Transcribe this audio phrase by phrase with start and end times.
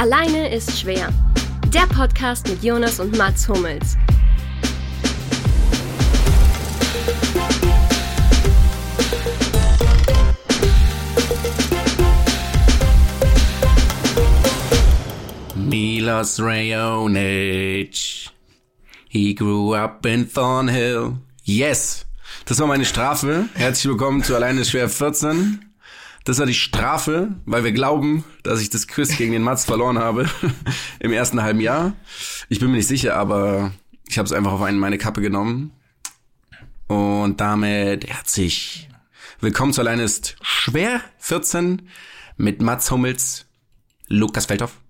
[0.00, 1.12] Alleine ist schwer.
[1.74, 3.98] Der Podcast mit Jonas und Mats Hummels.
[15.54, 18.30] Milos Raonic.
[19.06, 21.18] He grew up in Thornhill.
[21.44, 22.06] Yes!
[22.46, 23.50] Das war meine Strafe.
[23.52, 25.69] Herzlich willkommen zu Alleine ist schwer 14.
[26.24, 29.98] Das war die Strafe, weil wir glauben, dass ich das Quiz gegen den Mats verloren
[29.98, 30.28] habe
[31.00, 31.94] im ersten halben Jahr.
[32.48, 33.72] Ich bin mir nicht sicher, aber
[34.06, 35.72] ich habe es einfach auf einen meine Kappe genommen.
[36.88, 38.88] Und damit herzlich
[39.40, 41.88] willkommen zu Alleine ist schwer 14
[42.36, 43.46] mit Mats Hummels,
[44.08, 44.80] Lukas Feldhoff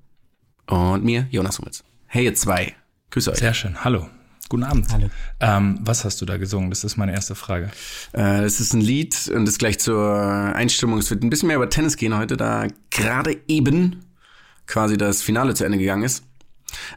[0.66, 1.84] und mir, Jonas Hummels.
[2.06, 2.74] Hey ihr zwei,
[3.10, 3.38] grüße euch.
[3.38, 3.84] Sehr schön.
[3.84, 4.08] Hallo.
[4.50, 4.86] Guten Abend.
[4.90, 5.08] Hallo.
[5.38, 6.70] Ähm, was hast du da gesungen?
[6.70, 7.70] Das ist meine erste Frage.
[8.12, 10.98] Äh, es ist ein Lied und das gleich zur Einstimmung.
[10.98, 14.04] Es wird ein bisschen mehr über Tennis gehen heute, da gerade eben
[14.66, 16.24] quasi das Finale zu Ende gegangen ist.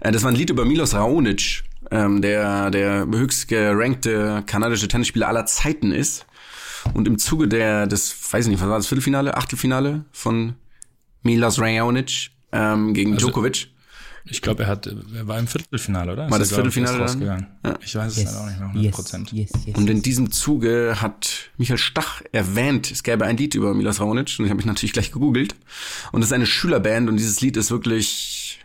[0.02, 5.28] Äh, das war ein Lied über Milos Raonic, ähm, der der höchst gerankte kanadische Tennisspieler
[5.28, 6.26] aller Zeiten ist.
[6.95, 10.56] Und im Zuge der, des, weiß ich nicht, was war das, Viertelfinale, Achtelfinale von
[11.22, 13.67] Milos Raonic ähm, gegen Also- Djokovic.
[14.26, 16.32] Ich glaube, er hat, er war im Viertelfinale, oder?
[16.32, 17.08] War das ich, Viertelfinale dann?
[17.08, 17.48] rausgegangen.
[17.66, 17.78] Ja.
[17.84, 18.28] Ich weiß es Yes.
[18.32, 19.32] halt auch nicht mehr 100 yes, Prozent.
[19.34, 23.74] yes, yes, Und in diesem Zuge hat Michael Stach erwähnt, es gäbe ein Lied über
[23.74, 25.56] Milos Raonic und ich habe mich natürlich gleich gegoogelt.
[26.14, 28.60] Und es ist eine Schülerband und dieses Lied ist wirklich,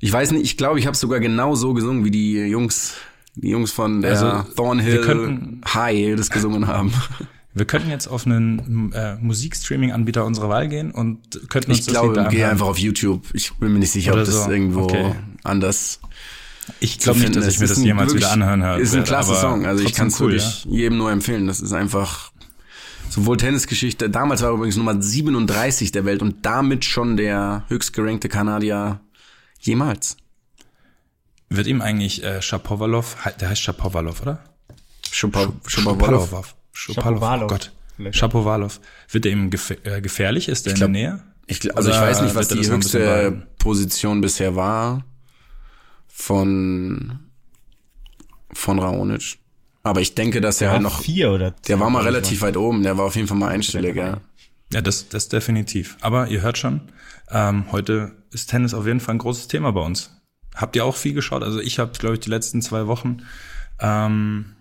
[0.00, 2.94] ich weiß nicht, ich glaube, ich habe sogar genau so gesungen, wie die Jungs,
[3.36, 6.92] die Jungs von der Also, Thornhill wir könnten- High das gesungen haben.
[7.56, 11.94] Wir könnten jetzt auf einen äh, Musikstreaming-Anbieter unserer Wahl gehen und könnten uns Ich das
[11.94, 12.50] glaube, Lied da geh anhören.
[12.52, 13.24] einfach auf YouTube.
[13.32, 14.50] Ich bin mir nicht sicher, Oder ob das so.
[14.50, 15.14] irgendwo Okay.
[15.42, 16.00] anders
[16.80, 18.76] Ich glaube nicht, dass ich mir das jemals wirklich- wieder anhören höre.
[18.78, 19.64] Ist ein klasse Song.
[19.66, 21.46] Also ich kann es cool, wirklich jedem nur empfehlen.
[21.46, 22.30] Das ist einfach
[23.08, 24.10] sowohl Tennisgeschichte.
[24.10, 29.00] Damals war er übrigens Nummer 37 der Welt und damit schon der höchst gerankte Kanadier
[29.60, 30.18] jemals.
[31.48, 31.56] Ja.
[31.56, 34.40] Wird ihm eigentlich äh, Shapovalov, der heißt Shapovalov, oder?
[35.10, 35.52] Schuppa-
[36.76, 37.50] Shapovalov.
[37.50, 37.54] Oh.
[37.54, 37.72] Gott.
[38.10, 38.80] Shapovalov.
[39.10, 40.48] Wird er ihm gef äh, gefährlich?
[40.48, 41.22] Ist er in der Nähe?
[41.46, 43.46] Ich, also ich weiß nicht, was er die höchste?
[43.58, 45.04] Position bisher war
[46.08, 47.20] von
[48.52, 49.38] von Raonic.
[49.82, 52.42] Aber ich denke, dass er Der halt war noch vier oder Der war mal relativ
[52.42, 54.20] weit oben, der war auf jeden Fall mal einstellig, ja.
[54.72, 55.96] Ja, das, das definitiv.
[56.00, 56.80] Aber ihr hört schon,
[57.30, 60.10] ähm, heute ist Tennis auf jeden Fall ein großes Thema bei uns.
[60.56, 61.44] Habt ihr auch viel geschaut?
[61.44, 63.18] Also ich habe, glaube ich, die letzten zwei Wochen
[63.78, 64.55] ähm,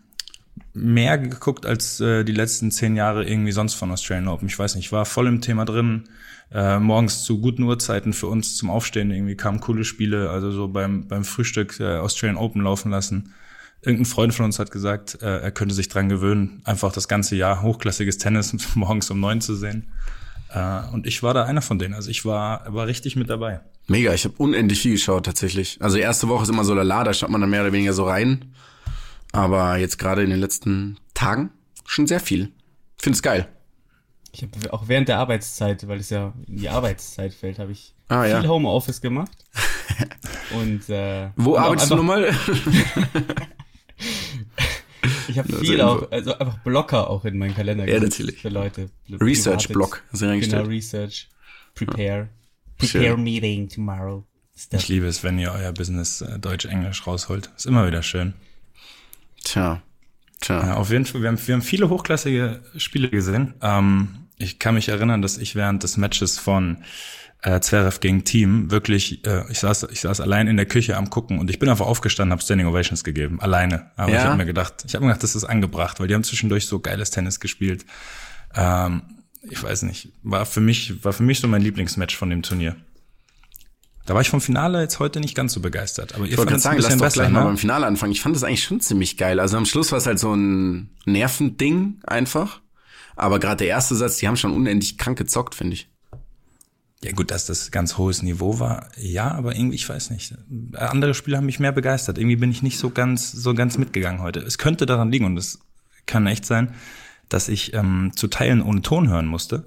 [0.73, 4.47] mehr geguckt als äh, die letzten zehn Jahre irgendwie sonst von Australian Open.
[4.47, 6.05] Ich weiß nicht, ich war voll im Thema drin.
[6.51, 10.29] Äh, morgens zu guten Uhrzeiten für uns zum Aufstehen irgendwie kamen coole Spiele.
[10.29, 13.33] Also so beim, beim Frühstück äh, Australian Open laufen lassen.
[13.81, 17.35] Irgendein Freund von uns hat gesagt, äh, er könnte sich dran gewöhnen, einfach das ganze
[17.35, 19.87] Jahr hochklassiges Tennis morgens um neun zu sehen.
[20.49, 21.93] Äh, und ich war da einer von denen.
[21.93, 23.61] Also ich war, war richtig mit dabei.
[23.87, 25.77] Mega, ich habe unendlich viel geschaut tatsächlich.
[25.81, 28.05] Also erste Woche ist immer so lala, da schaut man dann mehr oder weniger so
[28.05, 28.53] rein.
[29.35, 31.51] Aber jetzt gerade in den letzten Tagen
[31.85, 32.51] schon sehr viel.
[32.97, 33.47] Find's geil.
[34.31, 37.93] Ich habe auch während der Arbeitszeit, weil es ja in die Arbeitszeit fällt, habe ich
[38.07, 38.47] Ah, viel ja.
[38.47, 39.31] Homeoffice gemacht.
[40.51, 42.33] Und äh, Wo und arbeitest du nochmal?
[45.27, 48.41] Ich habe viel auch, also einfach Blocker auch in meinen Kalender Ja, gesetzt natürlich.
[48.41, 48.89] für Leute.
[49.09, 50.63] Research-Block hast du Genau.
[50.63, 51.29] Research.
[51.73, 52.29] Prepare.
[52.81, 53.01] Schön.
[53.01, 54.23] Prepare meeting tomorrow.
[54.57, 54.81] Stuff.
[54.81, 57.49] Ich liebe es, wenn ihr euer Business äh, Deutsch-Englisch rausholt.
[57.57, 58.33] Ist immer wieder schön.
[59.45, 59.81] Tja.
[60.41, 60.59] Tja.
[60.59, 63.53] Ja, auf jeden Fall, wir haben, wir haben viele hochklassige Spiele gesehen.
[63.61, 66.83] Ähm, ich kann mich erinnern, dass ich während des Matches von
[67.41, 71.09] äh, Zverev gegen Team wirklich, äh, ich saß, ich saß allein in der Küche am
[71.09, 73.91] gucken und ich bin einfach aufgestanden, habe Standing Ovations gegeben, alleine.
[73.95, 74.17] Aber Ja?
[74.17, 76.65] ich habe mir gedacht, ich habe mir gedacht, das ist angebracht, weil die haben zwischendurch
[76.65, 77.85] so geiles Tennis gespielt.
[78.55, 79.03] Ähm,
[79.49, 82.75] ich weiß nicht, war für mich, war für mich so mein Lieblingsmatch von dem Turnier.
[84.05, 86.51] Da war ich vom Finale jetzt heute nicht ganz so begeistert, aber ihr Ich wollte
[86.51, 87.57] gerade fandet es ein sagen, lass bisschen doch besser, gleich mal beim ne?
[87.57, 88.11] Finale anfangen.
[88.11, 89.39] Ich fand das eigentlich schon ziemlich geil.
[89.39, 92.61] Also am Schluss war es halt so ein Nervending einfach.
[93.15, 95.89] Aber gerade der erste Satz, die haben schon unendlich krank gezockt, finde ich.
[97.03, 100.33] Ja gut, dass das ganz hohes Niveau war, ja, aber irgendwie, ich weiß nicht.
[100.73, 102.17] Andere Spiele haben mich mehr begeistert.
[102.17, 104.39] Irgendwie bin ich nicht so ganz, so ganz mitgegangen heute.
[104.39, 105.59] Es könnte daran liegen, und es
[106.07, 106.73] kann echt sein,
[107.29, 109.65] dass ich ähm, zu Teilen ohne Ton hören musste,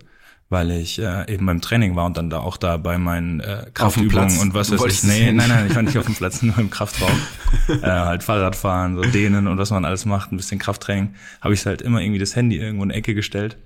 [0.51, 3.67] weil ich äh, eben beim Training war und dann da auch da bei meinen äh,
[3.75, 5.03] Kraftübungen und was weiß ich.
[5.05, 7.11] Nee, nein, nein, ich war nicht auf dem Platz, nur im Kraftraum.
[7.69, 11.67] äh, halt Fahrradfahren, so dehnen und was man alles macht, ein bisschen Krafttraining, habe ich
[11.67, 13.59] halt immer irgendwie das Handy irgendwo in die Ecke gestellt.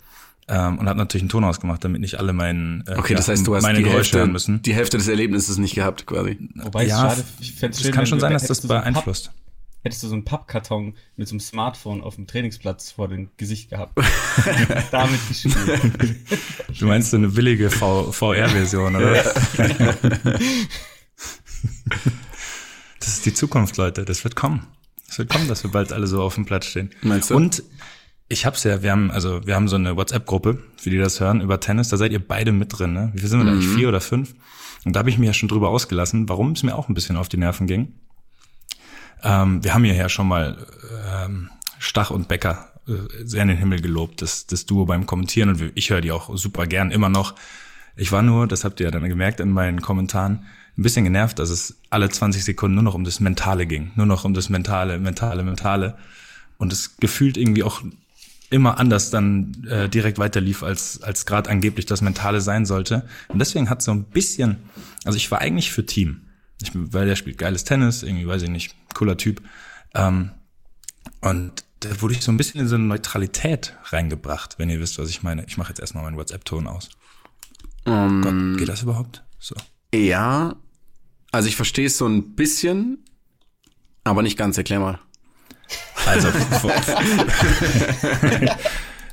[0.48, 3.28] Ähm, und habe natürlich einen Ton ausgemacht, damit nicht alle meinen äh, Okay, ja, das
[3.28, 4.60] heißt, du hast meine die Geräusche Hälfte, hören müssen.
[4.62, 6.36] die Hälfte des Erlebnisses nicht gehabt, quasi.
[6.56, 9.30] Wobei Ja, es schade, ich fänd's Es schön, kann schon sein, dass das beeinflusst.
[9.82, 13.70] Hättest du so einen Pappkarton mit so einem Smartphone auf dem Trainingsplatz vor dem Gesicht
[13.70, 13.98] gehabt.
[14.90, 15.56] Damit gespielt.
[16.78, 19.12] Du meinst so eine billige VR-Version, oder?
[22.98, 24.04] das ist die Zukunft, Leute.
[24.04, 24.66] Das wird kommen.
[25.06, 26.90] Das wird kommen, dass wir bald alle so auf dem Platz stehen.
[27.02, 27.36] Meinst du?
[27.36, 27.62] Und
[28.28, 31.42] ich hab's ja, wir haben, also wir haben so eine WhatsApp-Gruppe, für die das hören,
[31.42, 33.10] über Tennis, da seid ihr beide mit drin, ne?
[33.12, 33.68] Wie viel sind wir da eigentlich?
[33.68, 34.34] Vier oder fünf?
[34.84, 37.16] Und da habe ich mir ja schon drüber ausgelassen, warum es mir auch ein bisschen
[37.16, 37.94] auf die Nerven ging.
[39.22, 40.66] Ähm, wir haben ja schon mal
[41.24, 45.50] ähm, Stach und Becker äh, sehr in den Himmel gelobt, das, das Duo beim Kommentieren
[45.50, 47.34] und ich höre die auch super gern immer noch.
[47.96, 50.46] Ich war nur, das habt ihr ja dann gemerkt in meinen Kommentaren,
[50.76, 53.92] ein bisschen genervt, dass es alle 20 Sekunden nur noch um das Mentale ging.
[53.94, 55.98] Nur noch um das Mentale, Mentale, Mentale.
[56.56, 57.82] Und es gefühlt irgendwie auch
[58.48, 63.06] immer anders dann äh, direkt weiterlief, als, als gerade angeblich das Mentale sein sollte.
[63.28, 64.56] Und deswegen hat so ein bisschen,
[65.04, 66.22] also ich war eigentlich für Team.
[66.62, 69.42] Ich, weil der spielt geiles Tennis, irgendwie, weiß ich nicht, cooler Typ.
[69.94, 70.30] Ähm,
[71.20, 74.98] und da wurde ich so ein bisschen in so eine Neutralität reingebracht, wenn ihr wisst,
[74.98, 75.44] was ich meine.
[75.46, 76.90] Ich mache jetzt erstmal meinen WhatsApp-Ton aus.
[77.86, 79.24] Ähm, Gott, geht das überhaupt?
[79.38, 79.56] So.
[79.92, 80.54] ja,
[81.32, 82.98] also ich verstehe es so ein bisschen,
[84.04, 84.56] aber nicht ganz.
[84.58, 85.00] Erklär mal.
[86.06, 86.28] Also,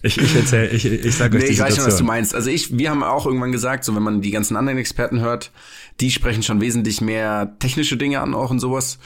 [0.02, 2.36] ich, ich erzähl, ich, ich sage euch Nee, die ich weiß schon, was du meinst.
[2.36, 5.52] Also ich, wir haben auch irgendwann gesagt, so wenn man die ganzen anderen Experten hört,
[6.00, 9.00] die sprechen schon wesentlich mehr technische Dinge an auch und sowas.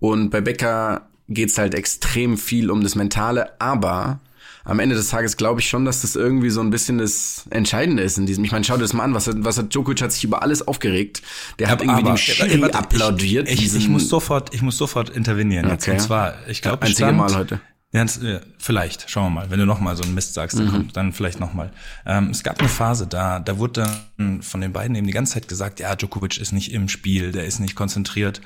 [0.00, 4.20] Und bei Becker geht's halt extrem viel um das Mentale, aber
[4.64, 8.02] am Ende des Tages glaube ich schon, dass das irgendwie so ein bisschen das Entscheidende
[8.02, 8.44] ist in diesem.
[8.44, 10.42] Ich meine, schau dir das mal an, was hat, was hat Djokovic hat sich über
[10.42, 11.22] alles aufgeregt.
[11.58, 13.48] Der hat irgendwie dem Schiri warte, applaudiert.
[13.48, 15.68] Ich, ich, ich muss sofort, ich muss sofort intervenieren.
[15.68, 15.84] Jetzt.
[15.84, 15.92] Okay.
[15.92, 17.60] Und zwar, ich glaube, Einzige Mal heute.
[17.92, 19.50] Ja, äh, vielleicht, schauen wir mal.
[19.50, 21.70] Wenn du noch mal so einen Mist sagst, dann, kommt, dann vielleicht noch mal.
[22.06, 23.84] Ähm, es gab eine Phase, da, da wurde
[24.16, 27.32] dann von den beiden eben die ganze Zeit gesagt, ja, Djokovic ist nicht im Spiel,
[27.32, 28.40] der ist nicht konzentriert.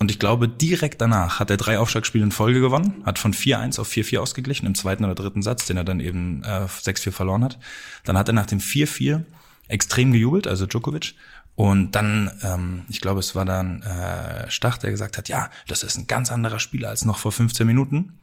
[0.00, 3.80] Und ich glaube, direkt danach hat er drei Aufschlagspiele in Folge gewonnen, hat von 4-1
[3.80, 7.44] auf 4-4 ausgeglichen im zweiten oder dritten Satz, den er dann eben äh, 6-4 verloren
[7.44, 7.58] hat.
[8.04, 9.22] Dann hat er nach dem 4-4
[9.68, 11.14] extrem gejubelt, also Djokovic.
[11.54, 15.84] Und dann, ähm, ich glaube, es war dann äh, Stach, der gesagt hat, ja, das
[15.84, 18.18] ist ein ganz anderer Spieler als noch vor 15 Minuten.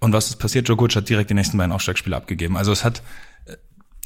[0.00, 0.66] Und was ist passiert?
[0.68, 2.56] Djokovic hat direkt die nächsten beiden Aufschlagspiele abgegeben.
[2.56, 3.02] Also es hat,
[3.46, 3.56] äh,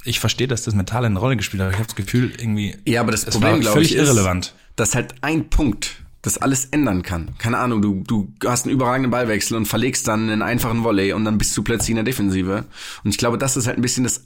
[0.04, 2.76] ich verstehe, dass das Mentale eine Rolle gespielt hat, aber ich habe das Gefühl, irgendwie,
[2.84, 4.54] Ja, aber das Problem, glaube ich, ist, irrelevant.
[4.76, 7.34] dass halt ein Punkt das alles ändern kann.
[7.38, 11.24] Keine Ahnung, du, du hast einen überragenden Ballwechsel und verlegst dann einen einfachen Volley und
[11.24, 12.64] dann bist du plötzlich in der Defensive.
[13.04, 14.24] Und ich glaube, das ist halt ein bisschen das,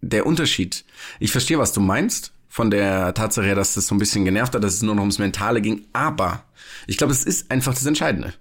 [0.00, 0.84] der Unterschied.
[1.18, 4.54] Ich verstehe, was du meinst, von der Tatsache her, dass das so ein bisschen genervt
[4.54, 6.44] hat, dass es nur noch ums Mentale ging, aber
[6.86, 8.34] ich glaube, es ist einfach das Entscheidende.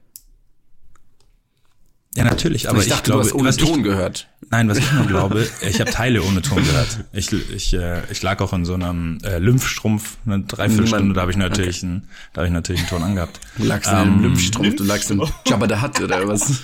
[2.14, 4.28] Ja, natürlich, aber ich dachte, glaube, du hast ohne was Ton ich, gehört.
[4.50, 7.06] Nein, was ich nur glaube, ich habe Teile ohne Ton gehört.
[7.14, 11.32] Ich, ich, äh, ich lag auch in so einem äh, Lymphstrumpf eine Dreiviertelstunde, da habe
[11.32, 13.40] ich natürlich einen, da habe ich natürlich einen Ton angehabt.
[13.58, 16.64] Du lagst in einem Lymphstrumpf, du lagst in Jabba the Hutt oder was?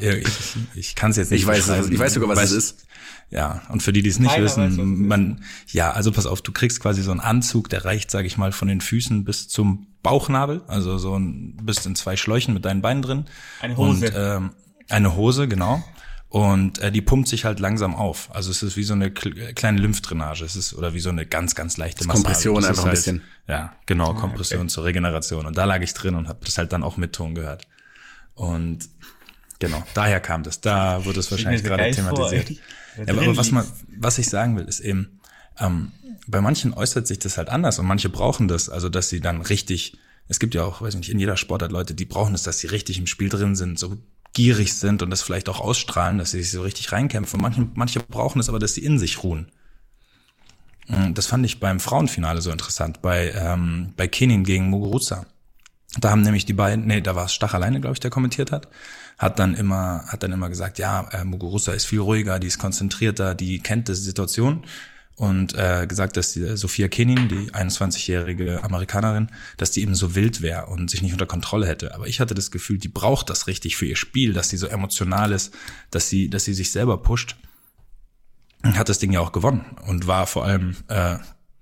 [0.00, 0.26] Ja, Ich,
[0.74, 2.86] ich kann es jetzt nicht Ich weiß, ich weiß sogar, was Weiß- es ist.
[3.30, 4.68] Ja, und für die, die es nicht Keiner weiß, wissen,
[5.02, 5.08] ist.
[5.08, 8.36] man, ja, also pass auf, du kriegst quasi so einen Anzug, der reicht, sage ich
[8.36, 12.64] mal, von den Füßen bis zum Bauchnabel, also so ein, bist in zwei Schläuchen mit
[12.64, 13.24] deinen Beinen drin.
[13.60, 14.06] Eine Hose.
[14.06, 14.50] Und, ähm,
[14.88, 15.82] eine Hose, genau.
[16.28, 18.34] Und äh, die pumpt sich halt langsam auf.
[18.34, 20.44] Also es ist wie so eine kle- kleine Lymphdrainage.
[20.44, 22.22] Es ist oder wie so eine ganz, ganz leichte Massage.
[22.22, 23.22] Kompression einfach ein halt, bisschen.
[23.46, 25.44] Ja, genau, Kompression zur Regeneration.
[25.44, 27.68] Und da lag ich drin und habe das halt dann auch mit Ton gehört.
[28.34, 28.88] Und
[29.58, 30.62] genau, daher kam das.
[30.62, 32.50] Da wurde es wahrscheinlich gerade thematisiert.
[32.50, 32.58] Ja,
[33.08, 33.66] aber was man,
[33.98, 35.20] was ich sagen will, ist eben,
[35.58, 35.92] ähm,
[36.26, 39.42] bei manchen äußert sich das halt anders und manche brauchen das, also dass sie dann
[39.42, 39.98] richtig,
[40.28, 42.68] es gibt ja auch, weiß nicht, in jeder Sportart Leute, die brauchen es, dass sie
[42.68, 43.96] richtig im Spiel drin sind, so
[44.32, 47.40] gierig sind und das vielleicht auch ausstrahlen, dass sie sich so richtig reinkämpfen.
[47.40, 49.50] Manche, manche brauchen es aber, dass sie in sich ruhen.
[50.88, 55.26] Mm, Das fand ich beim Frauenfinale so interessant, bei, ähm, bei Kenin gegen Muguruza.
[55.98, 58.50] Da haben nämlich die beiden, nee, da war es Stach alleine, glaube ich, der kommentiert
[58.50, 58.68] hat,
[59.18, 62.58] hat dann immer, hat dann immer gesagt, ja, äh, Muguruza ist viel ruhiger, die ist
[62.58, 64.64] konzentrierter, die kennt die Situation
[65.16, 70.42] und äh, gesagt, dass die Sophia Kenin, die 21-jährige Amerikanerin, dass die eben so wild
[70.42, 71.94] wäre und sich nicht unter Kontrolle hätte.
[71.94, 74.66] Aber ich hatte das Gefühl, die braucht das richtig für ihr Spiel, dass sie so
[74.66, 75.54] emotional ist,
[75.90, 77.36] dass sie, dass sie sich selber pusht
[78.64, 81.16] hat das Ding ja auch gewonnen und war vor allem äh,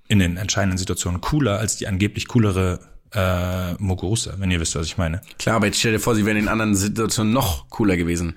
[0.09, 2.81] in den entscheidenden Situationen cooler als die angeblich coolere
[3.13, 5.21] äh, Muguruza, wenn ihr wisst, was ich meine.
[5.39, 8.37] Klar, aber jetzt stell dir vor, sie wären in anderen Situationen noch cooler gewesen.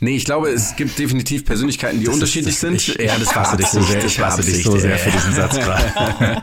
[0.00, 2.74] Nee, ich glaube, es gibt definitiv Persönlichkeiten, die Das ist- unterschiedlich das- sind.
[2.74, 5.32] Ich, ja, das war hasse dich so sehr, ich hasse dich so sehr für diesen
[5.34, 6.42] Satz gerade.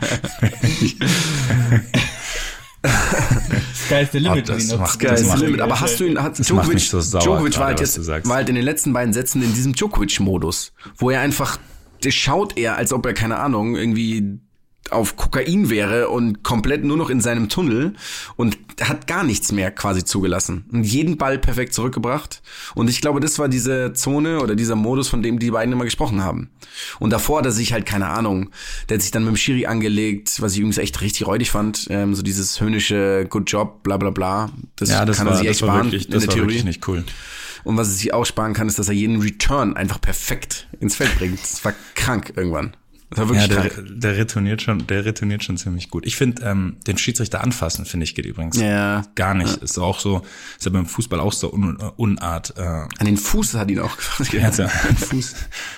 [3.74, 4.48] Sky's the limit.
[4.50, 5.60] Oh, das wie noch- macht- Geil, das ist macht- Limit.
[5.60, 8.48] Aber hast du ihn, hat Das Djokovic, so sauer Djokovic war halt jetzt, war halt
[8.48, 11.58] in den letzten beiden Sätzen in diesem Djokovic-Modus, wo er einfach,
[12.04, 14.38] der schaut er, als ob er, keine Ahnung, irgendwie
[14.92, 17.94] auf Kokain wäre und komplett nur noch in seinem Tunnel
[18.36, 22.42] und hat gar nichts mehr quasi zugelassen und jeden Ball perfekt zurückgebracht
[22.74, 25.84] und ich glaube, das war diese Zone oder dieser Modus, von dem die beiden immer
[25.84, 26.50] gesprochen haben.
[26.98, 28.50] Und davor hat er sich halt keine Ahnung,
[28.88, 31.86] der hat sich dann mit dem Schiri angelegt, was ich übrigens echt richtig räudig fand,
[31.90, 34.50] ähm, so dieses höhnische Good Job, bla bla bla.
[34.76, 36.48] Das Ja, das kann war, er sich echt sparen wirklich, in das der Theorie.
[36.48, 37.04] wirklich nicht cool.
[37.64, 40.94] Und was er sich auch sparen kann, ist, dass er jeden Return einfach perfekt ins
[40.94, 41.40] Feld bringt.
[41.42, 42.76] Das war krank irgendwann.
[43.14, 46.04] Ja, der, der retourniert schon, der retourniert schon ziemlich gut.
[46.06, 49.04] Ich finde, ähm, den Schiedsrichter anfassen, finde ich, geht übrigens Ja.
[49.14, 49.58] gar nicht.
[49.58, 50.22] Ist auch so,
[50.58, 52.54] ist ja beim Fußball auch so Un Unart.
[52.56, 55.34] Äh, An den Fuß hat ihn auch hat ja den Fuß,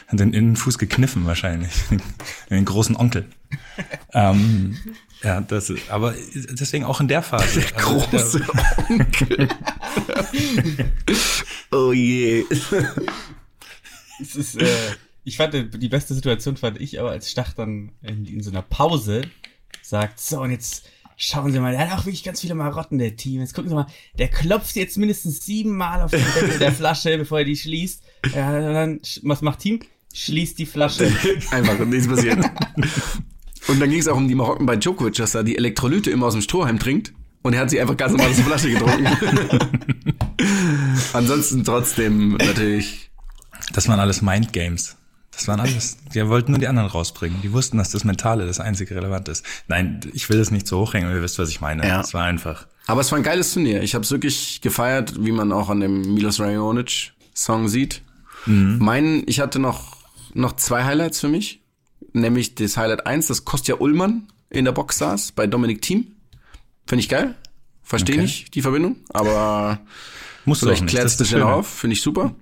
[0.07, 1.73] hat den Innenfuß gekniffen wahrscheinlich.
[2.51, 3.27] Den großen Onkel.
[4.15, 4.79] ähm,
[5.23, 7.63] ja, das ist, aber deswegen auch in der Phase.
[7.75, 8.47] Also Große
[8.89, 9.49] Onkel.
[11.73, 12.45] oh je.
[14.21, 14.67] Es ist, äh,
[15.29, 18.63] ich fand, die beste Situation fand ich aber, als Stach dann in, in so einer
[18.63, 19.23] Pause
[19.83, 23.17] sagt, so, und jetzt schauen Sie mal, der hat auch wirklich ganz viele Marotten, der
[23.17, 23.41] Team.
[23.41, 23.87] Jetzt gucken Sie mal,
[24.19, 28.03] der klopft jetzt mindestens siebenmal auf den Deckel der Flasche, bevor er die schließt.
[28.35, 29.81] Ja, und dann, was macht Team?
[30.15, 31.13] Schließt die Flasche.
[31.51, 32.39] Einfach und nichts passiert.
[33.69, 36.27] Und dann ging es auch um die Marotten bei Djokovic, dass er die Elektrolyte immer
[36.27, 37.13] aus dem Strohhalm trinkt.
[37.43, 39.07] Und er hat sie einfach ganz normal aus der Flasche getrunken.
[41.13, 43.11] Ansonsten trotzdem natürlich.
[43.73, 44.97] Das waren alles Mind Games.
[45.39, 45.99] Das waren alles.
[46.13, 47.41] Die wollten nur die anderen rausbringen.
[47.43, 49.45] Die wussten, dass das Mentale das einzige relevant ist.
[49.69, 51.87] Nein, ich will das nicht so hochhängen, aber ihr wisst, was ich meine.
[51.87, 52.01] Ja.
[52.01, 52.67] Es war einfach.
[52.89, 53.83] Aber es war ein geiles Turnier.
[53.83, 58.03] Ich habe es wirklich gefeiert, wie man auch an dem Milos Raonic Song sieht.
[58.47, 59.99] Mein, ich hatte noch,
[60.35, 61.61] noch zwei Highlights für mich.
[62.15, 66.17] Nämlich das Highlight 1, das Kostja Ullmann in der Box saß bei Dominik Thiem.
[66.87, 67.35] Finde ich geil.
[67.85, 68.23] Verstehe Okay.
[68.23, 69.79] nicht die Verbindung, aber
[70.47, 70.91] Musst vielleicht nicht.
[70.91, 71.69] klärt es das schnell auf.
[71.69, 72.35] Finde ich super.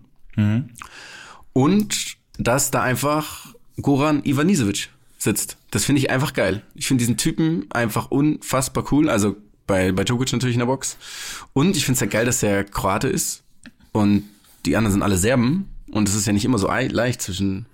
[1.53, 4.89] Und dass da einfach Goran Ivanisevic
[5.19, 5.57] sitzt.
[5.71, 6.63] Das finde ich einfach geil.
[6.75, 9.09] Ich finde diesen Typen einfach unfassbar cool.
[9.09, 10.97] Also bei, bei Djokovic natürlich in der Box.
[11.53, 13.43] Und ich finde es ja geil, dass der Kroate ist.
[13.93, 14.25] Und
[14.65, 15.69] die anderen sind alle Serben.
[15.91, 17.67] Und es ist ja nicht immer so ei- leicht zwischen,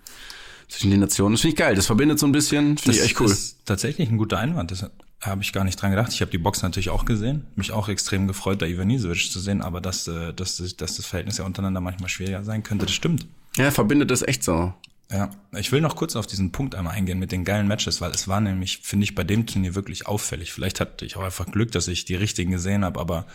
[0.69, 1.35] zwischen den Nationen.
[1.35, 1.75] Das finde ich geil.
[1.75, 2.79] Das verbindet so ein bisschen.
[2.79, 3.27] Finde ich echt cool.
[3.31, 4.71] ist tatsächlich ein guter Einwand.
[4.71, 4.87] Das
[5.21, 6.13] habe ich gar nicht dran gedacht.
[6.13, 7.45] Ich habe die Box natürlich auch gesehen.
[7.57, 9.63] Mich auch extrem gefreut, da Ivanisevic zu sehen.
[9.63, 13.27] Aber dass, äh, dass, dass das Verhältnis ja untereinander manchmal schwieriger sein könnte, das stimmt.
[13.57, 14.73] Ja, verbindet das echt so.
[15.11, 18.13] Ja, ich will noch kurz auf diesen Punkt einmal eingehen mit den geilen Matches, weil
[18.13, 20.53] es war nämlich, finde ich, bei dem Turnier wirklich auffällig.
[20.53, 23.27] Vielleicht hatte ich auch einfach Glück, dass ich die richtigen gesehen habe, aber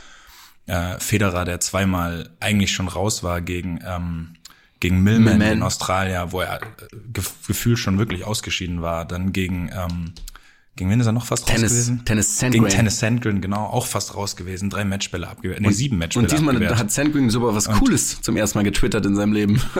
[0.66, 4.38] äh, Federer, der zweimal eigentlich schon raus war gegen ähm,
[4.80, 5.58] gegen Millman, Millman.
[5.58, 6.68] in Australien, wo er äh,
[7.14, 10.14] gef gefühlt schon wirklich ausgeschieden war, dann gegen ähm,
[10.78, 12.06] gegen wen ist er noch fast raus Tennis, gewesen?
[12.06, 12.70] Tennis Gegen Sandgren.
[12.70, 14.70] Tennis Sandgren, genau, auch fast raus gewesen.
[14.70, 15.60] Drei Matchbälle abgewehrt.
[15.60, 16.80] Nee, sieben Matchbälle Und diesmal abgewehrt.
[16.80, 19.62] hat Sandgren sogar was Cooles zum ersten Mal getwittert in seinem Leben.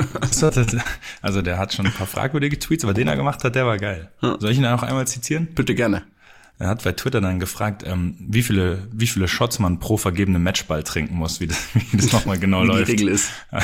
[1.22, 3.78] Also der hat schon ein paar fragwürdige Tweets, aber den er gemacht hat, der war
[3.78, 4.12] geil.
[4.22, 5.48] Soll ich ihn da noch einmal zitieren?
[5.56, 6.04] Bitte gerne.
[6.60, 10.40] Er hat bei Twitter dann gefragt, ähm, wie viele wie viele Shots man pro vergebene
[10.40, 11.60] Matchball trinken muss, wie das,
[11.92, 12.88] wie das nochmal genau Wie die läuft.
[12.92, 13.30] Regel ist.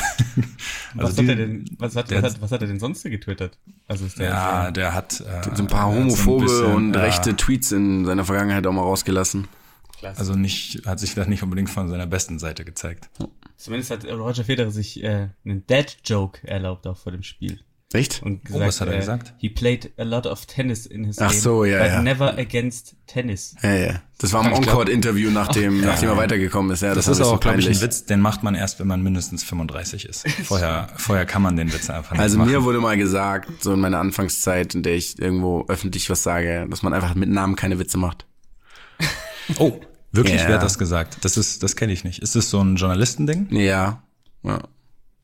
[0.95, 2.79] Also was, hat die- er denn, was, hat, der- was, hat, was hat er denn
[2.79, 3.57] sonst so getwittert?
[3.87, 6.45] Also ist der Ja, der hat äh, So ein paar der hat so ein homophobe
[6.45, 9.47] bisschen, und ja, rechte Tweets in seiner Vergangenheit auch mal rausgelassen.
[10.03, 13.09] Also nicht, hat sich das nicht unbedingt von seiner besten Seite gezeigt.
[13.57, 17.61] Zumindest hat Roger Federer sich äh, einen Dad-Joke erlaubt auch vor dem Spiel.
[17.93, 18.21] Echt?
[18.23, 19.33] Und gesagt, Oh, was hat er äh, gesagt?
[19.37, 22.01] He played a lot of tennis in his Ach game, so, ja, but ja.
[22.01, 23.55] never against tennis.
[23.61, 24.01] Ja, ja.
[24.17, 26.81] Das war im Encore-Interview, nachdem, nachdem er weitergekommen ist.
[26.81, 27.81] Ja, das, Das, ist auch, so glaube ich, ein.
[27.81, 30.27] Witz, den macht man erst, wenn man mindestens 35 ist.
[30.43, 32.51] Vorher, vorher kann man den Witz einfach nicht Also machen.
[32.51, 36.65] mir wurde mal gesagt, so in meiner Anfangszeit, in der ich irgendwo öffentlich was sage,
[36.69, 38.25] dass man einfach mit Namen keine Witze macht.
[39.57, 39.79] Oh,
[40.11, 40.47] wirklich, Ja.
[40.47, 41.17] wer hat das gesagt?
[41.21, 42.19] Das ist, das kenne ich nicht.
[42.19, 43.47] Ist das so ein Journalistending?
[43.51, 44.01] Ja.
[44.43, 44.59] ja.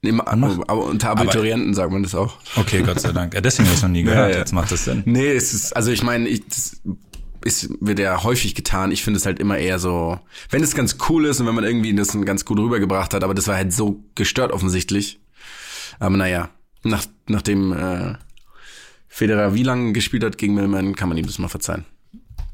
[0.01, 2.37] Im, aber unter Abiturienten sagt man das auch.
[2.55, 3.33] Okay, Gott sei Dank.
[3.33, 4.29] Ja, deswegen habe ich noch nie gehört.
[4.29, 4.39] Ja, ja.
[4.39, 5.03] Jetzt macht das Sinn.
[5.05, 6.79] Nee, es ist, also ich meine, ich, das
[7.43, 8.91] ist, wird ja häufig getan.
[8.91, 10.17] Ich finde es halt immer eher so,
[10.51, 13.33] wenn es ganz cool ist und wenn man irgendwie das ganz gut rübergebracht hat, aber
[13.33, 15.19] das war halt so gestört offensichtlich.
[15.99, 16.49] Aber naja,
[16.83, 18.13] nach, nachdem äh,
[19.09, 21.83] Federer wie lange gespielt hat gegen Millman, kann man ihm das mal verzeihen.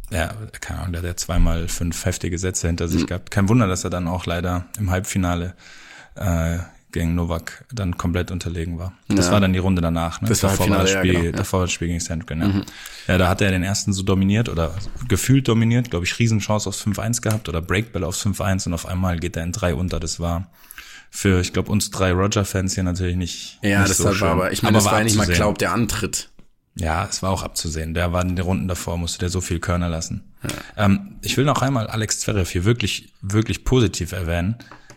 [0.10, 2.92] Ja, keine Ahnung, der hat ja zweimal fünf heftige Sätze hinter Mhm.
[2.92, 3.30] sich gehabt.
[3.30, 5.56] Kein Wunder, dass er dann auch leider im Halbfinale
[6.16, 6.58] äh,
[6.96, 8.94] gegen Novak dann komplett unterlegen war.
[9.08, 9.34] Das Ja.
[9.34, 10.22] war dann die Runde danach.
[10.22, 10.30] Ne?
[10.30, 11.32] Das war davor war das Spiel, ja, genau, ja.
[11.34, 12.42] davor das Spiel gegen Sandgren.
[12.42, 12.62] Ja.
[13.14, 14.74] ja, da hat er den ersten so dominiert oder
[15.08, 19.20] gefühlt dominiert, glaube ich, Riesenchance aufs 5-1 gehabt oder Breakball aufs 5-1 und auf einmal
[19.20, 20.00] geht er in drei unter.
[20.00, 20.50] Das war
[21.12, 23.60] für, ich glaube, uns drei Roger-Fans hier natürlich nicht.
[23.62, 24.28] Ja, nicht das so war schön.
[24.28, 26.30] aber, ich meine, das war ja nicht mal glaubt, der Antritt.
[26.78, 27.94] Ja, es war auch abzusehen.
[27.94, 30.24] Der war in den Runden davor, musste der so viel Körner lassen.
[30.76, 34.56] Ähm, ich will noch einmal Alex Zverev hier wirklich, wirklich positiv erwähnen.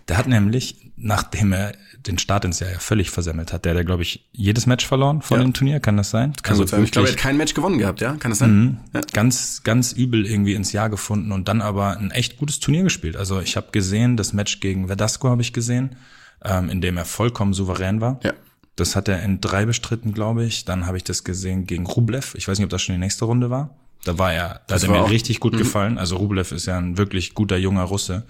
[0.09, 1.73] Der hat nämlich nachdem er
[2.07, 3.65] den Start ins Jahr ja völlig versemmelt hat.
[3.65, 5.45] Der hat glaube ich, jedes Match verloren von Ja.
[5.45, 6.33] dem Turnier, kann das sein?
[6.43, 6.83] Kann gut sein.
[6.85, 8.15] Ich glaube, er hat kein Match gewonnen gehabt, ja?
[8.17, 8.81] Kann das sein?
[8.95, 9.01] Ja.
[9.13, 13.17] ganz, ganz übel irgendwie ins Jahr gefunden und dann aber ein echt gutes Turnier gespielt.
[13.17, 15.97] Also ich habe gesehen, das Match gegen Verdasco habe ich gesehen,
[16.45, 18.21] ähm, in dem er vollkommen souverän war.
[18.23, 18.33] Ja.
[18.77, 20.65] Das hat er in drei bestritten, glaube ich.
[20.65, 22.35] Dann habe ich das gesehen gegen Rublev.
[22.37, 23.77] Ich weiß nicht, ob das schon die nächste Runde war.
[24.05, 25.99] Da war er, da hat er mir richtig gut gefallen.
[25.99, 28.25] Also Rublev ist ja ein wirklich guter junger Russe.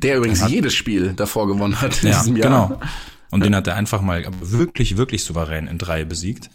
[0.00, 2.68] Der übrigens jedes Spiel davor gewonnen hat in Ja, diesem Jahr.
[2.68, 2.80] genau.
[3.30, 6.50] Und den hat er einfach mal wirklich, wirklich souverän in drei besiegt.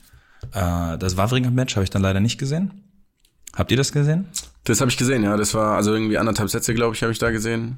[0.54, 2.84] Äh, das Wawrinka-Match habe ich dann leider nicht gesehen.
[3.56, 4.28] Habt ihr das gesehen?
[4.66, 5.38] Das habe ich gesehen, ja.
[5.38, 7.78] Das war also irgendwie anderthalb Sätze, glaube ich, habe ich da gesehen.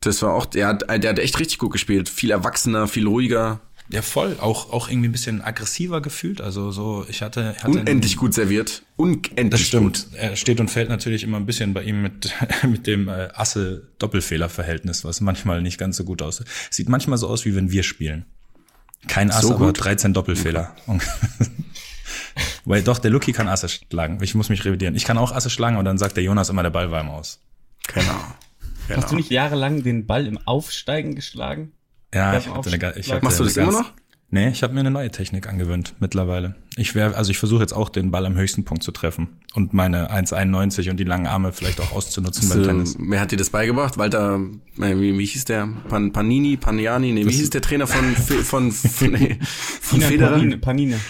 [0.00, 2.08] Das war auch, der hat, der hat echt richtig gut gespielt.
[2.08, 3.60] Viel erwachsener, viel ruhiger.
[3.92, 4.38] Ja, voll.
[4.40, 6.40] Auch, auch irgendwie ein bisschen aggressiver gefühlt.
[6.40, 8.82] Also so, ich hatte, hatte Unendlich gut serviert.
[8.96, 10.06] Unendlich Das stimmt.
[10.10, 10.18] gut.
[10.18, 12.32] Er steht und fällt natürlich immer ein bisschen bei ihm mit,
[12.66, 16.46] mit dem äh, Asse-Doppelfehler-Verhältnis, was manchmal nicht ganz so gut aussieht.
[16.70, 18.24] Sieht manchmal so aus, wie wenn wir spielen.
[19.08, 19.84] Kein Ass, So aber gut?
[19.84, 20.74] 13 Doppelfehler.
[22.64, 24.18] Weil doch, der Lucky kann Asse schlagen.
[24.22, 24.94] Ich muss mich revidieren.
[24.94, 27.10] Ich kann auch Asse schlagen und dann sagt der Jonas immer, der Ball war im
[27.10, 27.40] Aus.
[27.88, 28.06] Genau.
[28.88, 29.02] genau.
[29.02, 31.72] Hast du nicht jahrelang den Ball im Aufsteigen geschlagen?
[32.14, 33.92] Ja, ich hatte eine, ich hatte Machst du eine das immer ganz- noch?
[34.34, 36.54] Nee, ich habe mir eine neue Technik angewöhnt mittlerweile.
[36.76, 39.74] Ich wäre, also ich versuche jetzt auch den Ball am höchsten Punkt zu treffen und
[39.74, 42.96] meine 1,91 und die langen Arme vielleicht auch auszunutzen beim Ähm, Tennis.
[42.98, 43.98] wer hat dir das beigebracht?
[43.98, 44.40] Walter,
[44.80, 45.68] äh, wie, wie hieß der?
[45.90, 47.12] Pan, Panini, Paniani?
[47.12, 49.38] Nee, wie hieß der Trainer von, von, von, nee,
[49.82, 50.30] von Tina Federer?
[50.38, 50.56] Panine.
[50.58, 51.00] Panine.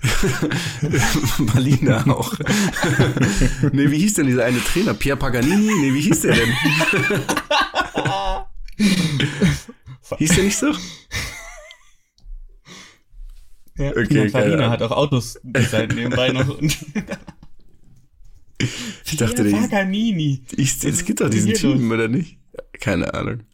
[1.38, 2.34] Malina auch.
[3.72, 4.92] nee, wie hieß denn dieser eine Trainer?
[4.94, 5.72] Pier Paganini?
[5.80, 6.52] Nee, wie hieß der denn?
[10.16, 10.72] Hieß der nicht so?
[13.78, 16.58] Ja, Okay, Tina Farina hat auch Autos designt nebenbei noch.
[19.04, 20.42] Ich dachte, der Paganini.
[20.56, 22.38] es gibt doch diesen Typen, oder nicht?
[22.80, 23.44] Keine Ahnung.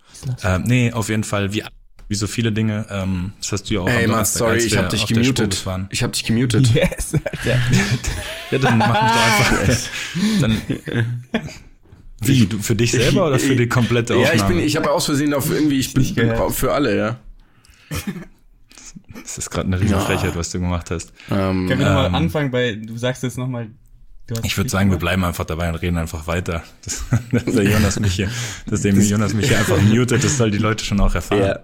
[0.43, 1.63] Äh, nee, auf jeden Fall, wie,
[2.09, 4.89] wie so viele Dinge, ähm, das hast du ja auch Ey, Donnerstag, sorry, ich hab
[4.89, 5.63] dich gemutet.
[5.91, 6.69] Ich hab dich gemutet.
[6.75, 7.13] Yes.
[8.51, 9.91] Ja, dann mach mich doch einfach.
[10.41, 11.65] dann,
[12.21, 14.37] wie, du, für dich selber oder für die komplette Aufnahme?
[14.37, 17.17] Ja, ich bin, ich habe aus Versehen auf irgendwie, ich bin, bin für alle, ja.
[19.15, 21.13] das ist gerade eine riesen Frechheit, was du gemacht hast.
[21.31, 23.69] Ähm, Können wir nochmal Ähm, anfangen bei, du sagst jetzt nochmal,
[24.43, 26.63] Ich würde sagen, wir bleiben einfach dabei und reden einfach weiter.
[26.85, 28.31] Das, dass der Jonas mich hier,
[28.67, 31.41] dass der Jonas mich hier einfach mutet, das soll die Leute schon auch erfahren.
[31.41, 31.59] ja,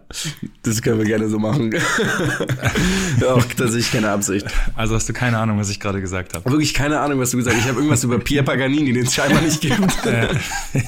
[0.62, 1.74] das können wir gerne so machen.
[3.28, 4.46] auch tatsächlich keine Absicht.
[4.76, 6.50] Also hast du keine Ahnung, was ich gerade gesagt habe.
[6.50, 7.62] Wirklich keine Ahnung, was du gesagt hast.
[7.62, 9.78] Ich habe irgendwas über Pier Paganini, den es scheinbar nicht gibt.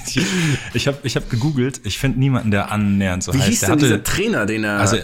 [0.07, 0.27] Ich
[0.75, 3.49] ich habe ich hab gegoogelt, ich finde niemanden, der annähernd so Wie heißt.
[3.49, 4.79] hieß der denn hatte, dieser Trainer, den er...
[4.79, 5.03] also äh,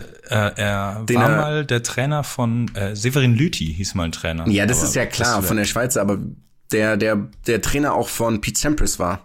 [0.57, 4.47] er Den war er- mal der Trainer von äh, Severin Lüthi, hieß mal ein Trainer.
[4.49, 6.19] ja, das ist ja klar, das von der Schweizer, aber
[6.73, 9.25] der, der, der Trainer auch von Pete Sampras war.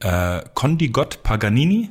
[0.00, 1.90] äh, Condigott Paganini,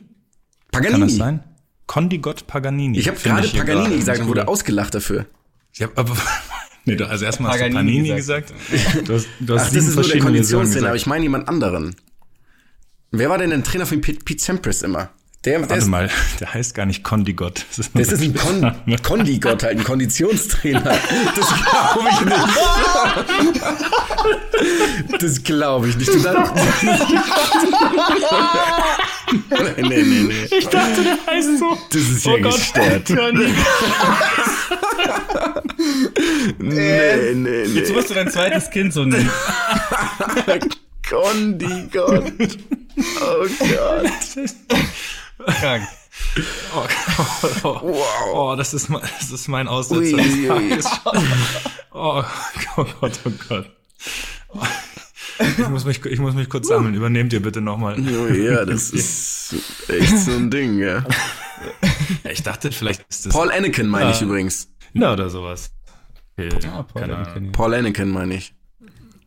[0.72, 0.92] Paganini.
[0.92, 1.44] kann das sein?
[1.88, 2.98] Condigott Paganini.
[3.00, 5.26] Ich habe gerade Paganini gerade gesagt und wurde ausgelacht dafür.
[5.74, 6.16] Ich hab, aber,
[6.86, 8.54] nee, du, also erstmal hast du Paganini Panini gesagt.
[8.72, 9.08] gesagt.
[9.08, 11.02] Du hast, du hast Ach, das ist nur der Konditionstrainer, aber gesagt.
[11.02, 11.96] ich meine jemand anderen.
[13.12, 15.10] Wer war denn der Trainer von Pete, Pete Sampras immer?
[15.46, 17.66] Der, der Warte ist, mal, der heißt gar nicht Condigott.
[17.70, 20.82] Das ist, das ist ein Kon Kondigott, halt ein Konditionstrainer.
[21.36, 22.38] Das glaube ich nicht.
[25.20, 26.14] Das glaube ich nicht.
[26.14, 26.54] Du darfst-
[29.42, 30.58] nee, nee, nee, nee.
[30.58, 31.78] Ich dachte, der heißt so.
[31.92, 33.10] Das ist ja gestört.
[36.58, 37.96] Nee, nee, Jetzt nee.
[37.96, 39.30] musst du dein zweites Kind so nennen.
[41.08, 42.32] Kondigott.
[43.22, 44.46] Oh Gott.
[45.46, 45.84] Krank.
[46.76, 46.88] oh,
[47.64, 48.04] oh,
[48.34, 50.00] oh, das ist mein, das ist mein Aussetzer.
[50.00, 50.70] Ui, des ui, ui.
[50.70, 50.86] Tages.
[51.92, 52.24] Oh,
[52.78, 53.70] oh Gott, oh Gott.
[55.60, 56.94] Ich muss mich, ich muss mich kurz sammeln.
[56.96, 57.96] Übernehmt ihr bitte nochmal.
[58.00, 59.56] Oh, ja, das ist
[59.90, 61.04] echt so ein Ding, ja.
[62.24, 64.26] Ja, ich dachte, vielleicht ist das Paul Anakin meine ich Ah.
[64.26, 64.70] übrigens.
[64.94, 65.72] Na, oder sowas.
[66.38, 67.52] Okay, Ah, Paul Anakin.
[67.52, 68.54] Paul Anakin meine ich.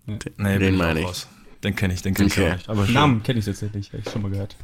[0.06, 1.06] Nee, Den meine ich.
[1.06, 1.26] raus.
[1.64, 2.40] Den kenne ich, den kenne Okay.
[2.42, 2.68] ich auch nicht.
[2.70, 2.86] Aber.
[2.86, 4.56] Namen kenne ich tatsächlich, habe ich schon mal gehört.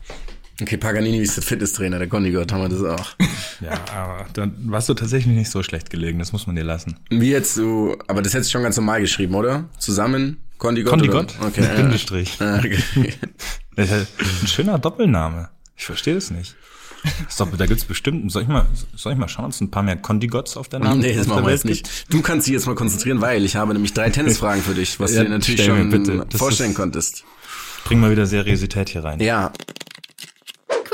[0.60, 3.06] Okay, Paganini ist der Fitnesstrainer, der Kondigott, haben wir das auch.
[3.60, 6.96] Ja, aber dann warst du tatsächlich nicht so schlecht gelegen, das muss man dir lassen.
[7.10, 9.68] Wie jetzt du, aber das hättest du schon ganz normal geschrieben, oder?
[9.78, 10.36] Zusammen?
[10.58, 10.92] Kondigott?
[11.02, 11.26] Oder?
[11.46, 11.60] Okay.
[11.62, 11.76] Mit.
[11.76, 12.40] Bindestrich.
[12.40, 12.78] Ah, okay.
[13.76, 14.06] Ein
[14.46, 15.48] schöner Doppelname.
[15.76, 16.54] Ich verstehe das nicht.
[17.36, 18.64] Doppel, da gibt's bestimmt, soll ich mal,
[18.96, 21.26] soll ich mal schauen, ob es ein paar mehr Kondigots auf der Namen Nee, das
[21.26, 22.10] machen wir jetzt nicht.
[22.10, 25.12] Du kannst dich jetzt mal konzentrieren, weil ich habe nämlich drei Tennisfragen für dich, was
[25.12, 26.24] Ja, du dir natürlich schon bitte.
[26.38, 27.24] Vorstellen ist- konntest.
[27.84, 29.20] Bring mal wieder Seriosität hier rein.
[29.20, 29.52] Ja,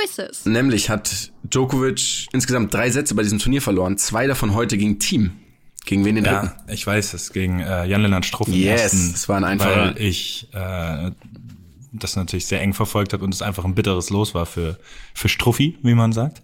[0.04, 0.46] Quizzes.
[0.46, 3.98] nämlich hat Djokovic insgesamt drei Sätze bei diesem Turnier verloren.
[3.98, 5.32] Zwei davon heute gegen Team.
[5.86, 6.52] Gegen wen den dritten?
[6.68, 9.94] Ja, ich weiß es, gegen äh, Jan-Lennart Struff Yes, ersten, es war ein einfacher.
[9.94, 11.10] Weil ich äh,
[11.92, 14.78] das natürlich sehr eng verfolgt habe und es einfach ein bitteres Los war für,
[15.14, 16.42] für Struffi, wie man sagt,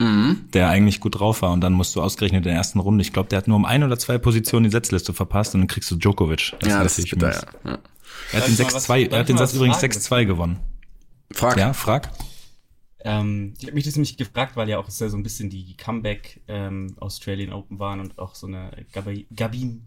[0.54, 3.12] der eigentlich gut drauf war und dann musst du ausgerechnet in der ersten Runde, ich
[3.12, 5.90] glaube, der hat nur um ein oder zwei Positionen die Setzliste verpasst und dann kriegst
[5.90, 6.54] du Djokovic.
[6.64, 7.70] ja, das ist bitter, ja.
[7.72, 7.78] ja.
[8.32, 9.92] Er hat den ich mal was- 6-2, er hat den Satz übrigens fragen?
[9.92, 10.56] 6-2 gewonnen.
[11.32, 11.56] Frag.
[11.58, 12.10] Ja, frag.
[13.06, 16.40] Ähm, ich habe mich das nämlich gefragt, weil ja auch so ein bisschen die Comeback
[16.48, 19.86] ähm, Australian Open waren und auch so eine Gabi, Gabin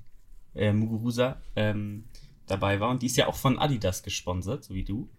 [0.55, 2.05] äh, Muguruza ähm,
[2.47, 2.89] dabei war.
[2.89, 5.09] Und die ist ja auch von Adidas gesponsert, so wie du.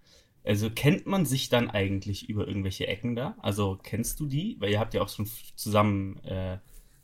[0.44, 3.36] Also kennt man sich dann eigentlich über irgendwelche Ecken da?
[3.42, 4.56] Also kennst du die?
[4.60, 6.56] Weil ihr habt ja auch schon zusammen äh,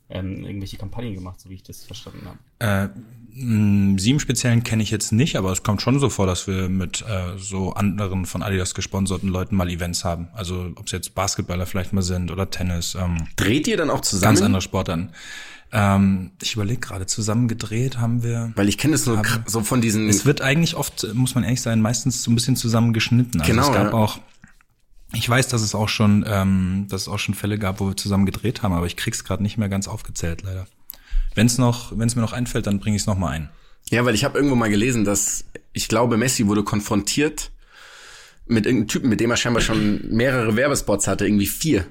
[0.09, 2.39] ähm, irgendwelche Kampagnen gemacht, so wie ich das verstanden habe.
[2.59, 2.89] Äh,
[3.38, 6.70] Sie im Speziellen kenne ich jetzt nicht, aber es kommt schon so vor, dass wir
[6.70, 10.29] mit äh, so anderen von Adidas gesponserten Leuten mal Events haben.
[10.33, 14.01] Also ob es jetzt Basketballer vielleicht mal sind oder Tennis, ähm, Dreht ihr dann auch
[14.01, 14.35] zusammen?
[14.37, 15.11] ganz andere Sportarten.
[15.70, 18.53] Ähm, ich überlege gerade, zusammen gedreht haben wir.
[18.55, 20.09] Weil ich kenne nur kr- so von diesen.
[20.09, 23.40] Es wird eigentlich oft, muss man ehrlich sein, meistens so ein bisschen zusammen geschnitten.
[23.40, 23.92] Also Genau, es gab ja.
[23.92, 24.18] auch,
[25.12, 27.96] ich weiß, dass es auch schon, ähm, dass es auch schon Fälle gab, wo wir
[27.96, 30.66] zusammen gedreht haben, aber ich krieg's gerade nicht mehr ganz aufgezählt, leider.
[31.37, 33.51] Wenn es noch, wenn es mir noch einfällt, dann bringe ich es noch mal ein.
[33.90, 37.53] Ja, weil ich habe irgendwo mal gelesen, dass ich glaube, Messi wurde konfrontiert
[38.46, 41.87] mit irgendeinem Typen, mit dem er scheinbar schon mehrere Werbespots hatte, irgendwie vier.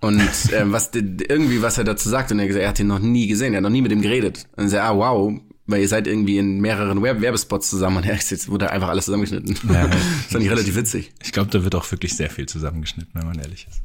[0.00, 0.20] Und
[0.52, 2.98] äh, was irgendwie, was er dazu sagt, und er hat gesagt, er hat ihn noch
[2.98, 4.46] nie gesehen, er hat noch nie mit ihm geredet.
[4.56, 8.06] Und er sagt, ah wow, weil ihr seid irgendwie in mehreren Werb Werbespots zusammen und
[8.06, 9.56] er ist jetzt wurde einfach alles zusammengeschnitten.
[9.72, 9.86] Ja.
[9.88, 11.12] das fand ich relativ witzig.
[11.22, 13.82] Ich glaube, da wird auch wirklich sehr viel zusammengeschnitten, wenn man ehrlich ist.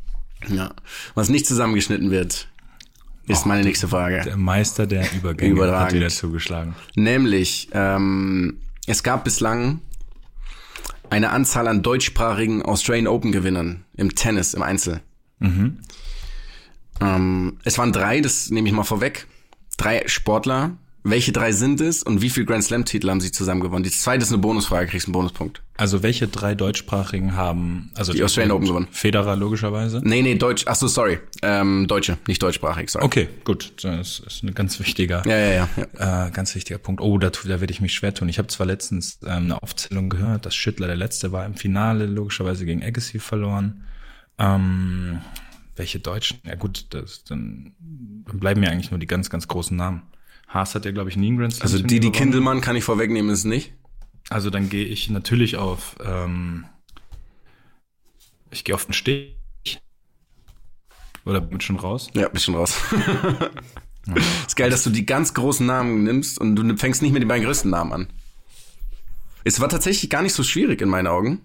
[0.55, 0.73] Ja.
[1.15, 2.47] Was nicht zusammengeschnitten wird,
[3.28, 4.22] ist meine nächste Frage.
[4.24, 6.76] Der Meister der Übergänge hat wieder zugeschlagen.
[6.96, 9.82] Nämlich, ähm, es gab bislang
[11.10, 15.02] eine Anzahl an deutschsprachigen Australian Open Gewinnern im Tennis, im Einzel.
[17.02, 19.28] Ähm, es waren drei, das nehme ich mal vorweg.
[19.78, 20.78] Drei Sportler.
[21.08, 23.84] Welche drei sind es und wie viel Grand Slam Titel haben sie zusammen gewonnen?
[23.84, 25.62] Die zweite ist eine Bonusfrage, kriegst einen Bonuspunkt.
[25.78, 28.88] Also welche drei deutschsprachigen haben, also Die Australian Open gewonnen.
[28.89, 30.02] Federer logischerweise.
[30.04, 31.20] Nee, nee, Deutsch, ach so, sorry.
[31.44, 33.06] Ähm, Deutsche, nicht deutschsprachig, sorry.
[33.06, 36.28] Okay, gut, das ist ein ganz wichtiger, Ja, ja, ja.
[36.28, 37.02] äh, ganz wichtiger Punkt.
[37.02, 38.28] Oh, da, da werde ich mich schwer tun.
[38.28, 42.08] Ich habe zwar letztens ähm, eine Aufzählung gehört, dass Schüttler der letzte war im Finale,
[42.08, 43.84] logischerweise gegen Agassi verloren.
[44.39, 45.20] Ähm,
[45.76, 46.39] welche Deutschen?
[46.44, 47.74] Ja gut, das, dann,
[48.26, 50.02] dann bleiben mir eigentlich nur die ganz, ganz großen Namen.
[50.47, 52.12] Haas hat ja, glaube ich, nie einen Grand Slam Also die, die.
[52.12, 53.73] Kindelmann kann ich vorwegnehmen, ist es nicht.
[54.29, 56.65] Also dann gehe ich natürlich auf, ähm,
[58.51, 59.36] ich gehe auf den Stich.
[61.25, 62.10] Oder bin schon raus?
[62.13, 62.77] Ja, bist schon raus.
[64.47, 67.27] ist geil, dass du die ganz großen Namen nimmst und du fängst nicht mit den
[67.27, 68.08] beiden größten Namen an.
[69.43, 71.41] Es war tatsächlich gar nicht so schwierig in meinen Augen.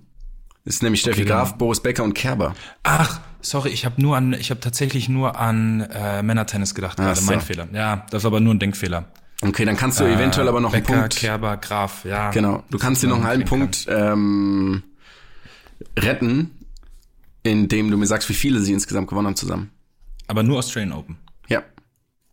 [0.64, 2.54] Es ist nämlich Steffi Okay, Graf, Boris Becker und Kerber.
[2.82, 7.04] Ach, sorry, ich habe nur an, ich habe tatsächlich nur an äh, Männertennis gedacht Ach
[7.04, 7.20] gerade.
[7.20, 7.26] so.
[7.26, 7.68] Mein Fehler.
[7.72, 9.06] Ja, das war aber nur ein Denkfehler.
[9.42, 11.16] Okay, dann kannst du eventuell aber noch einen Äh, Becker, Punkt.
[11.16, 12.30] Kerber, Graf, ja.
[12.30, 14.82] Genau, du kannst dir noch einen halben Punkt ähm,
[15.98, 16.50] retten,
[17.42, 19.70] indem du mir sagst, wie viele sie insgesamt gewonnen haben zusammen.
[20.26, 21.16] Aber nur Australian Open.
[21.48, 21.62] Ja.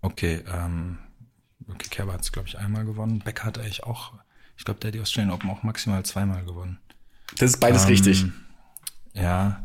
[0.02, 0.98] Okay, ähm,
[1.70, 3.20] okay, Kerber hat es, glaube ich, einmal gewonnen.
[3.24, 4.14] Becker hat eigentlich auch,
[4.58, 6.78] ich glaube, der hat die Australian Open auch maximal zweimal gewonnen.
[7.38, 8.26] Das ist beides richtig.
[9.14, 9.64] Ja,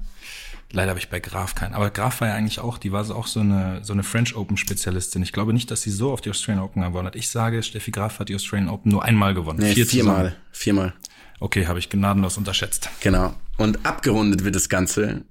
[0.72, 1.74] leider habe ich bei Graf keinen.
[1.74, 4.34] Aber Graf war ja eigentlich auch, die war so auch so eine, so eine French
[4.34, 5.22] Open Spezialistin.
[5.22, 7.16] Ich glaube nicht, dass sie so auf die Australian Open gewonnen hat.
[7.16, 9.60] Ich sage, Steffi Graf hat die Australian Open nur einmal gewonnen.
[9.60, 10.16] Nee, Vier viermal.
[10.16, 10.36] zusammen.
[10.52, 10.94] Viermal.
[11.40, 12.88] Okay, habe ich gnadenlos unterschätzt.
[13.00, 13.34] Genau.
[13.58, 15.22] Und abgerundet wird das Ganze.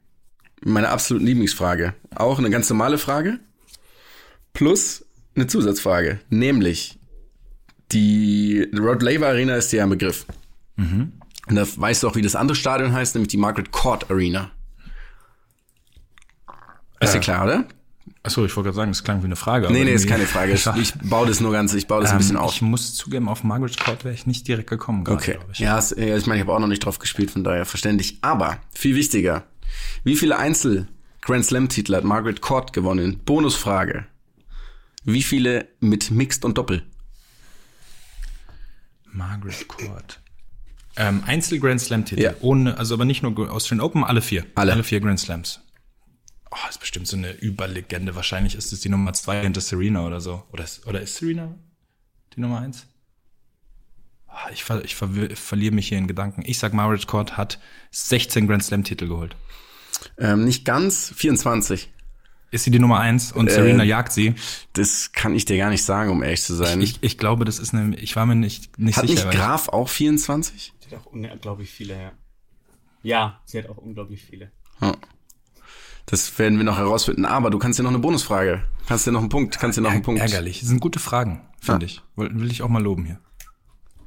[0.64, 1.94] Meine absolute Lieblingsfrage.
[2.16, 3.40] Auch eine ganz normale Frage.
[4.54, 6.20] Plus eine Zusatzfrage.
[6.30, 7.00] Nämlich,
[7.92, 10.26] die Rod Laver Arena ist ja ein Begriff.
[10.78, 14.52] Und da weißt du auch, wie das andere Stadion heißt, nämlich die Margaret Court Arena.
[17.02, 17.66] Ist dir klar, oder?
[18.24, 19.68] Achso, ich wollte gerade sagen, das klang wie eine Frage.
[19.72, 20.54] Nee, aber nee, ist keine Frage.
[20.56, 22.54] Ich, ich baue das nur ganz, ich baue das ein bisschen ähm, auf.
[22.54, 25.32] Ich muss zugeben, auf Margaret Court wäre ich nicht direkt gekommen, gerade, Okay.
[25.34, 25.60] glaube ich.
[25.60, 28.20] Ja, es- ja, ich meine, ich habe auch noch nicht drauf gespielt, von daher verständlich.
[28.22, 29.44] Aber viel wichtiger.
[30.04, 30.88] Wie viele Einzel
[31.22, 33.20] Grand Slam Titel hat Margaret Court gewonnen?
[33.26, 34.06] Bonusfrage.
[35.04, 36.84] Wie viele mit Mixed und Doppel?
[39.12, 40.20] Margaret Court.
[40.96, 42.22] Ähm, Einzel Grand Slam Titel.
[42.22, 42.34] Ja.
[42.42, 44.46] Ohne, also aber nicht nur Australian Open, alle vier.
[44.56, 44.74] Alle.
[44.74, 45.62] Alle vier Grand Slams.
[46.52, 48.16] Oh, ist bestimmt so eine Überlegende.
[48.16, 50.44] Wahrscheinlich ist es die Nummer zwei hinter Serena oder so.
[50.52, 51.56] Oder ist, oder ist Serena
[52.36, 52.88] die Nummer eins?
[54.28, 56.44] Ah, Ich, ver, ich verwir- verliere mich hier in Gedanken.
[56.46, 57.60] Ich sag, Margaret Court hat
[57.92, 59.36] 16 Grand Slam Titel geholt.
[60.18, 61.90] Ähm, nicht ganz, 24.
[62.52, 64.36] Ist sie die Nummer eins und Äh, Serena jagt sie?
[64.74, 66.82] Das kann ich dir gar nicht sagen, um ehrlich zu sein.
[66.82, 69.14] Ich, ich glaube, das ist eine, ich war mir nicht, nicht hat sicher.
[69.16, 70.74] nicht weil ich- Graf auch 24?
[70.80, 72.12] Sie hat auch unglaublich viele, ja.
[73.04, 74.52] Ja, sie hat auch unglaublich viele.
[74.82, 74.96] Ja.
[76.12, 77.26] Das werden wir noch herausfinden.
[77.26, 78.64] Aber du kannst dir noch eine Bonusfrage.
[78.88, 80.22] Kannst dir noch einen Punkt, kannst dir noch einen Punkt.
[80.22, 80.60] Ärgerlich.
[80.60, 82.02] Das sind gute Fragen, finde ich.
[82.16, 83.20] Will, will ich auch mal loben hier.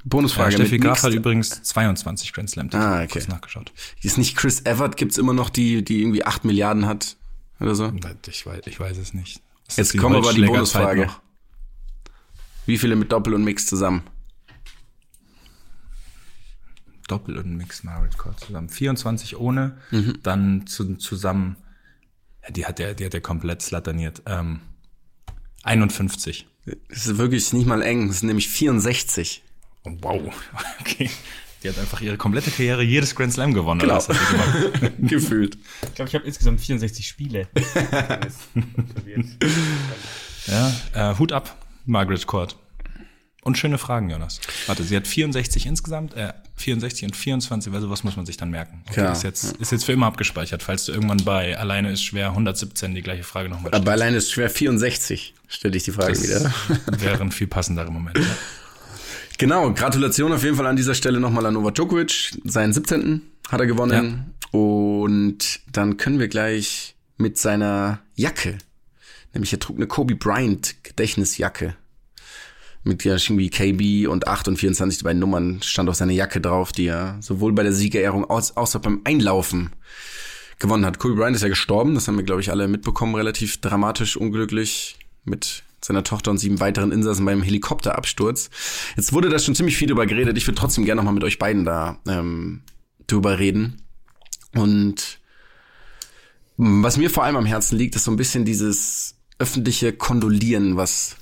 [0.03, 0.51] Bonusfrage.
[0.51, 2.83] Ja, Steffi Graf hat übrigens 22 Grand Slam Titel.
[2.83, 3.07] Ah, okay.
[3.13, 3.73] Kurz nachgeschaut.
[4.03, 7.17] Ist nicht Chris Evert, gibt's immer noch die, die irgendwie 8 Milliarden hat
[7.59, 7.91] oder so?
[8.27, 9.41] Ich weiß, ich weiß es nicht.
[9.67, 11.09] Ist Jetzt das kommen wir aber die Bonusfrage.
[12.67, 14.03] Wie viele mit Doppel und Mix zusammen?
[17.07, 18.69] Doppel und Mixed Marriage Court zusammen.
[18.69, 20.19] 24 ohne, Mhm.
[20.23, 21.55] dann zu, zusammen,
[22.49, 24.21] die hat der, die hat der komplett slattaniert.
[24.25, 24.61] Ähm,
[25.63, 26.47] 51.
[26.89, 29.43] Das ist wirklich nicht mal eng, das sind nämlich 64.
[29.83, 30.33] Oh, wow.
[30.79, 31.09] Okay.
[31.63, 33.79] Die hat einfach ihre komplette Karriere jedes Grand Slam gewonnen.
[33.79, 33.95] Genau.
[33.95, 34.93] oder was hat sie gemacht?
[34.99, 35.57] Gefühlt.
[35.81, 37.47] Ich glaube, ich habe insgesamt 64 Spiele.
[40.47, 42.55] Ja, äh, Hut ab, Margaret Court.
[43.45, 44.41] Und schöne Fragen, Jonas.
[44.65, 48.49] Warte, sie hat 64 insgesamt, äh, 64 und 24, also was muss man sich dann
[48.49, 48.81] merken?
[48.85, 49.11] Okay, Klar.
[49.11, 52.95] ist jetzt, ist jetzt für immer abgespeichert, falls du irgendwann bei Alleine ist schwer 117
[52.95, 56.51] die gleiche Frage nochmal Aber alleine ist schwer 64, stelle ich die Frage wieder.
[56.99, 58.17] Wäre ein viel passendere Moment.
[58.17, 58.25] Ja.
[59.37, 62.31] Genau, Gratulation auf jeden Fall an dieser Stelle nochmal an Novak Djokovic.
[62.45, 63.21] Seinen 17.
[63.49, 64.33] hat er gewonnen.
[64.49, 68.57] Und dann können wir gleich mit seiner Jacke,
[69.35, 71.75] nämlich er trug eine Kobe Bryant Gedächtnisjacke.
[72.85, 76.39] Mit ja irgendwie KB und 8 und 24, die beiden Nummern stand auf seiner Jacke
[76.39, 79.71] drauf, die er sowohl bei der Siegerehrung als auch beim Einlaufen
[80.59, 80.99] gewonnen hat.
[80.99, 84.97] Kobe Bryant ist ja gestorben, das haben wir, glaube ich, alle mitbekommen, relativ dramatisch, unglücklich
[85.23, 88.49] mit seiner Tochter und sieben weiteren Insassen beim Helikopterabsturz.
[88.95, 90.37] Jetzt wurde da schon ziemlich viel drüber geredet.
[90.37, 92.61] Ich würde trotzdem gerne noch mal mit euch beiden da ähm,
[93.07, 93.81] drüber reden.
[94.53, 95.19] Und
[96.57, 101.17] was mir vor allem am Herzen liegt, ist so ein bisschen dieses öffentliche Kondolieren, was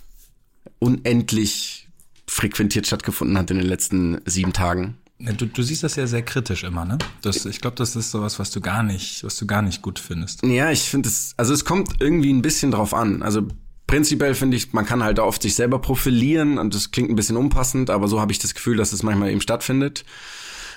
[0.79, 1.87] unendlich
[2.27, 4.97] frequentiert stattgefunden hat in den letzten sieben Tagen.
[5.19, 6.97] Du, du siehst das ja sehr kritisch immer, ne?
[7.21, 9.99] Das, ich glaube, das ist sowas, was du gar nicht, was du gar nicht gut
[9.99, 10.43] findest.
[10.43, 13.23] Ja, ich finde es, also es kommt irgendwie ein bisschen drauf an.
[13.23, 13.47] Also
[13.87, 17.37] prinzipiell finde ich, man kann halt oft sich selber profilieren und das klingt ein bisschen
[17.37, 20.03] unpassend, aber so habe ich das Gefühl, dass es manchmal eben stattfindet.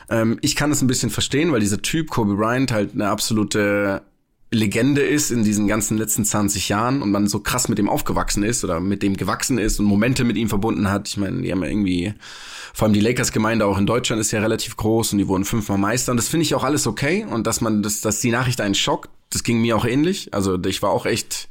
[0.08, 4.02] Ähm, ich kann es ein bisschen verstehen, weil dieser Typ, Kobe Bryant, halt eine absolute
[4.56, 8.42] Legende ist in diesen ganzen letzten 20 Jahren und man so krass mit dem aufgewachsen
[8.42, 11.08] ist oder mit dem gewachsen ist und Momente mit ihm verbunden hat.
[11.08, 12.14] Ich meine, die haben ja irgendwie,
[12.72, 15.78] vor allem die Lakers-Gemeinde auch in Deutschland ist ja relativ groß und die wurden fünfmal
[15.78, 18.60] Meister und das finde ich auch alles okay und dass man, das, dass die Nachricht
[18.60, 20.32] einen schockt, das ging mir auch ähnlich.
[20.32, 21.48] Also ich war auch echt,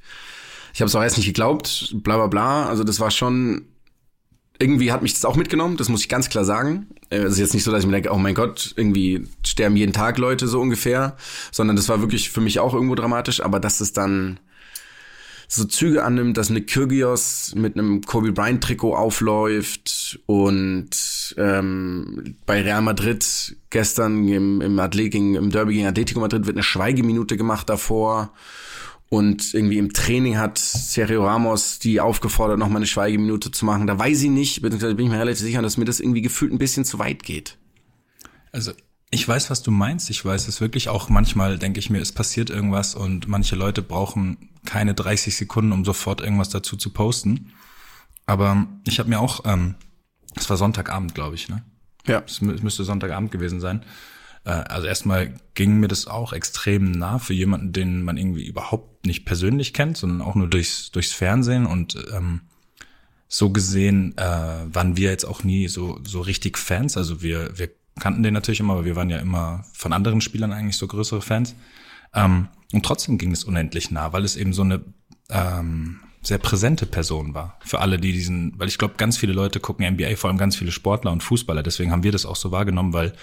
[0.73, 2.65] ich habe es auch erst nicht geglaubt, bla bla bla.
[2.67, 3.67] Also das war schon,
[4.59, 6.87] irgendwie hat mich das auch mitgenommen, das muss ich ganz klar sagen.
[7.09, 9.75] Äh, Es ist jetzt nicht so, dass ich mir denke, oh mein Gott, irgendwie sterben
[9.75, 11.17] jeden Tag Leute so ungefähr,
[11.51, 14.39] sondern das war wirklich für mich auch irgendwo dramatisch, aber dass es dann
[15.47, 20.89] so Züge annimmt, dass Nick Kyrgios mit einem Kobe Bryant Trikot aufläuft und
[21.37, 26.63] ähm, bei Real Madrid gestern im, im, Athlet im Derby gegen Atletico Madrid wird eine
[26.63, 28.33] Schweigeminute gemacht davor
[29.09, 33.87] und irgendwie im Training hat Sergio Ramos die aufgefordert, noch mal eine Schweigeminute zu machen.
[33.87, 36.51] Da weiß ich nicht, beziehungsweise bin ich mir relativ sicher, dass mir das irgendwie gefühlt
[36.51, 37.57] ein bisschen zu weit geht.
[38.51, 38.71] Also
[39.11, 40.09] ich weiß, was du meinst.
[40.09, 41.09] Ich weiß es wirklich auch.
[41.09, 45.85] Manchmal denke ich mir, es passiert irgendwas und manche Leute brauchen keine 30 Sekunden, um
[45.85, 47.53] sofort irgendwas dazu zu posten.
[48.25, 49.75] Aber ich habe mir auch, ähm,
[50.35, 51.63] es war Sonntagabend, glaube ich, ne?
[52.07, 52.23] Ja.
[52.25, 53.83] Es müsste Sonntagabend gewesen sein.
[54.45, 59.05] Äh, Also erstmal ging mir das auch extrem nah für jemanden, den man irgendwie überhaupt
[59.05, 62.41] nicht persönlich kennt, sondern auch nur durchs, durchs Fernsehen und ähm,
[63.27, 66.95] so gesehen äh, waren wir jetzt auch nie so so richtig Fans.
[66.95, 70.53] Also wir wir kannten den natürlich immer, aber wir waren ja immer von anderen Spielern
[70.53, 71.55] eigentlich so größere Fans.
[72.13, 74.81] Ähm, und trotzdem ging es unendlich nah, weil es eben so eine
[75.29, 79.59] ähm, sehr präsente Person war für alle, die diesen, weil ich glaube, ganz viele Leute
[79.59, 81.63] gucken NBA, vor allem ganz viele Sportler und Fußballer.
[81.63, 83.13] Deswegen haben wir das auch so wahrgenommen, weil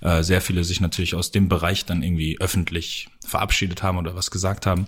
[0.00, 4.30] äh, sehr viele sich natürlich aus dem Bereich dann irgendwie öffentlich verabschiedet haben oder was
[4.30, 4.86] gesagt haben.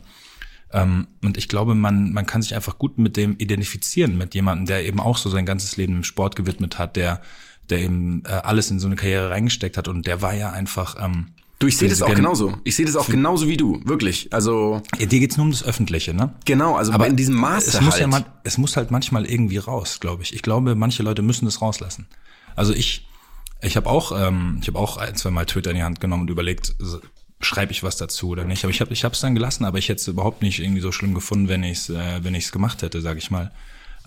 [0.72, 4.66] Ähm, und ich glaube, man, man kann sich einfach gut mit dem identifizieren, mit jemandem,
[4.66, 7.22] der eben auch so sein ganzes Leben im Sport gewidmet hat, der,
[7.70, 10.96] der eben äh, alles in so eine Karriere reingesteckt hat und der war ja einfach.
[11.04, 12.56] Ähm, Du, ich sehe das auch Gen- genauso.
[12.64, 14.32] Ich sehe das auch genauso wie du, wirklich.
[14.32, 16.32] Also Ja, dir geht's nur um das Öffentliche, ne?
[16.46, 18.00] genau, also Aber in diesem Maße es muss halt.
[18.00, 20.32] ja man, es muss halt manchmal irgendwie raus, glaube ich.
[20.34, 22.06] Ich glaube, manche Leute müssen das rauslassen.
[22.56, 23.06] Also ich,
[23.62, 26.22] ich habe auch, ähm, ich habe auch ein, zwei Mal Twitter in die Hand genommen
[26.22, 26.74] und überlegt,
[27.40, 28.64] schreibe ich was dazu oder nicht.
[28.64, 29.64] Aber ich habe, ich habe es dann gelassen.
[29.64, 32.34] Aber ich hätte es überhaupt nicht irgendwie so schlimm gefunden, wenn ich es, äh, wenn
[32.34, 33.50] ich es gemacht hätte, sage ich mal.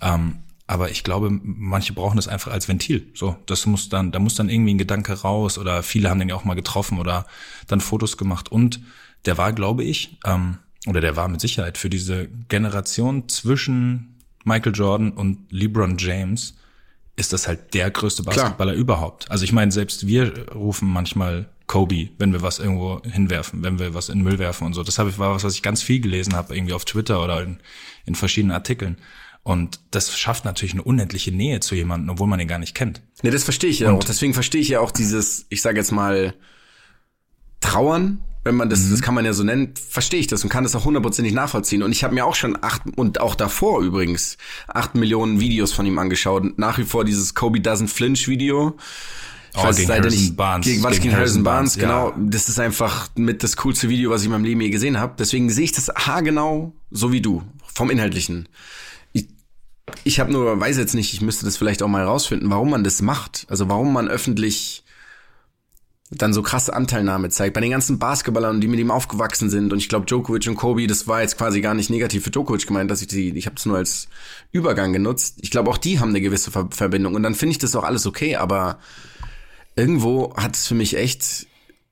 [0.00, 3.06] Ähm, aber ich glaube, manche brauchen das einfach als Ventil.
[3.14, 6.30] So, das muss dann, da muss dann irgendwie ein Gedanke raus oder viele haben den
[6.30, 7.26] ja auch mal getroffen oder
[7.66, 8.50] dann Fotos gemacht.
[8.50, 8.80] Und
[9.26, 14.74] der war, glaube ich, ähm, oder der war mit Sicherheit für diese Generation zwischen Michael
[14.74, 16.54] Jordan und LeBron James
[17.16, 19.30] ist das halt der größte Basketballer überhaupt.
[19.30, 23.94] Also ich meine, selbst wir rufen manchmal Kobe, wenn wir was irgendwo hinwerfen, wenn wir
[23.94, 24.82] was in den Müll werfen und so.
[24.82, 27.42] Das habe ich war was, was ich ganz viel gelesen habe, irgendwie auf Twitter oder
[27.42, 27.58] in,
[28.04, 28.98] in verschiedenen Artikeln.
[29.42, 33.02] Und das schafft natürlich eine unendliche Nähe zu jemandem, obwohl man ihn gar nicht kennt.
[33.22, 34.02] Nee, das verstehe ich ja auch.
[34.02, 36.34] Deswegen verstehe ich ja auch dieses, ich sage jetzt mal,
[37.60, 40.64] Trauern, wenn man das, das kann man ja so nennen, verstehe ich das und kann
[40.64, 41.82] das auch hundertprozentig nachvollziehen.
[41.82, 44.36] Und ich habe mir auch schon acht, und auch davor übrigens,
[44.68, 46.58] acht Millionen Videos von ihm angeschaut.
[46.58, 48.76] Nach wie vor dieses Kobe Doesn't Flinch Video.
[49.52, 50.66] Ich Oh, weiß gegen Harrison nicht, Barnes.
[50.66, 52.30] Gegen, was Gegen gegen Harrison Harrison Barnes, Barnes, genau.
[52.30, 55.14] Das ist einfach mit das coolste Video, was ich in meinem Leben je gesehen habe.
[55.16, 58.48] Deswegen sehe ich das haargenau so wie du, vom Inhaltlichen.
[59.12, 59.28] Ich,
[60.02, 62.82] ich habe nur, weiß jetzt nicht, ich müsste das vielleicht auch mal rausfinden, warum man
[62.82, 63.46] das macht.
[63.48, 64.83] Also warum man öffentlich
[66.10, 67.54] dann so krasse Anteilnahme zeigt.
[67.54, 69.72] Bei den ganzen Basketballern, die mit ihm aufgewachsen sind.
[69.72, 72.66] Und ich glaube, Djokovic und Kobe, das war jetzt quasi gar nicht negativ für Djokovic
[72.66, 74.08] gemeint, dass ich die, ich habe das nur als
[74.52, 75.38] Übergang genutzt.
[75.40, 77.14] Ich glaube, auch die haben eine gewisse Ver Verbindung.
[77.14, 78.78] Und dann finde ich das auch alles okay, aber
[79.76, 81.46] irgendwo hat es für mich echt,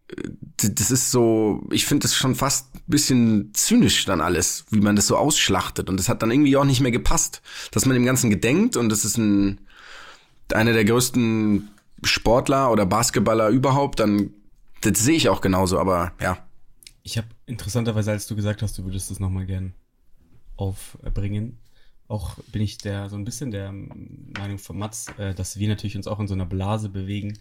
[0.09, 4.97] äh, das ist so, ich finde das schon fast bisschen zynisch dann alles, wie man
[4.97, 5.89] das so ausschlachtet.
[5.89, 8.89] Und das hat dann irgendwie auch nicht mehr gepasst, dass man dem Ganzen gedenkt und
[8.91, 9.61] das ist ein,
[10.53, 11.71] einer der größten
[12.03, 14.31] Sportler oder Basketballer überhaupt, dann,
[14.81, 16.39] das sehe ich auch genauso, aber ja.
[17.03, 19.75] Ich habe interessanterweise, als du gesagt hast, du würdest das nochmal gern
[20.57, 21.59] aufbringen,
[22.09, 25.97] auch bin ich der so ein bisschen der Meinung von Mats, äh, dass wir natürlich
[25.97, 27.39] uns auch in so einer Blase bewegen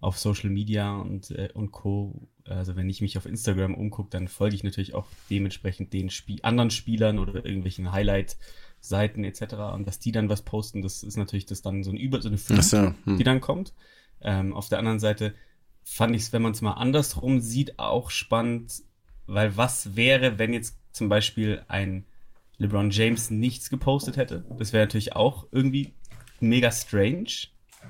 [0.00, 2.28] auf Social Media und, äh, und Co.
[2.44, 6.42] Also wenn ich mich auf Instagram umgucke, dann folge ich natürlich auch dementsprechend den Spie
[6.44, 9.54] anderen Spielern oder irgendwelchen Highlight-Seiten etc.
[9.74, 12.28] Und dass die dann was posten, das ist natürlich das dann so ein Über so
[12.28, 13.18] eine Flut, so, hm.
[13.18, 13.72] die dann kommt.
[14.26, 15.34] Ähm, auf der anderen Seite
[15.84, 18.82] fand ich es, wenn man es mal andersrum sieht, auch spannend,
[19.26, 22.04] weil was wäre, wenn jetzt zum Beispiel ein
[22.58, 24.44] LeBron James nichts gepostet hätte?
[24.58, 25.94] Das wäre natürlich auch irgendwie
[26.40, 27.28] mega strange,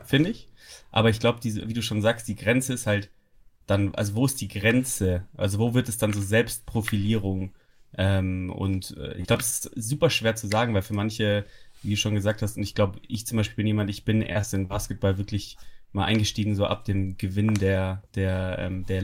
[0.04, 0.48] finde ich.
[0.92, 3.10] Aber ich glaube, wie du schon sagst, die Grenze ist halt
[3.66, 5.26] dann, also wo ist die Grenze?
[5.36, 7.54] Also wo wird es dann so Selbstprofilierung?
[7.96, 11.46] Ähm, und äh, ich glaube, es ist super schwer zu sagen, weil für manche,
[11.82, 14.20] wie du schon gesagt hast, und ich glaube, ich zum Beispiel bin jemand, ich bin
[14.20, 15.56] erst in Basketball wirklich
[15.96, 19.02] mal eingestiegen, so ab dem Gewinn der, der, ähm, der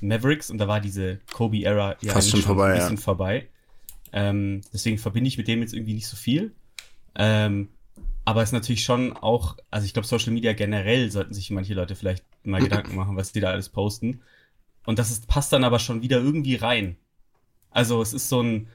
[0.00, 2.82] Mavericks und da war diese Kobe-Ära ja Fast schon vorbei, ein ja.
[2.82, 3.48] bisschen vorbei.
[4.12, 6.52] Ähm, deswegen verbinde ich mit dem jetzt irgendwie nicht so viel.
[7.14, 7.68] Ähm,
[8.24, 11.74] aber es ist natürlich schon auch, also ich glaube, Social Media generell sollten sich manche
[11.74, 14.20] Leute vielleicht mal Gedanken machen, was die da alles posten.
[14.84, 16.96] Und das ist, passt dann aber schon wieder irgendwie rein.
[17.70, 18.68] Also es ist so ein,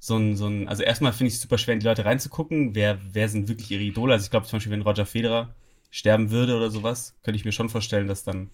[0.00, 2.74] so ein, so ein, also erstmal finde ich es super schwer, in die Leute reinzugucken.
[2.74, 4.14] Wer, wer sind wirklich ihre Idole?
[4.14, 5.54] Also ich glaube zum Beispiel, wenn Roger Federer
[5.94, 8.50] sterben würde oder sowas, könnte ich mir schon vorstellen, dass dann,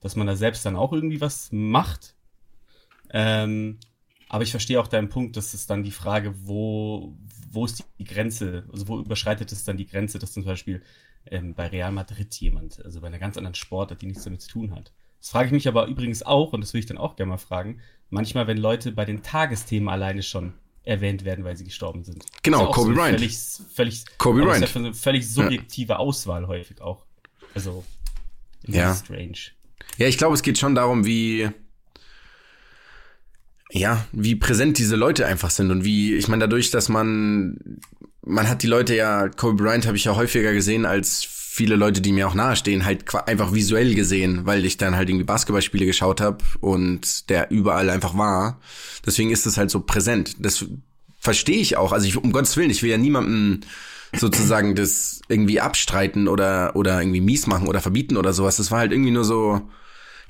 [0.00, 2.14] dass man da selbst dann auch irgendwie was macht.
[3.08, 3.78] Ähm,
[4.28, 7.16] aber ich verstehe auch deinen Punkt, dass es dann die Frage, wo,
[7.50, 10.82] wo ist die Grenze, also wo überschreitet es dann die Grenze, dass zum Beispiel
[11.24, 14.50] ähm, bei Real Madrid jemand, also bei einer ganz anderen Sportart, die nichts damit zu
[14.50, 14.92] tun hat.
[15.20, 17.38] Das frage ich mich aber übrigens auch, und das will ich dann auch gerne mal
[17.38, 20.52] fragen, manchmal, wenn Leute bei den Tagesthemen alleine schon
[20.84, 22.24] erwähnt werden, weil sie gestorben sind.
[22.42, 23.18] Genau, ja Kobe so Bryant.
[23.18, 23.38] Völlig,
[23.74, 24.64] völlig, Kobe das Bryant.
[24.64, 27.04] ist ja für eine völlig subjektive Auswahl häufig auch.
[27.54, 27.84] Also,
[28.66, 28.94] Ja.
[28.94, 29.38] strange.
[29.96, 31.48] Ja, ich glaube, es geht schon darum, wie,
[33.70, 37.80] ja, wie präsent diese Leute einfach sind und wie, ich meine, dadurch, dass man,
[38.22, 42.00] man hat die Leute ja, Kobe Bryant habe ich ja häufiger gesehen als viele Leute,
[42.00, 46.20] die mir auch nahestehen, halt einfach visuell gesehen, weil ich dann halt irgendwie Basketballspiele geschaut
[46.20, 48.58] habe und der überall einfach war.
[49.06, 50.34] Deswegen ist es halt so präsent.
[50.40, 50.64] Das
[51.20, 51.92] verstehe ich auch.
[51.92, 53.60] Also ich, um Gottes Willen, ich will ja niemandem
[54.16, 58.56] sozusagen das irgendwie abstreiten oder, oder irgendwie mies machen oder verbieten oder sowas.
[58.56, 59.60] Das war halt irgendwie nur so,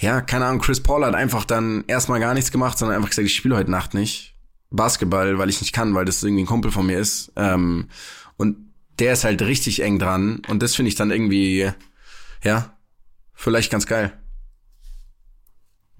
[0.00, 3.26] ja, keine Ahnung, Chris Paul hat einfach dann erstmal gar nichts gemacht, sondern einfach gesagt,
[3.26, 4.34] ich spiele heute Nacht nicht
[4.70, 7.32] Basketball, weil ich nicht kann, weil das irgendwie ein Kumpel von mir ist.
[7.36, 7.88] Ähm,
[8.36, 11.70] und der ist halt richtig eng dran und das finde ich dann irgendwie,
[12.44, 12.78] ja,
[13.34, 14.12] vielleicht ganz geil.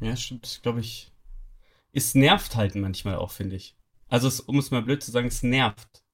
[0.01, 1.13] Ja, stimmt, glaube ich.
[1.93, 3.77] Es nervt halt manchmal auch, finde ich.
[4.09, 6.05] Also, es, um es mal blöd zu sagen, es nervt.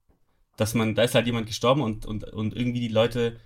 [0.57, 3.40] Dass man, da ist halt jemand gestorben und, und, und irgendwie die Leute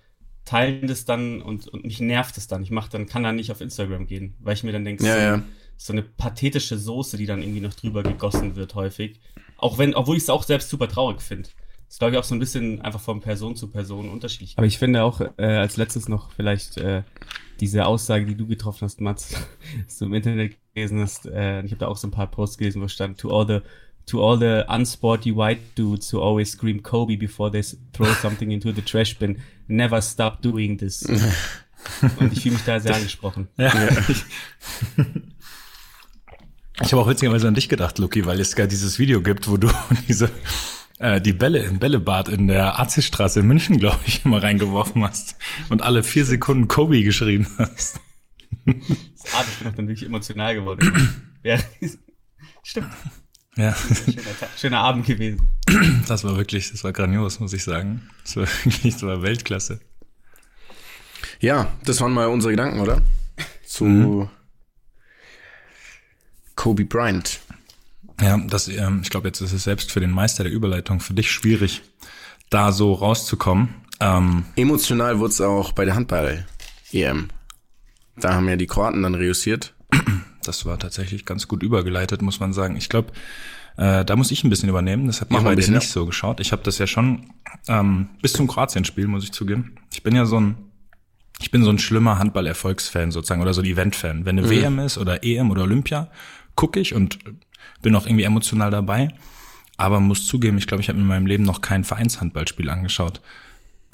[0.45, 2.63] teilen das dann und, und mich nervt es dann.
[2.63, 5.15] Ich mach dann, kann dann nicht auf Instagram gehen, weil ich mir dann denke, Ja,
[5.15, 5.43] so, ja.
[5.77, 9.21] so eine pathetische Soße, die dann irgendwie noch drüber gegossen wird, häufig.
[9.57, 11.51] Auch wenn, obwohl ich es auch selbst super traurig finde.
[11.95, 14.55] Das ist, glaube ich, auch so ein bisschen einfach von Person zu Person unterschiedlich.
[14.57, 17.05] Aber ich finde auch, äh, als letztes noch vielleicht äh,
[17.61, 19.37] diese Aussage, die du getroffen hast, Mats,
[19.87, 22.59] dass du im Internet gelesen hast, äh, ich habe da auch so ein paar Posts
[22.59, 23.61] gelesen, wo stand, to all the
[24.07, 28.73] to all the unsporty white dudes who always scream Kobe before they throw something into
[28.73, 31.03] the trash bin, never stop doing this.
[32.19, 33.47] Und ich fühle mich da sehr angesprochen.
[33.57, 33.73] Ja.
[36.83, 39.59] Ich habe auch witzigerweise an dich gedacht, Luki, weil es gar dieses Video gibt, wo
[39.59, 39.71] du
[40.09, 40.29] diese
[40.99, 45.37] äh, die Bälle im Bällebad in der Arzisstraße in München, glaube ich, immer reingeworfen hast
[45.69, 48.01] und alle vier Sekunden Kobe geschrien hast.
[48.65, 51.25] Das Art, ich bin auch dann wirklich emotional geworden.
[51.43, 51.59] ja,
[52.63, 52.89] stimmt.
[53.57, 53.75] Ja.
[53.75, 54.23] Schöner,
[54.57, 55.49] schöner Abend gewesen.
[56.09, 58.09] Das war wirklich, das war grandios, muss ich sagen.
[58.23, 59.81] Das war wirklich, das war Weltklasse.
[61.41, 63.03] Ja, das waren mal unsere Gedanken, oder?
[63.65, 64.29] Zu
[66.57, 67.41] Kobe Bryant.
[68.21, 71.15] Ja, das, ähm, ich glaube, jetzt ist es selbst für den Meister der Überleitung für
[71.15, 71.83] dich schwierig,
[72.51, 73.75] da so rauszukommen.
[74.01, 77.29] Ähm, Emotional wurde es auch bei der Handball-EM.
[78.17, 79.75] Da haben ja die Kroaten dann reüssiert.
[80.45, 82.77] das war tatsächlich ganz gut übergeleitet, muss man sagen.
[82.77, 83.13] Ich glaube,
[83.77, 85.07] äh, da muss ich ein bisschen übernehmen.
[85.07, 86.41] Das hat mir bisschen, nicht so geschaut.
[86.41, 87.31] Ich habe das ja schon
[87.67, 89.77] ähm, bis zum Kroatien-Spiel, muss ich zugeben.
[89.93, 90.57] Ich bin ja so ein,
[91.41, 94.25] ich bin so ein schlimmer Handball-Erfolgsfan sozusagen oder so ein Event-Fan.
[94.25, 96.11] Wenn eine WM ist oder EM oder Olympia,
[96.55, 97.19] gucke ich und
[97.85, 99.09] bin auch irgendwie emotional dabei.
[99.77, 103.21] Aber muss zugeben, ich glaube, ich habe in meinem Leben noch kein Vereinshandballspiel angeschaut.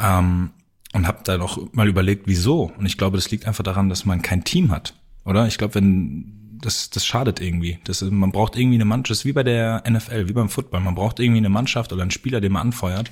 [0.03, 0.51] Ähm,
[0.93, 2.73] und habe da noch mal überlegt, wieso.
[2.79, 5.47] Und ich glaube, das liegt einfach daran, dass man kein Team hat, oder?
[5.47, 7.79] Ich glaube, wenn das, das schadet irgendwie.
[7.85, 10.49] Das, ist- man braucht irgendwie eine Mannschaft, das ist wie bei der NFL, wie beim
[10.49, 10.81] Football.
[10.81, 13.11] Man braucht irgendwie eine Mannschaft oder einen Spieler, den man anfeuert,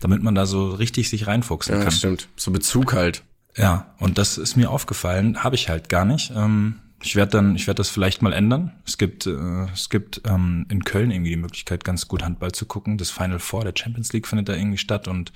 [0.00, 1.92] damit man da so richtig sich reinfuchsen Ja, kann.
[1.92, 2.28] stimmt.
[2.36, 3.22] So Bezug halt.
[3.56, 6.32] Ja, und das ist mir aufgefallen, habe ich halt gar nicht.
[6.36, 8.72] Ähm, ich werde dann, ich werde das vielleicht mal ändern.
[8.86, 12.66] Es gibt, äh, es gibt ähm, in Köln irgendwie die Möglichkeit, ganz gut Handball zu
[12.66, 12.98] gucken.
[12.98, 15.32] Das Final Four der Champions League findet da irgendwie statt und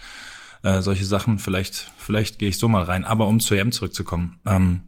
[0.63, 1.39] äh, solche Sachen.
[1.39, 3.05] Vielleicht, vielleicht gehe ich so mal rein.
[3.05, 4.39] Aber um zur EM zurückzukommen.
[4.47, 4.83] Ähm,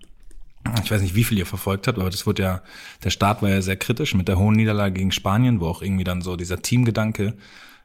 [0.83, 2.63] ich weiß nicht, wie viel ihr verfolgt habt, aber das wurde ja,
[3.05, 6.05] der Start war ja sehr kritisch mit der hohen Niederlage gegen Spanien, wo auch irgendwie
[6.05, 7.35] dann so dieser Teamgedanke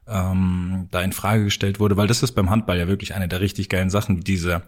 [0.07, 3.39] ähm, da in Frage gestellt wurde, weil das ist beim Handball ja wirklich eine der
[3.39, 4.63] richtig geilen Sachen, diese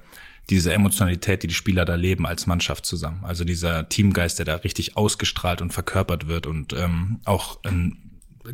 [0.50, 3.24] diese Emotionalität, die die Spieler da leben als Mannschaft zusammen.
[3.24, 7.60] Also dieser Teamgeist, der da richtig ausgestrahlt und verkörpert wird und ähm, auch,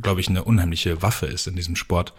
[0.02, 2.14] glaube ich, eine unheimliche Waffe ist in diesem Sport.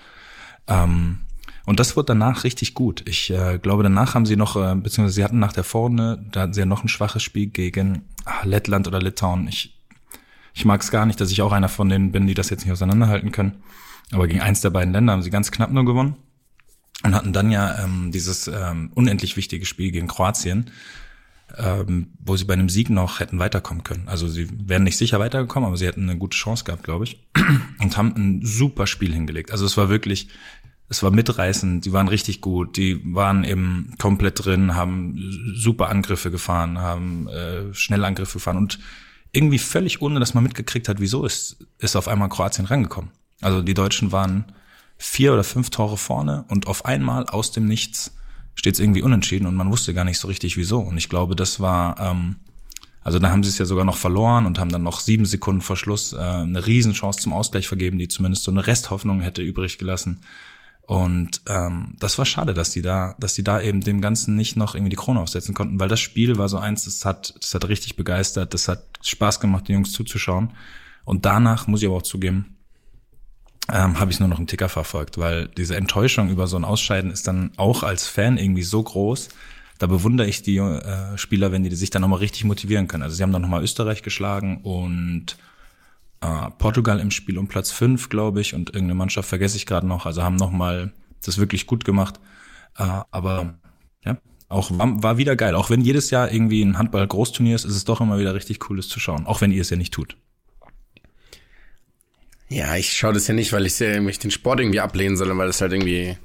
[0.66, 1.20] Ähm,
[1.66, 3.08] und das wurde danach richtig gut.
[3.08, 6.42] Ich äh, glaube, danach haben sie noch, äh, beziehungsweise sie hatten nach der Vorrunde, da
[6.42, 9.46] hatten sie ja noch ein schwaches Spiel gegen ah, Lettland oder Litauen.
[9.46, 9.78] Ich,
[10.52, 12.64] ich mag es gar nicht, dass ich auch einer von denen bin, die das jetzt
[12.64, 13.62] nicht auseinanderhalten können.
[14.10, 16.16] Aber gegen eins der beiden Länder haben sie ganz knapp nur gewonnen
[17.02, 20.70] und hatten dann ja ähm, dieses ähm, unendlich wichtige Spiel gegen Kroatien,
[21.56, 24.08] ähm, wo sie bei einem Sieg noch hätten weiterkommen können.
[24.08, 27.26] Also sie wären nicht sicher weitergekommen, aber sie hätten eine gute Chance gehabt, glaube ich,
[27.80, 29.50] und haben ein super Spiel hingelegt.
[29.50, 30.28] Also es war wirklich,
[30.88, 35.16] es war mitreißend, die waren richtig gut, die waren eben komplett drin, haben
[35.54, 38.78] super Angriffe gefahren, haben äh, Schnellangriffe gefahren und
[39.32, 43.10] irgendwie völlig ohne, dass man mitgekriegt hat, wieso ist, ist auf einmal Kroatien rangekommen.
[43.40, 44.44] Also die Deutschen waren
[45.02, 48.14] vier oder fünf Tore vorne und auf einmal aus dem Nichts
[48.54, 50.80] steht es irgendwie unentschieden und man wusste gar nicht so richtig wieso.
[50.80, 52.36] Und ich glaube, das war, ähm,
[53.00, 55.62] also da haben sie es ja sogar noch verloren und haben dann noch sieben Sekunden
[55.62, 59.78] vor Schluss äh, eine Riesenchance zum Ausgleich vergeben, die zumindest so eine Resthoffnung hätte übrig
[59.78, 60.20] gelassen.
[60.82, 64.56] Und ähm, das war schade, dass die da, dass die da eben dem Ganzen nicht
[64.56, 67.54] noch irgendwie die Krone aufsetzen konnten, weil das Spiel war so eins, das hat, das
[67.54, 70.52] hat richtig begeistert, das hat Spaß gemacht, den Jungs zuzuschauen.
[71.06, 72.56] Und danach muss ich aber auch zugeben,
[73.72, 77.10] ähm, habe ich nur noch einen Ticker verfolgt, weil diese Enttäuschung über so ein Ausscheiden
[77.10, 79.28] ist dann auch als Fan irgendwie so groß.
[79.78, 83.02] Da bewundere ich die äh, Spieler, wenn die sich dann nochmal richtig motivieren können.
[83.02, 85.36] Also sie haben dann nochmal Österreich geschlagen und
[86.20, 89.86] äh, Portugal im Spiel um Platz fünf, glaube ich, und irgendeine Mannschaft vergesse ich gerade
[89.86, 90.04] noch.
[90.06, 90.92] Also haben nochmal
[91.24, 92.20] das wirklich gut gemacht.
[92.76, 93.54] Äh, aber
[94.04, 94.18] ja,
[94.48, 95.54] auch war, war wieder geil.
[95.54, 98.88] Auch wenn jedes Jahr irgendwie ein Handball-Großturnier ist, ist es doch immer wieder richtig cooles
[98.88, 99.26] zu schauen.
[99.26, 100.16] Auch wenn ihr es ja nicht tut.
[102.52, 105.36] Ja, ich schaue das ja nicht, weil ich ja mich den Sport irgendwie ablehnen soll,
[105.38, 106.18] weil das halt irgendwie,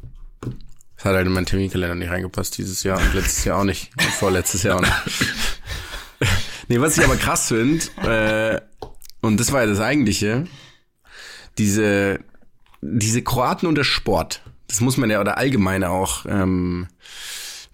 [0.95, 3.91] das hat halt in meinen Terminkalender nicht reingepasst dieses Jahr und letztes Jahr auch nicht
[3.95, 4.93] und vorletztes Jahr auch nicht.
[6.67, 8.59] nee, was ich aber krass finde, äh,
[9.21, 10.47] und das war ja das Eigentliche,
[11.59, 12.19] diese,
[12.81, 16.87] diese Kroaten und der Sport, das muss man ja, oder allgemeine auch, ähm,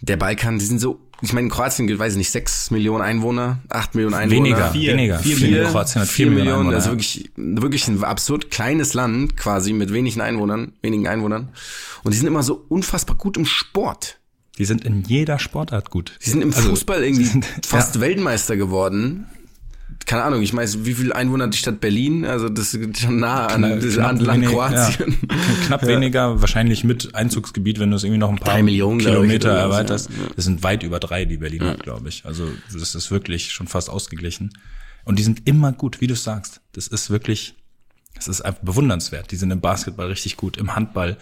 [0.02, 3.04] der Balkan, die sind so, ich meine, in Kroatien gilt, weiß ich nicht, sechs Millionen
[3.04, 4.38] Einwohner, acht Millionen Einwohner.
[4.44, 4.94] Weniger, Vier.
[4.94, 5.20] weniger.
[5.20, 6.76] Vier Vier, Kroatien hat vier, Millionen, Einwohner.
[6.78, 11.50] also wirklich, wirklich ein absurd kleines Land quasi mit wenigen Einwohnern, wenigen Einwohnern.
[12.04, 14.18] Und die sind immer so unfassbar gut im Sport.
[14.58, 16.18] Die sind in jeder Sportart gut.
[16.26, 18.02] Die sind im Also, Fußball irgendwie sind- fast ja.
[18.02, 19.26] Weltmeister geworden.
[20.06, 22.26] Keine Ahnung, ich weiß, wie viel Einwohner hat die Stadt Berlin?
[22.26, 25.18] Also das ist schon nah an Knapp- das knapp Land, wenig- Kroatien.
[25.30, 25.36] Ja,
[25.68, 30.10] knapp weniger, wahrscheinlich mit Einzugsgebiet, wenn du es irgendwie noch ein paar Kilometer erweiterst.
[30.10, 30.16] ja.
[30.36, 32.26] Das sind weit über drei, die Berlin hat, glaube ich.
[32.26, 34.52] Also das ist wirklich schon fast ausgeglichen.
[35.06, 36.62] Und die sind immer gut, wie du sagst.
[36.74, 37.56] Das ist wirklich,
[38.16, 39.32] das ist einfach bewundernswert.
[39.32, 41.18] Die sind im Basketball richtig gut, im Handball,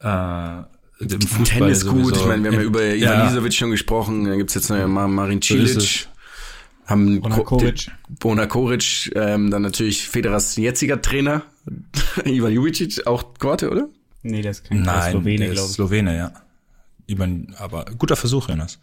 [0.00, 0.58] äh,
[1.00, 2.04] im Fußball Tennis gut.
[2.04, 2.20] sowieso.
[2.22, 3.28] Ich meine, wir haben ja über Ivan Ja.
[3.28, 4.24] Lisovic schon gesprochen.
[4.24, 5.76] Da gibt's jetzt noch Ma- Marin So Cilic.
[5.76, 6.08] es.
[6.86, 7.90] Haben Bona Ko- Koric.
[8.08, 11.42] Bona Koric, ähm, dann natürlich Federers jetziger Trainer,
[12.24, 13.88] Ivan Jubicic, auch Kroate, oder?
[14.22, 15.74] Nee, der ist kein Nein, Slowene, glaube ist ich.
[15.74, 16.32] Slowene, ja.
[17.06, 18.78] Ivan, aber guter Versuch, Jonas.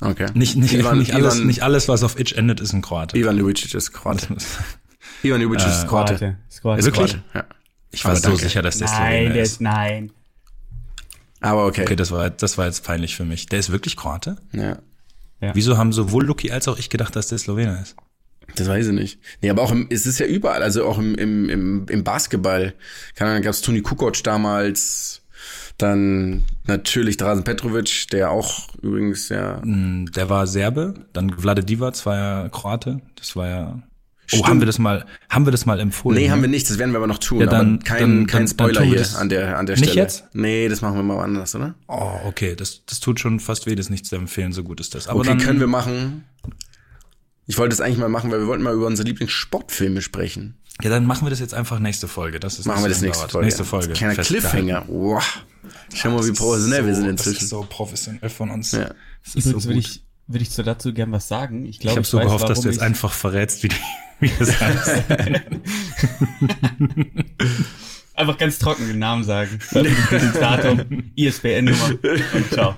[0.00, 0.26] Okay.
[0.34, 3.16] Nicht, nicht, Ivan, nicht, alles, Ivan, nicht alles, was auf Itch endet, ist ein Kroate.
[3.16, 4.36] Ivan Jubicic ist Kroate.
[5.22, 6.14] Ivan Jubicic ist Kroate.
[6.16, 6.36] Kroate.
[6.48, 6.84] Ist Kroate.
[6.84, 7.12] Wirklich?
[7.12, 7.44] Kroate, ja.
[7.92, 8.42] Ich war Aber so danke.
[8.44, 9.52] sicher, dass der Nein, Slowene der ist.
[9.52, 10.12] ist, nein.
[11.40, 11.82] Aber okay.
[11.82, 13.46] Okay, das war, das war jetzt peinlich für mich.
[13.46, 14.36] Der ist wirklich Kroate?
[14.52, 14.78] Ja.
[15.40, 17.96] Wieso haben sowohl Luki als auch ich gedacht, dass der Slowene ist?
[18.54, 19.20] Das weiß ich nicht.
[19.42, 22.74] Nee, aber auch im, es ist ja überall, also auch im, im, im, im Basketball.
[23.14, 25.22] Keine Ahnung, gab's Toni Kukoc damals,
[25.78, 29.60] dann natürlich Drazen Petrovic, der auch übrigens ja.
[29.62, 33.00] Hm, Der war Serbe, dann Vlade Divac war ja Kroate.
[33.16, 33.82] Das war ja.
[34.26, 34.46] Oh, Stimmt.
[34.48, 36.18] haben wir das mal, haben wir das mal empfohlen?
[36.18, 36.32] Nee, ne?
[36.32, 37.40] haben wir nicht, das werden wir aber noch tun.
[37.40, 39.90] Ja, dann- aber kein, dann- kein Spoiler dann hier das an der, an der nicht
[39.90, 40.00] Stelle.
[40.02, 40.24] jetzt?
[40.32, 41.74] Nee, das machen wir mal anders, oder?
[41.86, 44.94] Oh, okay, das, das tut schon fast weh, das nicht zu empfehlen, so gut ist
[44.96, 45.06] das.
[45.06, 46.24] Aber okay, dann, können wir machen.
[47.46, 50.56] Ich wollte es eigentlich mal machen, weil wir wollten mal über unsere Lieblingssportfilme sprechen.
[50.82, 52.40] Ja, dann machen wir das jetzt einfach nächste Folge.
[52.40, 53.32] Das ist Machen wir das so nächste dauert.
[53.32, 53.44] Folge.
[53.46, 53.92] Nächste Folge.
[53.92, 54.14] Kleiner.
[54.22, 54.84] Cliffhanger.
[54.88, 55.42] Wow.
[55.94, 57.44] Schau mal, wie professionell wir sind Das inzwischen.
[57.44, 58.72] ist so professionell von uns.
[58.72, 58.90] ja.
[59.24, 59.86] Das ist so Übrigens würde gut.
[59.86, 61.64] ich, würde ich so dazu gern was sagen.
[61.66, 63.76] Ich glaube, Ich habe so weiß, gehofft, dass du jetzt einfach verrätst, wie, die,
[64.20, 65.02] wie das heißt.
[68.14, 69.58] Einfach ganz trocken den Namen sagen.
[70.40, 71.98] Datum, ISBN-Nummer
[72.34, 72.74] und ciao.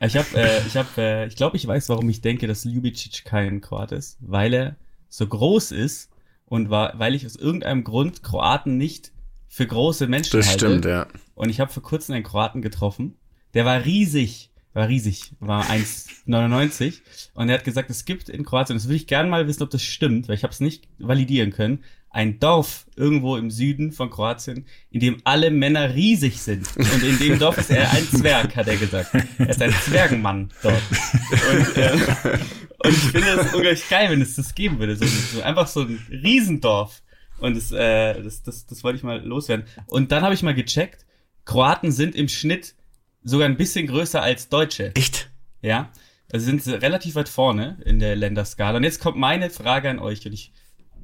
[0.00, 3.24] Ich habe, äh, ich habe, äh, ich glaube, ich weiß, warum ich denke, dass Ljubicic
[3.24, 4.76] kein Kroat ist, weil er
[5.08, 6.10] so groß ist
[6.46, 9.12] und war, weil ich aus irgendeinem Grund Kroaten nicht
[9.46, 10.66] für große Menschen Das halte.
[10.66, 11.06] stimmt, ja.
[11.36, 13.14] Und ich habe vor kurzem einen Kroaten getroffen,
[13.54, 17.00] der war riesig, war riesig, war 1,99
[17.34, 19.70] und er hat gesagt, es gibt in Kroatien, das würde ich gerne mal wissen, ob
[19.70, 24.10] das stimmt, weil ich habe es nicht validieren können, ein Dorf irgendwo im Süden von
[24.10, 26.68] Kroatien, in dem alle Männer riesig sind.
[26.76, 29.14] Und in dem Dorf ist er ein Zwerg, hat er gesagt.
[29.38, 30.82] Er ist ein Zwergenmann dort.
[31.30, 32.38] Und, äh,
[32.84, 34.96] und ich finde es unglaublich geil, wenn es das geben würde.
[34.96, 37.02] So, so einfach so ein Riesendorf.
[37.38, 39.64] Und das, äh, das, das, das wollte ich mal loswerden.
[39.86, 41.06] Und dann habe ich mal gecheckt,
[41.46, 42.74] Kroaten sind im Schnitt
[43.24, 44.94] sogar ein bisschen größer als Deutsche.
[44.94, 45.30] Echt?
[45.60, 45.90] Ja,
[46.32, 48.78] also sind sie relativ weit vorne in der Länderskala.
[48.78, 50.52] Und jetzt kommt meine Frage an euch und ich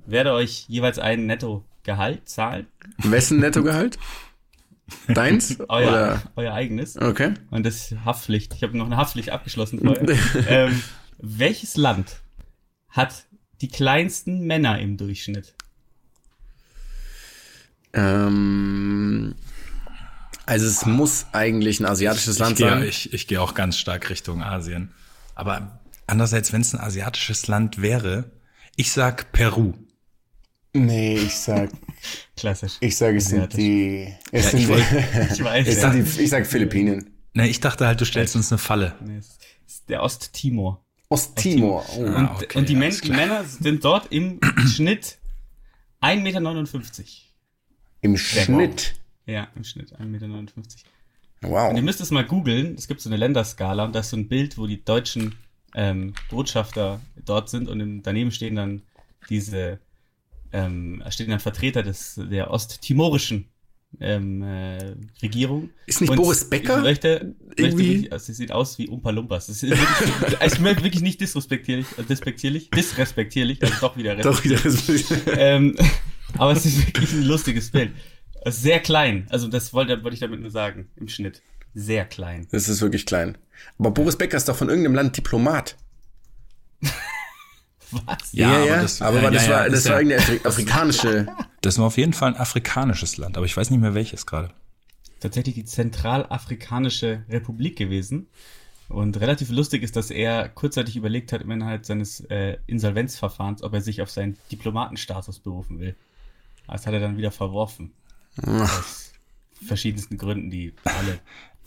[0.07, 2.67] werde euch jeweils ein Nettogehalt zahlen.
[2.99, 3.99] Wessen Nettogehalt?
[5.07, 5.59] Deins?
[5.69, 6.23] Euer, Oder?
[6.37, 6.97] euer eigenes.
[6.97, 7.35] Okay.
[7.51, 8.55] Und das ist Haftpflicht.
[8.55, 10.17] Ich habe noch eine Haftpflicht abgeschlossen vorher.
[10.49, 10.83] ähm,
[11.19, 12.21] welches Land
[12.89, 13.27] hat
[13.61, 15.55] die kleinsten Männer im Durchschnitt?
[17.93, 19.35] Ähm,
[20.49, 22.83] also es muss eigentlich ein asiatisches Ich Land gehe, sein.
[22.83, 24.93] ich, ich gehe auch ganz stark Richtung Asien.
[25.35, 28.31] Aber andererseits, wenn es ein asiatisches Land wäre,
[28.77, 29.75] ich sag Peru.
[30.73, 31.71] Nee, ich sag,
[32.37, 32.75] Klassisch.
[32.81, 35.93] ich sag, es sind die, es Ja, sind, ich wollte- Ich weiß, es ja.
[35.93, 37.11] sind die, ich sag Philippinen.
[37.35, 38.95] Ne, ich dachte halt, du stellst uns eine Falle.
[39.05, 40.85] Nee, es ist der Osttimor.
[41.11, 41.85] Osttimor.
[41.97, 42.01] Oh.
[42.01, 43.17] Und, Ah, okay, und die, Men klar.
[43.17, 45.19] Männer sind dort im Schnitt
[46.03, 47.05] 1,59 Meter.
[48.01, 48.95] Im Schnitt.
[49.29, 50.27] Ja, im Schnitt 1,59 Meter.
[51.43, 51.71] Wow.
[51.71, 52.75] Und ihr müsst es mal googeln.
[52.77, 55.35] Es gibt so eine Länderskala und da ist so ein Bild, wo die deutschen
[55.75, 58.83] ähm, Botschafter dort sind und daneben stehen dann
[59.29, 59.79] diese,
[60.53, 63.49] ähm, stehen dann Vertreter des, der osttimorischen
[64.01, 65.71] ähm, äh, Regierung.
[65.85, 69.11] Ist nicht Und Boris Becker Ich möchte, möchte wirklich, also, sie sieht aus wie Umpa
[69.11, 69.51] Lumpas.
[69.51, 74.59] Es ist wirklich, es ist wirklich nicht disrespektierlich, disrespektierlich, disrespektierlich, also doch wieder Doch wieder.
[75.39, 75.77] ähm,
[76.37, 77.93] aber es ist wirklich ein lustiges Bild.
[78.49, 79.27] Es ist sehr klein.
[79.31, 80.89] Also das wollte, wollte ich damit nur sagen.
[80.97, 81.43] Im Schnitt.
[81.75, 82.47] Sehr klein.
[82.51, 83.37] Das ist wirklich klein.
[83.79, 85.77] Aber Boris Becker ist doch von irgendeinem Land Diplomat.
[87.91, 88.33] Was?
[88.33, 90.41] Ja, ja, aber das- aber ja, war- das ja, ja, war, das ja- irgendeine Afri
[90.45, 91.27] afrikanische.
[91.61, 94.51] Das war auf jeden Fall ein afrikanisches Land, aber ich weiß nicht mehr welches gerade.
[95.19, 98.29] Tatsächlich die Zentralafrikanische Republik gewesen.
[98.89, 103.75] Und relativ lustig ist, dass er kurzzeitig überlegt hat, im Inhalt seines äh, Insolvenzverfahrens, ob
[103.75, 105.97] er sich auf seinen Diplomatenstatus berufen will.
[106.69, 107.91] Das hat er dann wieder verworfen.
[108.47, 109.13] Aus
[109.67, 111.19] verschiedensten Gründen, die alle,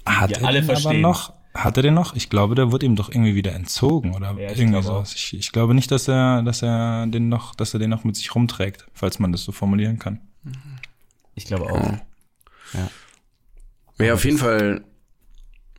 [0.08, 1.02] die Hat wir er alle den aber verstehen.
[1.02, 1.34] noch?
[1.54, 2.16] Hat er den noch?
[2.16, 5.06] Ich glaube, der wird ihm doch irgendwie wieder entzogen oder Ja, ich irgendwie glaube auch.
[5.06, 5.14] so.
[5.16, 8.16] Ich, ich glaube nicht, dass er, dass er den noch, dass er den noch mit
[8.16, 10.22] sich rumträgt, falls man das so formulieren kann.
[11.36, 11.94] Ich glaube auch.
[13.98, 14.84] Wer auf jeden Fall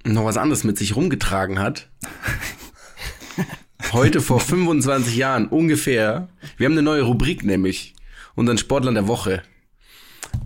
[0.05, 1.88] noch was anderes mit sich rumgetragen hat.
[3.93, 6.28] Heute vor 25 Jahren ungefähr.
[6.57, 7.95] Wir haben eine neue Rubrik, nämlich
[8.34, 9.43] unseren Sportler der Woche.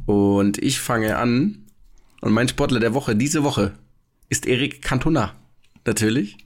[0.07, 1.67] Und ich fange an.
[2.21, 3.75] Und mein Sportler der Woche diese Woche
[4.29, 5.35] ist Eric Cantona.
[5.85, 6.39] Natürlich.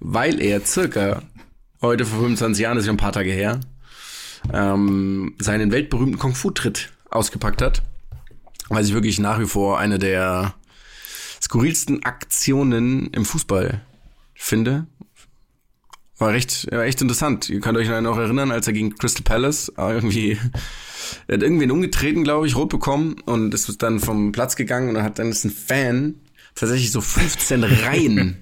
[0.00, 1.22] Weil er circa
[1.80, 3.60] heute vor 25 Jahren, ist schon ein paar Tage her,
[4.52, 7.82] ähm, seinen weltberühmten Kung-Fu-Tritt ausgepackt hat.
[8.68, 10.54] Was ich wirklich nach wie vor eine der
[11.42, 13.82] skurrilsten Aktionen im Fußball
[14.34, 14.86] finde.
[16.18, 17.50] War recht, war echt interessant.
[17.50, 20.38] Ihr könnt euch noch erinnern, als er gegen Crystal Palace irgendwie,
[21.26, 25.02] er hat irgendwen umgetreten, glaube ich, rot bekommen und ist dann vom Platz gegangen und
[25.02, 26.14] hat dann ist ein Fan
[26.54, 28.36] tatsächlich so 15 Reihen,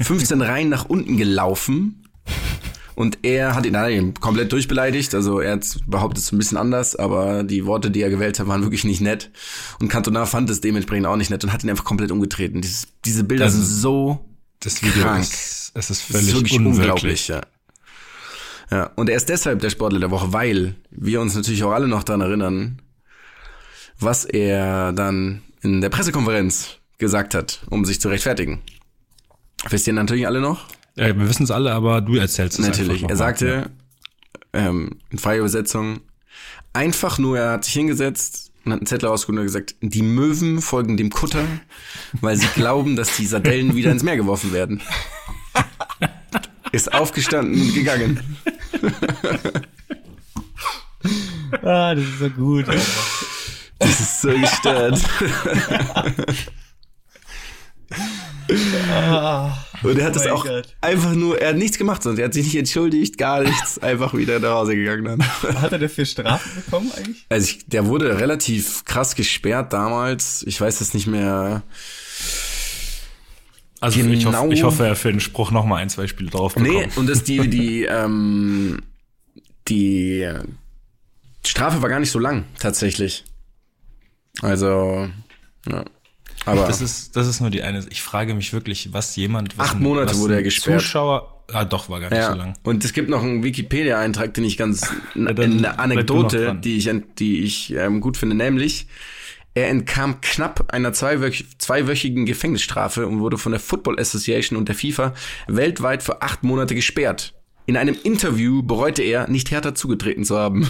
[0.00, 2.04] 15 Reihen nach unten gelaufen
[2.94, 5.14] Und er hat ihn, ihn komplett durchbeleidigt.
[5.14, 8.46] Also er hat behauptet es ein bisschen anders, aber die Worte, die er gewählt hat,
[8.48, 9.30] waren wirklich nicht nett.
[9.80, 12.60] Und Cantona fand es dementsprechend auch nicht nett und hat ihn einfach komplett umgetreten.
[12.60, 14.20] Dieses, diese Bilder Das sind so
[14.60, 15.22] Das Video Krank.
[15.22, 16.80] ist, es ist das völlig ist wirklich unwirklich.
[16.80, 17.28] unglaublich.
[17.28, 17.40] Ja.
[18.72, 21.88] Ja, und er ist deshalb der Sportler der Woche, weil wir uns natürlich auch alle
[21.88, 22.80] noch daran erinnern,
[24.00, 28.62] was er dann in der Pressekonferenz gesagt hat, um sich zu rechtfertigen.
[29.68, 30.68] Wisst ihr natürlich alle noch?
[30.96, 33.02] Ja, wir wissen es alle, aber du erzählst es Natürlich.
[33.02, 33.70] Er sagte,
[34.54, 36.00] ähm, in freier Übersetzung,
[36.72, 40.62] einfach nur, er hat sich hingesetzt und hat einen Zettel rausgeholt und gesagt, die Möwen
[40.62, 41.44] folgen dem Kutter,
[42.22, 44.80] weil sie glauben, dass die Sardellen wieder ins Meer geworfen werden.
[46.72, 48.18] Ist aufgestanden und gegangen.
[51.62, 52.68] Ah, das ist so gut.
[52.68, 52.82] Alter.
[53.78, 55.00] Das ist so gestört.
[59.82, 60.76] Und er hat das mein auch Gott.
[60.80, 64.14] einfach nur, er hat nichts gemacht, sonst er hat sich nicht entschuldigt, gar nichts, einfach
[64.14, 65.18] wieder nach Hause gegangen dann.
[65.42, 67.26] Was hat er dafür Strafen bekommen eigentlich?
[67.28, 70.44] Also ich, der wurde relativ krass gesperrt damals.
[70.46, 71.62] Ich weiß das nicht mehr.
[73.82, 74.38] Also ich, Genau.
[74.42, 76.72] hoffe, ich hoffe, er für den Spruch noch mal ein, zwei Spiele drauf bekommen.
[76.72, 78.80] Nee, und das die, die, ähm,
[79.68, 80.26] die
[81.44, 83.24] Strafe war gar nicht so lang, tatsächlich.
[84.40, 85.08] Also,
[85.68, 85.84] ja.
[86.44, 87.84] Aber Das ist, das ist nur die eine.
[87.90, 89.56] Ich frage mich wirklich, was jemand.
[89.58, 90.80] Was Acht ein- Monate was wurde er ein gesperrt.
[90.80, 91.28] Zuschauer.
[91.52, 92.34] Ah, doch, war gar nicht so ja.
[92.34, 92.54] lang.
[92.62, 96.90] Und es gibt noch einen Wikipedia-Eintrag, den ich ganz, eine, dann eine Anekdote, die ich,
[97.18, 98.86] die ich ähm, gut finde, nämlich,
[99.54, 104.74] er entkam knapp einer zweiwöch zweiwöchigen Gefängnisstrafe und wurde von der Football Association und der
[104.74, 105.14] FIFA
[105.46, 107.34] weltweit für acht Monate gesperrt.
[107.66, 110.68] In einem Interview bereute er, nicht härter zugetreten zu haben.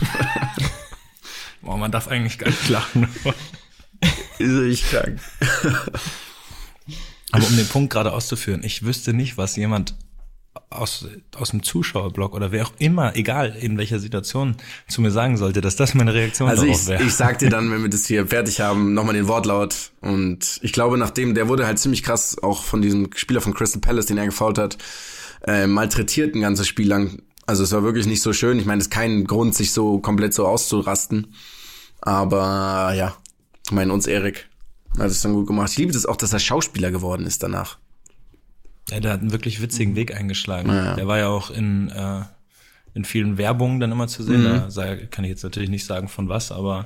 [1.63, 3.09] Boah, man darf eigentlich gar nicht lachen.
[4.39, 5.21] Ist echt krank.
[7.31, 9.95] Aber um den Punkt gerade auszuführen, ich wüsste nicht, was jemand
[10.71, 14.57] aus, aus dem Zuschauerblock oder wer auch immer, egal in welcher Situation,
[14.89, 17.03] zu mir sagen sollte, dass das meine Reaktion Also darauf ich, wäre.
[17.03, 19.93] ich sag dir dann, wenn wir das hier fertig haben, nochmal den Wortlaut.
[20.01, 23.81] Und ich glaube, nachdem, der wurde halt ziemlich krass auch von diesem Spieler von Crystal
[23.81, 24.79] Palace, den er gefault hat,
[25.47, 27.23] äh, malträtiert ein ganzes Spiel lang.
[27.47, 28.59] Also es war wirklich nicht so schön.
[28.59, 31.35] Ich meine, es ist kein Grund, sich so komplett so auszurasten.
[32.01, 33.17] Aber ja,
[33.67, 34.49] ich meine, uns Erik
[34.99, 35.71] hat es dann gut gemacht.
[35.73, 37.79] Ich liebe das auch, dass er Schauspieler geworden ist danach.
[38.93, 40.69] Ja, der hat einen wirklich witzigen Weg eingeschlagen.
[40.69, 40.95] Ja.
[40.95, 42.23] Der war ja auch in, äh,
[42.95, 44.27] in vielen Werbungen dann immer zu Mhm.
[44.27, 44.45] sehen.
[44.45, 46.85] Da sei- kann ich jetzt natürlich nicht sagen von was, aber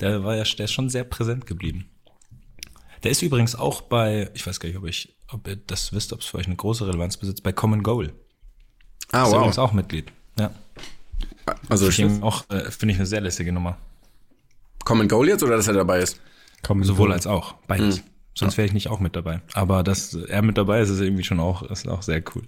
[0.00, 1.86] der war ja, der ist schon sehr präsent geblieben.
[3.02, 6.12] Der ist übrigens auch bei, ich weiß gar nicht, ob ich, ob ihr das wisst,
[6.12, 8.12] ob es für euch eine große Relevanz besitzt, bei Common Goal.
[9.12, 9.36] Ah, Ist wow.
[9.38, 10.12] übrigens auch Mitglied.
[10.38, 10.50] Ja.
[11.68, 13.78] Also Finde ich auch, äh, finde ich eine sehr lässige Nummer.
[14.84, 16.20] Common Goal jetzt oder dass er dabei ist?
[16.62, 17.54] Komm, Sowohl als auch.
[17.68, 18.00] Mhm.
[18.38, 19.40] Sonst wäre ich nicht auch mit dabei.
[19.54, 22.42] Aber dass er mit dabei ist, ist irgendwie schon auch, ist auch sehr cool.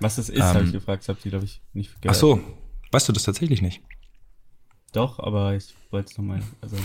[0.00, 1.02] Was das ist, habe ich gefragt.
[1.02, 2.16] Das habt ihr, glaube ich, nicht Ach gehört.
[2.16, 2.40] so.
[2.92, 3.80] Weißt du das tatsächlich nicht?
[4.92, 6.40] Doch, aber ich wollte es nochmal.
[6.60, 6.76] Also,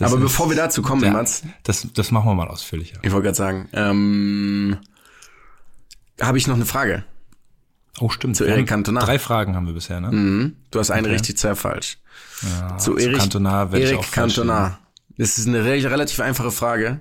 [0.00, 2.98] Aber ist- bevor wir dazu kommen, Ja, Mats, das, das machen wir mal ausführlicher.
[3.02, 4.78] ich wollte gerade sagen, ähm,
[6.20, 7.04] habe ich noch eine Frage.
[8.00, 8.36] Oh, stimmt.
[8.36, 9.00] Zu haben- Cantona.
[9.00, 10.12] Drei Fragen haben wir bisher, ne?
[10.12, 10.56] Mhm.
[10.70, 11.98] Du hast eine richtig, zwei falsch.
[12.42, 14.78] Ja, zu Erich Cantona werde ich auch Eric falsch Cantona.
[15.18, 17.00] Das ist eine re relativ einfache Frage.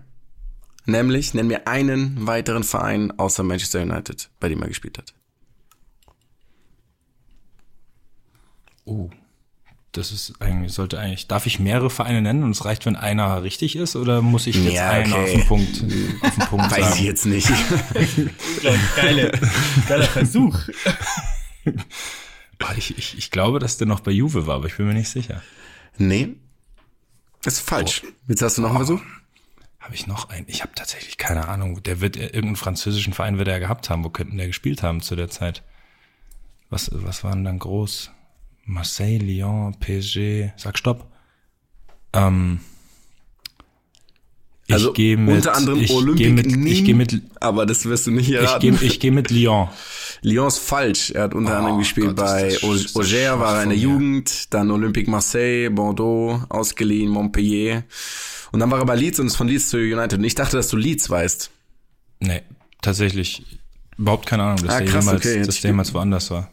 [0.86, 5.14] Nämlich, nenn mir einen weiteren Verein außer Manchester United, bei dem er gespielt hat.
[8.86, 9.10] Oh.
[9.92, 13.42] Das ist eigentlich, sollte eigentlich, darf ich mehrere Vereine nennen und es reicht, wenn einer
[13.44, 15.24] richtig ist oder muss ich jetzt Ja, einen okay.
[15.24, 15.84] auf den Punkt,
[16.22, 17.04] auf den Punkt Weiß ich sagen?
[17.06, 17.50] jetzt nicht.
[18.96, 19.32] geile,
[19.88, 20.58] geiler Versuch.
[22.78, 25.10] Ich, ich, ich glaube, dass der noch bei Juve war, aber ich bin mir nicht
[25.10, 25.42] sicher.
[25.98, 26.36] nee.
[27.48, 28.04] Das ist falsch.
[28.28, 29.02] Jetzt hast du noch einen Versuch?
[29.80, 30.46] Habe ich noch einen?
[30.50, 31.82] Ich habe tatsächlich keine Ahnung.
[31.82, 34.04] Der wird irgendeinen französischen Verein wird er gehabt haben.
[34.04, 35.64] Wo könnten der gespielt haben zu der Zeit?
[36.70, 38.12] Was, was waren dann groß?
[38.66, 40.52] Marseille, Lyon, PSG.
[40.58, 41.10] Sag Stopp.
[42.12, 42.60] Ähm,
[44.68, 47.86] ich Also gehe mit, unter anderem ich Olympique mit, ich Nîmes, gehe mit, aber das
[47.86, 48.78] wirst du nicht ich erraten.
[48.78, 49.70] gehe, ich gehe mit Lyon.
[50.22, 51.12] Lyon ist falsch.
[51.12, 53.58] Er hat unter Oh anderem gespielt Gott, bei das- Au- ist das Auxerre, schwach war
[53.58, 53.78] er in der.
[53.78, 57.84] Jugend, dann Olympique Marseille, Bordeaux, ausgeliehen, Montpellier.
[58.52, 60.20] Und dann war er bei Leeds und ist von Leeds zu United.
[60.20, 61.50] Und ich dachte, dass du Leeds weißt.
[62.20, 62.42] Nee,
[62.82, 63.44] tatsächlich
[63.98, 66.50] überhaupt keine Ahnung, dass Ah, der krass, jemals, okay, dass ich der jemals woanders war.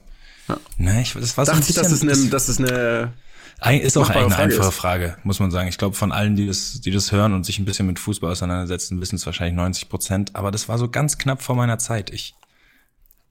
[0.49, 0.59] Ja.
[0.77, 3.13] Nee, ich, das war so ein Dachte ich, dass bisschen, das eine, dass das eine,
[3.61, 4.75] Ist auch eine einfache ist.
[4.75, 5.69] Frage, muss man sagen.
[5.69, 8.31] Ich glaube, von allen, die das, die das hören und sich ein bisschen mit Fußball
[8.31, 10.37] auseinandersetzen, wissen es wahrscheinlich 90 Prozent.
[10.37, 12.11] Aber das war so ganz knapp vor meiner Zeit.
[12.11, 12.35] Ich,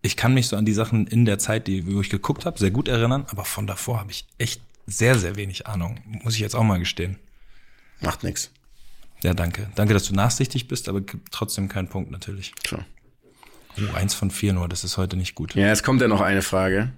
[0.01, 2.57] ich kann mich so an die Sachen in der Zeit, die, wo ich geguckt habe,
[2.57, 3.25] sehr gut erinnern.
[3.29, 5.99] Aber von davor habe ich echt sehr, sehr wenig Ahnung.
[6.05, 7.17] Muss ich jetzt auch mal gestehen.
[8.01, 8.49] macht nix.
[9.21, 9.69] Ja, danke.
[9.75, 12.53] Danke, dass du nachsichtig bist, aber gibt trotzdem keinen Punkt natürlich.
[12.63, 12.79] Tja.
[13.77, 15.55] Oh, eins von vier nur, das ist heute nicht gut.
[15.55, 16.91] Ja, es kommt ja noch eine Frage.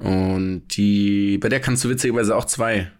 [0.00, 2.90] Und die, bei der kannst du witzigerweise auch zwei.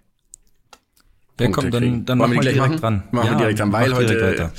[1.39, 2.05] Wer Punkte kommt dann, kriegen.
[2.05, 2.81] dann machen wir gleich direkt machen?
[2.81, 3.03] dran.
[3.11, 4.53] Machen wir direkt dran, weil heute, weiter.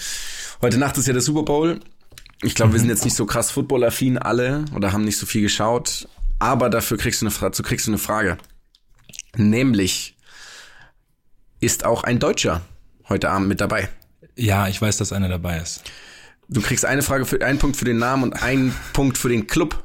[0.61, 1.79] heute Nacht ist ja der Super Bowl.
[2.41, 5.43] Ich glaube, wir sind jetzt nicht so krass footballaffin alle oder haben nicht so viel
[5.43, 6.07] geschaut.
[6.39, 8.39] Aber dafür kriegst du eine, dazu kriegst du eine Frage.
[9.35, 10.17] Nämlich,
[11.59, 12.61] ist auch ein Deutscher
[13.07, 13.89] heute Abend mit dabei?
[14.35, 15.83] Ja, ich weiß, dass einer dabei ist.
[16.49, 19.45] Du kriegst eine Frage für einen Punkt für den Namen und einen Punkt für den
[19.45, 19.83] Club,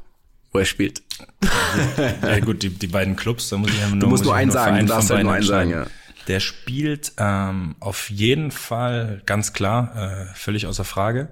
[0.57, 1.03] wo er spielt.
[2.23, 4.35] Ja gut, die, die beiden Clubs, da muss ich ja nur, Du musst muss nur
[4.35, 5.93] einen sagen, du darfst halt nur einen sagen, entscheiden.
[6.29, 11.29] Der spielt ähm, auf jeden Fall ganz klar, äh, völlig außer Frage,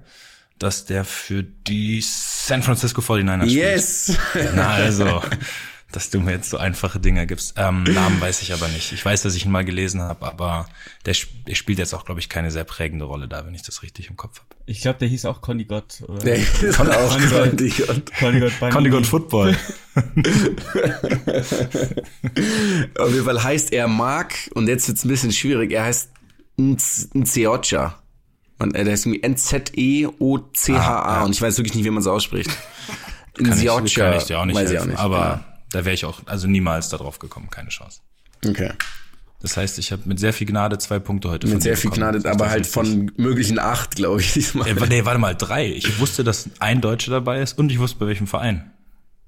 [0.59, 4.19] dass der für die San Francisco 49ers Yes!
[4.31, 4.55] spielt.
[4.55, 5.23] Na also,
[5.97, 7.55] dass du mir jetzt so einfache Dinge gibst.
[7.57, 8.93] Ähm, Namen weiß ich aber nicht.
[8.93, 10.67] Ich weiß, dass ich ihn mal gelesen habe, aber
[11.07, 13.63] der, sp- der spielt jetzt auch, glaube ich, keine sehr prägende Rolle da, wenn ich
[13.63, 14.49] das richtig im Kopf habe.
[14.67, 16.03] Ich glaube, der hieß auch Conny Gott.
[16.09, 16.25] Oder?
[16.25, 17.27] Nee, ist auch Conny
[17.69, 18.13] Gott.
[18.19, 18.53] Conny Gott.
[18.73, 19.07] Conny Gott.
[19.07, 19.57] Football.
[22.99, 25.73] Auf jeden Fall heißt er Mark und jetzt wird's ein bisschen schwierig.
[25.73, 26.11] Er heißt
[26.59, 27.99] Nzeocha.
[28.59, 31.25] Und er heißt irgendwie N-Z-E-O-C-H-A Ah, ja.
[31.25, 32.51] und ich weiß wirklich nicht, wie man es ausspricht.
[33.41, 34.11] Nzeocha.
[34.11, 35.01] kann ich dir auch nicht weiß ich helfen, auch nicht.
[35.01, 38.01] aber da wäre ich auch, also niemals da drauf gekommen, keine Chance.
[38.45, 38.51] ja.
[38.51, 38.73] okay.
[39.45, 42.13] Das heißt, ich habe mit sehr viel Gnade zwei Punkte heute Mit sehr viel bekommen.
[42.13, 44.67] Gnade, aber halt von möglichen acht, glaube ich, diesmal.
[44.67, 45.67] Äh, nee, warte mal, drei.
[45.67, 48.73] Ich wusste, dass ein Deutscher dabei ist und ich wusste, bei welchem Verein.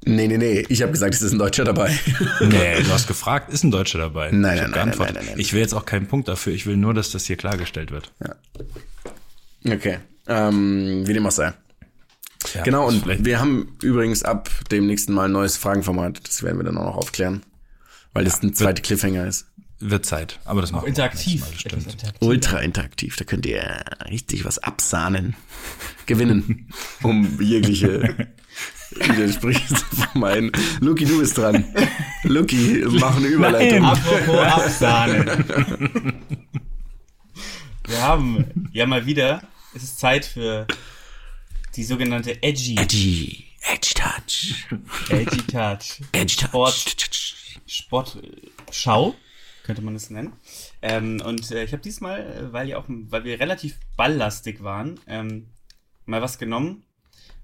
[0.07, 0.65] Nee, nee, nee.
[0.71, 1.95] Ich habe gesagt, es ist ein Deutscher dabei.
[2.41, 4.31] Nee, du hast gefragt, ist ein Deutscher dabei?
[4.31, 5.17] Nein, ich nein, nein, geantwortet.
[5.17, 5.41] nein, nein, nein.
[5.41, 6.55] Ich will jetzt auch keinen Punkt dafür.
[6.55, 8.11] Ich will nur, dass das hier klargestellt wird.
[9.67, 9.99] Okay.
[10.29, 11.53] Ähm, wie dem auch sei.
[12.55, 16.21] Ja, Genau, und vielleicht- wir haben übrigens ab dem nächsten Mal ein neues Fragenformat.
[16.27, 17.43] Das werden wir dann auch noch aufklären.
[18.13, 19.47] Weil das ein zweiter Cliffhanger ist.
[19.79, 20.39] wird Zeit.
[20.47, 21.43] Aber das machen wir Interaktiv.
[21.43, 21.87] Mal bestimmt.
[21.93, 22.23] interaktiv.
[22.27, 23.17] Ultra interaktiv.
[23.17, 25.37] Da könnt ihr richtig was absahnen.
[26.07, 26.71] Gewinnen.
[27.03, 28.29] um jegliche
[28.93, 30.51] Widersprüche zu vermeiden.
[30.81, 31.63] Luki, du bist dran.
[32.23, 33.85] Luki, mach eine Überleitung.
[33.85, 35.29] Apropos Absahnen.
[37.87, 39.43] Wir haben ja mal wieder,
[39.75, 40.67] es ist Zeit für
[41.77, 43.45] die sogenannte Edgy, Edgy.
[43.61, 44.67] Edge Touch.
[45.11, 46.01] Edgy Touch.
[46.13, 47.61] Edge Sport, Touch.
[47.67, 49.15] Sportschau,
[49.65, 50.33] könnte man es nennen.
[50.81, 54.99] Ähm, und äh, ich habe diesmal, äh, weil ja auch, weil wir relativ balllastig waren,
[55.07, 55.49] ähm,
[56.07, 56.85] mal was genommen,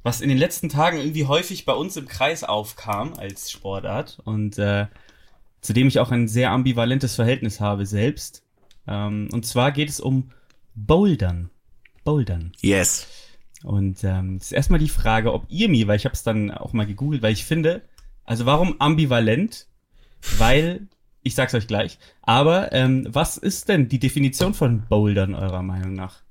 [0.03, 4.59] was in den letzten Tagen irgendwie häufig bei uns im Kreis aufkam als Sportart und
[4.59, 4.87] äh,
[5.61, 8.43] zu dem ich auch ein sehr ambivalentes Verhältnis habe selbst.
[8.87, 10.31] Ähm, und zwar geht es um
[10.75, 11.51] Bouldern.
[12.05, 12.53] Bouldern.
[12.61, 13.07] Yes.
[13.65, 16.51] Und ähm, das ist erstmal die Frage, ob ihr mir, weil ich habe es dann
[16.51, 17.83] auch mal gegoogelt, weil ich finde,
[18.25, 19.67] also warum ambivalent?
[20.39, 20.89] Weil,
[21.23, 25.95] ich sag's euch gleich, aber ähm, was ist denn die Definition von Bouldern eurer Meinung
[25.95, 26.23] nach?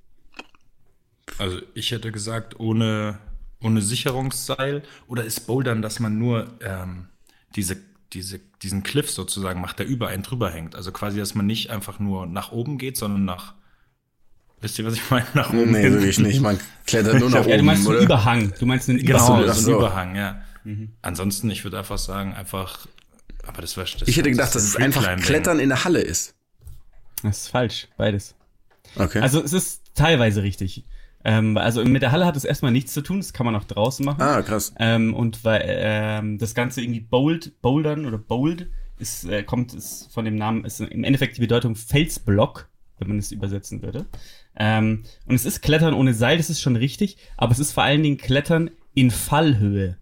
[1.37, 3.19] Also ich hätte gesagt, ohne,
[3.61, 7.07] ohne Sicherungsseil oder ist Bouldern, dass man nur ähm,
[7.55, 7.77] diese,
[8.13, 10.75] diese, diesen Cliff sozusagen macht, der über einen drüber hängt.
[10.75, 13.55] Also quasi, dass man nicht einfach nur nach oben geht, sondern nach,
[14.61, 15.25] wisst ihr, was ich meine?
[15.33, 16.41] Nach oben Nee, wirklich nicht.
[16.41, 18.05] Man klettert nur nach Ja, du meinst oben, einen oder?
[18.05, 18.53] Überhang.
[18.59, 19.41] Du meinst einen Genau, so, Überhang.
[19.45, 19.71] das ach ist so.
[19.71, 20.41] ein Überhang, ja.
[21.01, 22.87] Ansonsten, ich würde einfach sagen, einfach,
[23.47, 26.35] aber das wäre Ich hätte gedacht, dass es einfach Klettern in der Halle ist.
[27.23, 28.35] Das ist falsch, beides.
[28.95, 29.19] Okay.
[29.19, 30.85] Also es ist teilweise richtig.
[31.23, 33.63] Ähm, also mit der Halle hat es erstmal nichts zu tun, das kann man auch
[33.63, 34.21] draußen machen.
[34.21, 34.73] ah, krass.
[34.79, 40.11] Ähm, und weil ähm, das Ganze irgendwie bold, bouldern oder bold ist, äh, kommt ist
[40.11, 44.05] von dem Namen, ist im Endeffekt die Bedeutung Felsblock, wenn man es übersetzen würde.
[44.55, 47.83] Ähm, und es ist Klettern ohne Seil, das ist schon richtig, aber es ist vor
[47.83, 49.97] allen Dingen Klettern in Fallhöhe.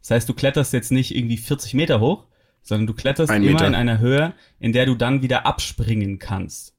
[0.00, 2.26] Das heißt, du kletterst jetzt nicht irgendwie 40 Meter hoch,
[2.62, 3.66] sondern du kletterst Ein immer Meter.
[3.68, 6.74] in einer Höhe, in der du dann wieder abspringen kannst.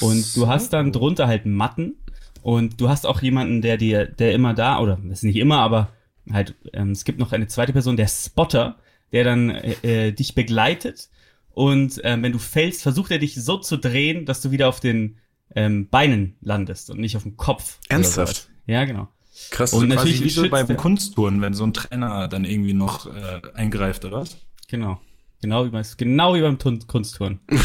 [0.00, 1.94] und du hast dann drunter halt Matten
[2.42, 5.58] und du hast auch jemanden, der dir, der immer da, oder das ist nicht immer,
[5.60, 5.92] aber
[6.32, 8.76] halt, ähm, es gibt noch eine zweite Person, der Spotter,
[9.12, 11.08] der dann äh, äh, dich begleitet
[11.50, 14.80] und ähm, wenn du fällst, versucht er dich so zu drehen, dass du wieder auf
[14.80, 15.16] den
[15.54, 17.78] ähm, Beinen landest und nicht auf dem Kopf.
[17.88, 18.48] Ernsthaft?
[18.66, 19.08] Ja, genau.
[19.50, 19.72] Krass.
[19.72, 23.06] Und Und natürlich natürlich wie so beim Kunsttouren, wenn so ein Trainer dann irgendwie noch
[23.06, 24.36] äh, eingreift, oder was?
[24.68, 25.00] Genau.
[25.40, 27.38] Genau wie, beim- genau wie beim Tun Kunstturnen.
[27.48, 27.58] der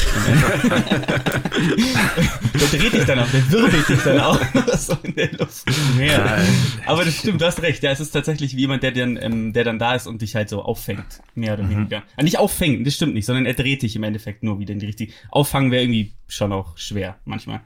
[2.80, 4.40] dreht dich dann auch, der wirbelt dich dann auch
[4.78, 5.64] so in der Luft.
[6.00, 6.38] Ja.
[6.86, 7.82] Aber das stimmt, du hast recht.
[7.84, 10.36] Ja, es ist tatsächlich wie jemand, der dann, ähm, der dann da ist und dich
[10.36, 11.22] halt so auffängt.
[11.36, 12.04] Mehr oder weniger.
[12.16, 14.80] Ah, nicht auffängt, das stimmt nicht, sondern er dreht dich im Endeffekt nur wieder in
[14.80, 15.12] die richtige.
[15.32, 17.62] Auffangen wäre irgendwie schon auch schwer, manchmal.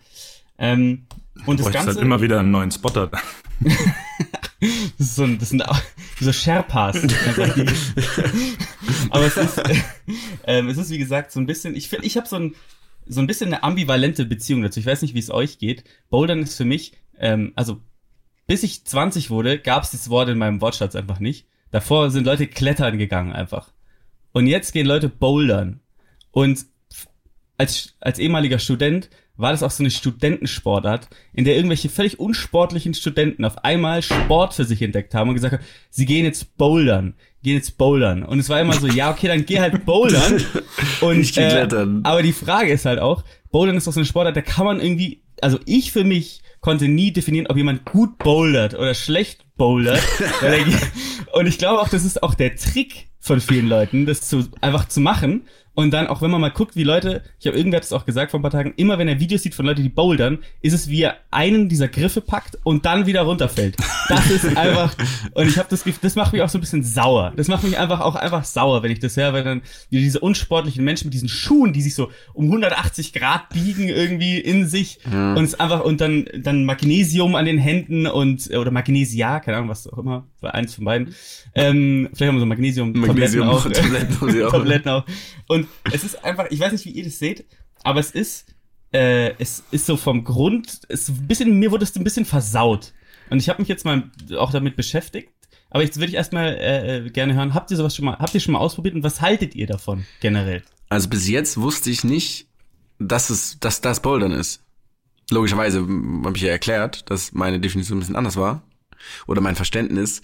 [0.58, 1.06] Ähm,
[1.46, 1.88] und das Ganze.
[1.88, 3.12] halt immer wieder einen neuen Spotter.
[4.60, 5.80] Das, ist so ein, das sind auch
[6.20, 6.98] so Sherpas.
[9.12, 9.62] Aber es ist,
[10.46, 12.56] ähm, es ist wie gesagt so ein bisschen, ich finde, ich habe so ein,
[13.06, 14.80] so ein bisschen eine ambivalente Beziehung dazu.
[14.80, 15.84] Ich weiß nicht, wie es euch geht.
[16.10, 17.82] Bouldern ist für mich, ähm, also
[18.48, 21.46] bis ich 20 wurde, gab es dieses Wort in meinem Wortschatz einfach nicht.
[21.70, 23.72] Davor sind Leute klettern gegangen einfach.
[24.32, 25.82] Und jetzt gehen Leute bouldern.
[26.32, 26.66] Und
[27.58, 32.94] als, als ehemaliger Student war das auch so eine Studentensportart, in der irgendwelche völlig unsportlichen
[32.94, 37.14] Studenten auf einmal Sport für sich entdeckt haben und gesagt haben, sie gehen jetzt bouldern,
[37.44, 38.24] gehen jetzt bouldern.
[38.24, 40.44] Und es war immer so, ja, okay, dann geh halt bouldern.
[41.02, 42.02] Und, Ich geh klettern.
[42.04, 44.80] aber die Frage ist halt auch, bouldern ist doch so eine Sportart, da kann man
[44.82, 50.02] irgendwie, also ich für mich konnte nie definieren, ob jemand gut bouldert oder schlecht bouldert.
[50.42, 50.66] Er-
[51.40, 54.88] und ich glaube auch, das ist auch der Trick von vielen Leuten, das zu, einfach
[54.88, 55.44] zu machen.
[55.78, 58.32] Und dann auch, wenn man mal guckt, wie Leute, ich habe irgendwer es auch gesagt
[58.32, 60.90] vor ein paar Tagen, immer wenn er Videos sieht von Leuten, die bouldern, ist es
[60.90, 63.76] wie er einen dieser Griffe packt und dann wieder runterfällt.
[64.10, 64.96] Das ist einfach,
[65.36, 67.32] und ich habe das Gefühl, das macht mich auch so ein bisschen sauer.
[67.38, 69.62] Das macht mich einfach auch einfach sauer, wenn ich das höre, weil dann
[69.92, 74.68] diese unsportlichen Menschen mit diesen Schuhen, die sich so um 180 Grad biegen irgendwie in
[74.68, 79.58] sich und es einfach, und dann, dann Magnesium an den Händen und, oder Magnesia, keine
[79.58, 81.14] Ahnung, was auch immer, war eins von beiden.
[81.54, 83.64] Ähm, vielleicht haben wir so Magnesium, Magnesium- auch.
[83.70, 84.52] Tabletten auch.
[84.52, 85.06] Tabletten auch.
[85.48, 87.46] Und es ist einfach, ich weiß nicht, wie ihr das seht,
[87.84, 88.54] aber es ist,
[88.94, 92.26] äh, es ist so vom Grund, es ist ein bisschen, mir wurde es ein bisschen
[92.26, 92.94] versaut.
[93.30, 95.30] Und ich habe mich jetzt mal auch damit beschäftigt.
[95.70, 98.34] Aber jetzt würde ich erstmal äh, äh, gerne hören, habt ihr sowas schon mal, habt
[98.34, 100.64] ihr schon mal ausprobiert und was haltet ihr davon generell?
[100.90, 102.48] Also bis jetzt wusste ich nicht,
[103.00, 104.64] dass es, dass das Bouldern ist.
[105.30, 108.64] Logischerweise habe ich ja erklärt, dass meine Definition ein bisschen anders war.
[109.28, 110.22] Oder mein Verständnis.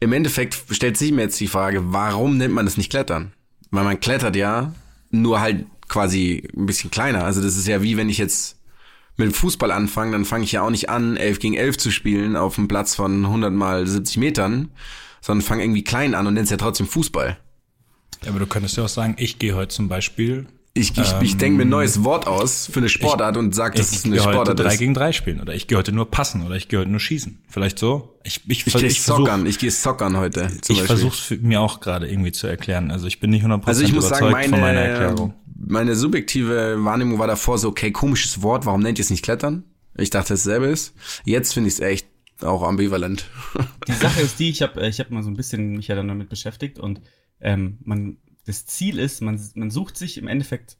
[0.00, 3.32] Im Endeffekt stellt sich mir jetzt die Frage, warum nennt man das nicht Klettern?
[3.70, 4.74] Weil man klettert ja,
[5.10, 7.24] nur halt quasi ein bisschen kleiner.
[7.24, 8.56] Also das ist ja wie wenn ich jetzt
[9.16, 11.90] mit dem Fußball anfange, dann fange ich ja auch nicht an, 11 gegen 11 zu
[11.90, 14.70] spielen auf einem Platz von 100 mal 70 Metern,
[15.20, 17.36] sondern fange irgendwie klein an und nenn's ja trotzdem Fußball.
[18.22, 21.36] Ja, aber du könntest ja auch sagen, ich gehe heute zum Beispiel, Ich, ich, ich
[21.36, 24.14] denke mir ein neues Wort aus für eine Sportart und sag, dass ich es eine
[24.14, 24.78] gehe heute Sportart drei ist.
[24.78, 27.42] gegen drei spielen oder ich gehe heute nur passen oder ich gehe heute nur schießen.
[27.48, 28.20] Vielleicht so.
[28.22, 30.48] Ich, ich, Ich gehe ich sockern, ich gehe sockern heute.
[30.60, 32.92] Zum Ich versuche es mir auch gerade irgendwie zu erklären.
[32.92, 35.34] Also ich bin nicht 100% Also ich muss überzeugt sagen, von meiner meine, Erklärung.
[35.56, 39.64] meine subjektive Wahrnehmung war davor so, okay, komisches Wort, warum nennt ihr es nicht Klettern?
[39.96, 40.94] Ich dachte, es selber ist.
[41.24, 42.06] Jetzt finde ich es echt
[42.42, 43.26] auch ambivalent.
[43.88, 46.06] Die Sache ist die, ich habe ich hab mal so ein bisschen mich ja dann
[46.08, 47.00] damit beschäftigt und
[47.40, 48.18] ähm, man,
[48.50, 50.76] das Ziel ist, man, man sucht sich im Endeffekt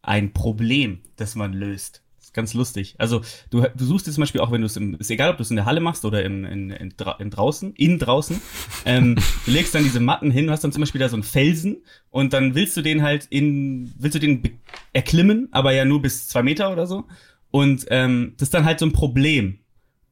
[0.00, 2.02] ein Problem, das man löst.
[2.16, 2.94] Das ist ganz lustig.
[2.96, 5.36] Also du, du suchst dir zum Beispiel auch, wenn du es im, ist egal, ob
[5.36, 8.40] du es in der Halle machst oder in, in, in, in draußen, in draußen,
[8.86, 11.22] ähm, du legst dann diese Matten hin, du hast dann zum Beispiel da so einen
[11.22, 14.60] Felsen und dann willst du den halt in, willst du den
[14.94, 17.04] erklimmen, aber ja nur bis zwei Meter oder so.
[17.50, 19.58] Und ähm, das ist dann halt so ein Problem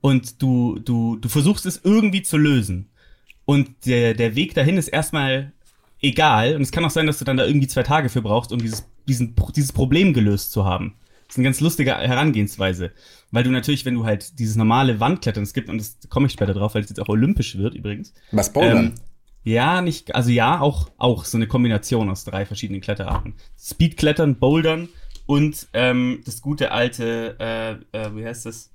[0.03, 2.91] und du, du, du versuchst es irgendwie zu lösen.
[3.47, 5.55] Und der, der Weg dahin ist erstmal
[6.01, 6.57] egal.
[6.57, 8.59] Und es kann auch sein, dass du dann da irgendwie zwei Tage für brauchst, um
[8.59, 10.95] dieses, diesen, dieses Problem gelöst zu haben.
[11.27, 12.93] Das ist eine ganz lustige Herangehensweise.
[13.31, 16.33] Weil du natürlich, wenn du halt dieses normale Wandklettern, es gibt, und das komme ich
[16.33, 18.15] später drauf, weil es jetzt auch olympisch wird übrigens.
[18.33, 18.87] Was Bouldern?
[18.87, 18.95] Ähm,
[19.45, 23.35] ja, nicht, also ja, auch, auch so eine Kombination aus drei verschiedenen Kletterarten.
[23.59, 24.89] Speedklettern, Bouldern
[25.27, 28.71] und ähm, das gute alte, äh, äh, wie heißt das?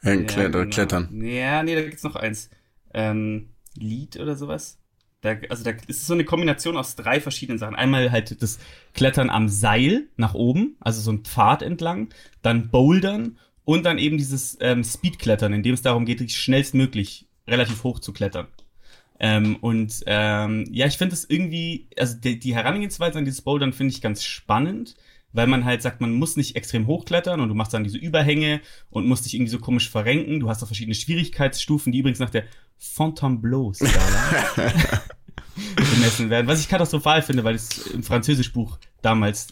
[0.00, 0.74] Hängen, klettern, genau.
[0.74, 1.24] klettern.
[1.24, 2.50] Ja, nee, da gibt's noch eins.
[2.94, 4.78] Ähm, Lied oder sowas.
[5.20, 7.74] Da, also da ist so eine Kombination aus drei verschiedenen Sachen.
[7.74, 8.58] Einmal halt das
[8.94, 12.08] Klettern am Seil nach oben, also so ein Pfad entlang,
[12.42, 17.82] dann Bouldern und dann eben dieses ähm, Speedklettern, in dem es darum geht, schnellstmöglich relativ
[17.82, 18.46] hoch zu klettern.
[19.20, 23.72] Ähm, und ähm, ja, ich finde es irgendwie, also die, die Herangehensweise an dieses Bouldern
[23.72, 24.94] finde ich ganz spannend,
[25.32, 28.60] weil man halt sagt, man muss nicht extrem hochklettern und du machst dann diese Überhänge
[28.90, 30.40] und musst dich irgendwie so komisch verrenken.
[30.40, 32.44] Du hast auch verschiedene Schwierigkeitsstufen, die übrigens nach der
[32.78, 35.02] Fontainebleau-Skala
[35.76, 36.46] bemessen werden.
[36.46, 39.48] Was ich katastrophal finde, weil es im Französischbuch damals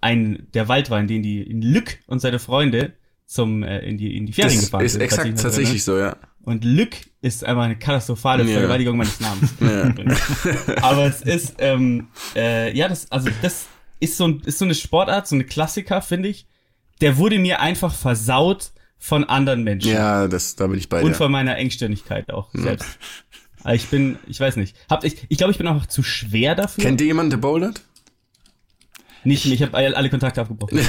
[0.00, 2.92] ein der Wald war, in den die in Lück und seine Freunde
[3.24, 5.00] zum äh, in die in die Ferien Das gefahren ist sind.
[5.02, 6.16] falls exakt tatsächlich so, ja.
[6.42, 8.52] und Lück ist einfach eine katastrophale Ja.
[8.52, 9.52] Vergewaltigung meines Namens.
[10.82, 13.66] Aber es ist, ähm, äh, ja, das, also das
[14.00, 16.46] ist so, ein, ist so eine Sportart, so eine Klassiker, finde ich.
[17.00, 19.92] Der wurde mir einfach versaut von anderen Menschen.
[19.92, 21.14] Ja, das, da bin ich bei Und dir.
[21.14, 22.98] von meiner Engstirnigkeit auch selbst.
[23.62, 24.76] Aber ich bin, ich weiß nicht.
[24.88, 26.82] Hab ich, ich glaube, ich bin einfach zu schwer dafür.
[26.84, 27.82] Kennt ihr jemanden, der bouldert?
[29.26, 30.80] nicht, ich habe alle, Kontakte abgebrochen.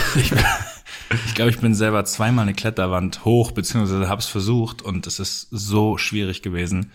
[1.25, 5.19] Ich glaube, ich bin selber zweimal eine Kletterwand hoch, beziehungsweise habe es versucht und es
[5.19, 6.91] ist so schwierig gewesen.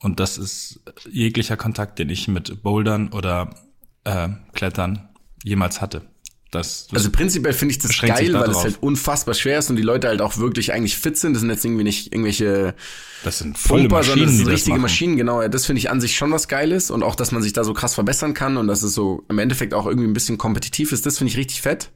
[0.00, 3.54] Und das ist jeglicher Kontakt, den ich mit Bouldern oder
[4.02, 5.08] äh, Klettern
[5.44, 6.02] jemals hatte.
[6.50, 9.70] Das, das Also prinzipiell finde ich das geil, da weil es halt unfassbar schwer ist
[9.70, 11.34] und die Leute halt auch wirklich eigentlich fit sind.
[11.34, 12.74] Das sind jetzt irgendwie nicht irgendwelche
[13.24, 14.82] das sind volle Pumper, sondern das Maschinen, sind das richtige machen.
[14.82, 15.42] Maschinen, genau.
[15.42, 17.64] Ja, das finde ich an sich schon was Geiles und auch, dass man sich da
[17.64, 20.92] so krass verbessern kann und dass es so im Endeffekt auch irgendwie ein bisschen kompetitiv
[20.92, 21.90] ist, das finde ich richtig fett.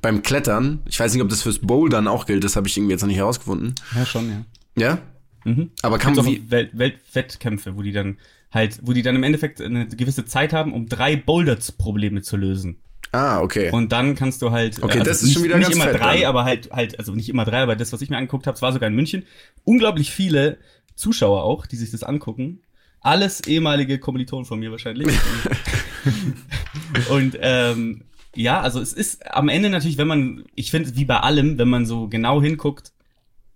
[0.00, 2.92] beim Klettern, ich weiß nicht, ob das fürs Bouldern auch gilt, das habe ich irgendwie
[2.92, 3.74] jetzt noch nicht herausgefunden.
[3.94, 4.44] Ja, schon, ja.
[4.82, 4.98] Ja?
[5.44, 5.70] Mhm.
[5.82, 8.18] Aber kann man auch wie, Welt Weltwettkämpfe, wo die dann
[8.50, 12.78] halt, wo die dann im Endeffekt eine gewisse Zeit haben, um drei Boulder-Probleme zu lösen.
[13.12, 13.70] Ah, okay.
[13.70, 14.82] Und dann kannst du halt.
[14.82, 16.28] Okay, das ist nicht, schon wieder nicht ganz immer drei, dann.
[16.28, 18.62] aber halt halt, also nicht immer drei, aber das, was ich mir angeguckt habe, es
[18.62, 19.24] war sogar in München.
[19.64, 20.58] Unglaublich viele
[20.94, 22.60] Zuschauer auch, die sich das angucken.
[23.00, 25.08] Alles ehemalige Kommilitonen von mir wahrscheinlich.
[27.10, 28.02] Und ähm,
[28.34, 31.68] ja, also es ist am Ende natürlich, wenn man, ich finde, wie bei allem, wenn
[31.68, 32.92] man so genau hinguckt,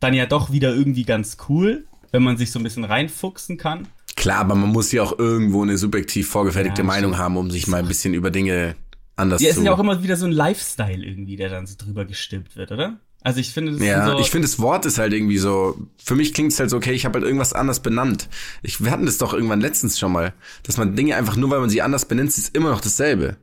[0.01, 3.89] dann ja doch wieder irgendwie ganz cool, wenn man sich so ein bisschen reinfuchsen kann.
[4.17, 7.67] Klar, aber man muss ja auch irgendwo eine subjektiv vorgefertigte Ja, Meinung haben, um sich
[7.67, 8.77] mal ein bisschen über Dinge
[9.17, 9.61] anders Ja, es zu.
[9.61, 12.73] ist ja auch immer wieder so ein Lifestyle irgendwie, der dann so drüber gestülpt wird,
[12.73, 12.99] oder?
[13.25, 16.17] Also ich finde, das Ja, so, ich finde, das Wort ist halt irgendwie so, für
[16.17, 18.29] mich klingt es halt so, okay, ich habe halt irgendwas anders benannt.
[18.63, 20.33] Ich, wir hatten das doch irgendwann letztens schon mal,
[20.65, 23.37] dass man Dinge einfach nur, weil man sie anders benennt, sie ist immer noch dasselbe.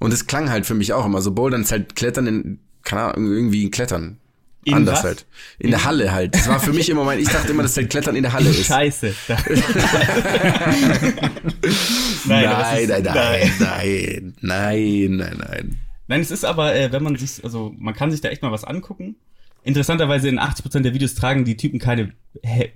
[0.00, 3.14] Und es klang halt für mich auch immer so, Bouldern ist halt Klettern in, keine
[3.14, 4.18] Ahnung, irgendwie Klettern.
[4.64, 5.04] In anders was?
[5.04, 5.26] halt.
[5.60, 6.34] In der Halle halt.
[6.34, 8.50] Das war für mich immer mein, ich dachte immer, dass halt Klettern in der Halle
[8.50, 8.66] ist.
[8.66, 9.14] Scheiße.
[12.26, 15.76] Nein, nein, ist- nein, nein, nein, nein, nein.
[16.08, 18.52] Nein, es ist aber, äh, wenn man sich, also man kann sich da echt mal
[18.52, 19.16] was angucken.
[19.64, 22.12] Interessanterweise in 80% der Videos tragen die Typen keine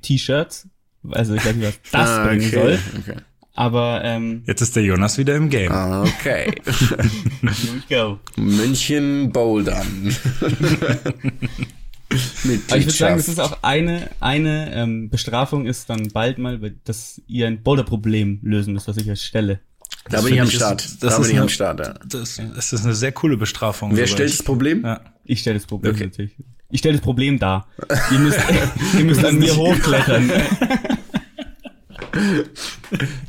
[0.03, 0.67] T-Shirts.
[1.11, 2.79] Also ich weiß nicht, was das Ah, bringen okay, soll.
[2.99, 3.21] okay.
[3.55, 5.71] Aber ähm, Jetzt ist der Jonas wieder im Game.
[5.71, 6.51] Ah, Okay.
[6.65, 7.05] here
[7.43, 8.19] we go.
[8.37, 10.15] München Bouldern.
[12.69, 16.59] Aber ich würde sagen, das ist auch eine, eine ähm, Bestrafung ist dann bald mal,
[16.85, 19.61] dass ihr ein Boulder-Problem lösen müsst, was ich euch stelle.
[20.09, 20.85] Da bin ich am Start.
[20.85, 21.95] ist- Da das bin ist ich am eine- Start, ja.
[22.09, 23.95] Das, das ist eine sehr coole Bestrafung.
[23.95, 24.83] Wer stellt das Problem?
[24.85, 25.01] Ja.
[25.25, 26.05] Ich stelle das Problem Okay.
[26.07, 26.33] natürlich.
[26.71, 27.69] Ich stelle das Problem dar.
[28.11, 28.39] Ihr müsst,
[28.99, 30.31] ihr müsst an mir hochklettern.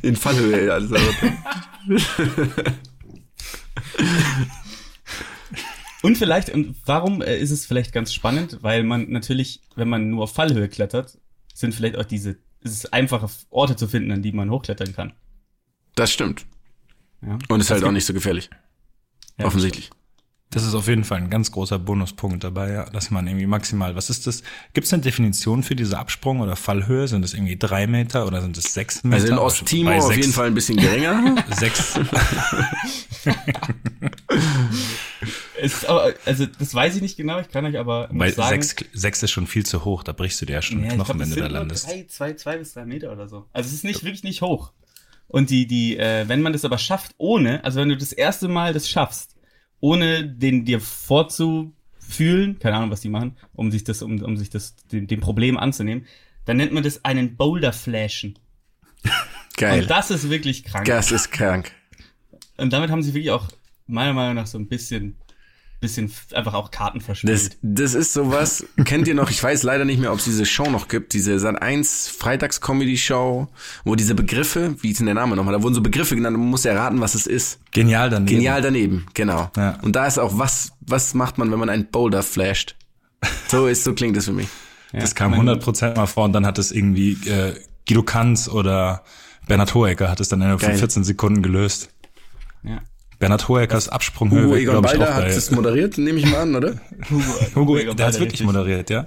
[0.02, 0.96] In Fallhöhe, also.
[6.02, 8.58] Und vielleicht, und warum äh, ist es vielleicht ganz spannend?
[8.60, 11.18] Weil man natürlich, wenn man nur auf Fallhöhe klettert,
[11.54, 12.30] sind vielleicht auch diese,
[12.60, 15.12] ist es einfache Orte zu finden, an die man hochklettern kann.
[15.94, 16.44] Das stimmt.
[17.24, 17.38] Ja.
[17.48, 18.50] Und ist halt auch nicht so gefährlich.
[19.38, 19.90] Ja, Offensichtlich.
[20.52, 23.96] Das ist auf jeden Fall ein ganz großer Bonuspunkt dabei, ja, dass man irgendwie maximal,
[23.96, 24.42] was ist das?
[24.74, 27.08] Gibt es eine Definition für diese Absprung oder Fallhöhe?
[27.08, 29.16] Sind das irgendwie drei Meter oder sind es sechs Meter?
[29.22, 31.42] Also in Osttimor auf sechs- jeden Fall ein bisschen geringer.
[31.58, 31.98] Sechs.
[35.60, 38.60] Es ist aber, also das weiß ich nicht genau, ich kann euch aber Weil sagen,
[38.62, 41.04] sechs, sechs ist schon viel zu hoch, da brichst du dir ja schon Ja, Knochen,
[41.04, 41.86] glaub, wenn du da sind nur landest.
[41.86, 43.46] Drei, zwei, zwei bis drei Meter oder so.
[43.52, 44.72] Also es ist nicht wirklich nicht hoch.
[45.28, 48.48] Und die, die, äh, wenn man das aber schafft, ohne, also wenn du das erste
[48.48, 49.36] Mal das schaffst,
[49.82, 54.48] ohne den dir vorzufühlen, keine Ahnung, was die machen, um sich das, um, um sich
[54.48, 56.06] das, dem, dem Problem anzunehmen,
[56.44, 58.38] dann nennt man das einen Boulder Flashen.
[59.56, 59.82] Geil.
[59.82, 60.86] Und das ist wirklich krank.
[60.86, 61.72] Das ist krank.
[62.56, 63.48] Und damit haben sie wirklich auch
[63.88, 65.16] meiner Meinung nach so ein bisschen,
[65.82, 67.32] bisschen einfach auch Karten verspielt.
[67.34, 70.46] Das, das ist sowas, kennt ihr noch, ich weiß leider nicht mehr, ob es diese
[70.46, 73.48] Show noch gibt, diese Sat 1 Freitags-Comedy-Show,
[73.84, 76.42] wo diese Begriffe, wie ist denn der Name nochmal, da wurden so Begriffe genannt und
[76.42, 77.58] man muss erraten, was es ist.
[77.72, 78.26] Genial daneben.
[78.34, 79.50] Genial daneben, genau.
[79.56, 79.78] Ja.
[79.82, 82.76] Und da ist auch, was, was macht man, wenn man einen Boulder flasht?
[83.48, 84.48] So ist, so klingt das für mich.
[84.92, 87.54] Ja, Das kam mein- 100% mal vor und dann hat es irgendwie äh,
[87.88, 89.04] Guido Kanz oder
[89.48, 90.78] Bernhard Hohecker hat es dann innerhalb von Geil.
[90.78, 91.90] 14 Sekunden gelöst.
[92.62, 92.78] Ja.
[93.22, 96.40] Bernhard Hoheckers Absprunghöhe, Hugo Egon glaube ich, auch Balder hat es moderiert, nehme ich mal
[96.40, 96.74] an, oder?
[97.54, 98.46] Hugo, Egon der hat Balder, wirklich richtig.
[98.46, 99.06] moderiert, ja.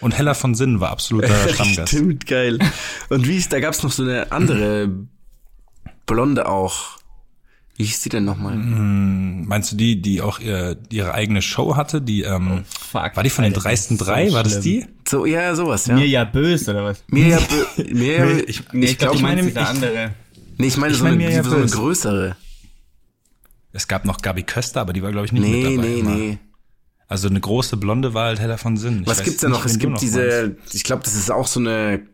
[0.00, 1.88] Und Hella von Sinn war absoluter Stammgast.
[1.88, 2.58] Stimmt, geil.
[3.08, 4.88] Und wie ist, da gab's noch so eine andere
[6.06, 6.96] Blonde auch.
[7.76, 8.54] Wie hieß die denn nochmal?
[8.56, 12.00] Meinst du die, die auch ihr, ihre eigene Show hatte?
[12.00, 14.28] Die ähm, Fuck, war die von den Alter, dreisten das ist drei?
[14.28, 14.86] so war das die?
[15.06, 15.94] So, ja, sowas, ja.
[15.94, 17.02] Mir ja böse, oder was?
[17.08, 20.14] Mir ja, bö- mir ja, Nee, ich, ich- ich glaube, ich meine, ich- andere.
[20.56, 21.76] nee, ich meine ich so, meine eine, so eine böse.
[21.76, 22.36] größere.
[23.76, 25.88] Es gab noch Gabi Köster, aber die war, glaube ich, nicht Nee, mit dabei.
[25.88, 26.10] nee, immer.
[26.14, 26.38] nee.
[27.08, 29.02] Also eine große Blonde war halt Hella von Sinn.
[29.02, 29.64] Ich Was gibt's da noch?
[29.64, 30.74] Es gibt noch diese, meinst.
[30.74, 32.04] ich glaube, das ist auch so eine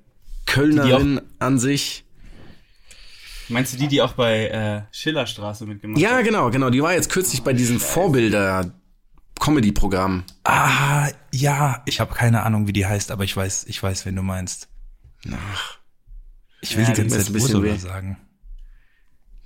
[0.44, 2.04] Kölnerin an sich.
[3.48, 6.24] Meinst du die, die auch bei äh, Schillerstraße mitgemacht Ja, hat?
[6.24, 6.68] genau, genau.
[6.70, 10.24] Die war jetzt kürzlich bei diesem Vorbilder-Comedy-Programm.
[10.44, 14.16] Ah, ja, ich habe keine Ahnung, wie die heißt, aber ich weiß, ich weiß, wen
[14.16, 14.68] du meinst.
[15.30, 15.78] Ach,
[16.60, 17.78] Ich will Ja, die ganze die Zeit ein bisschen Ursula weh.
[17.78, 18.16] sagen.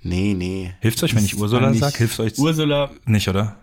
[0.01, 0.73] Nee, nee.
[0.79, 1.95] Hilft's euch, wenn ich Ursula sag?
[1.97, 3.57] Hilft's euch Ursula, nicht, oder?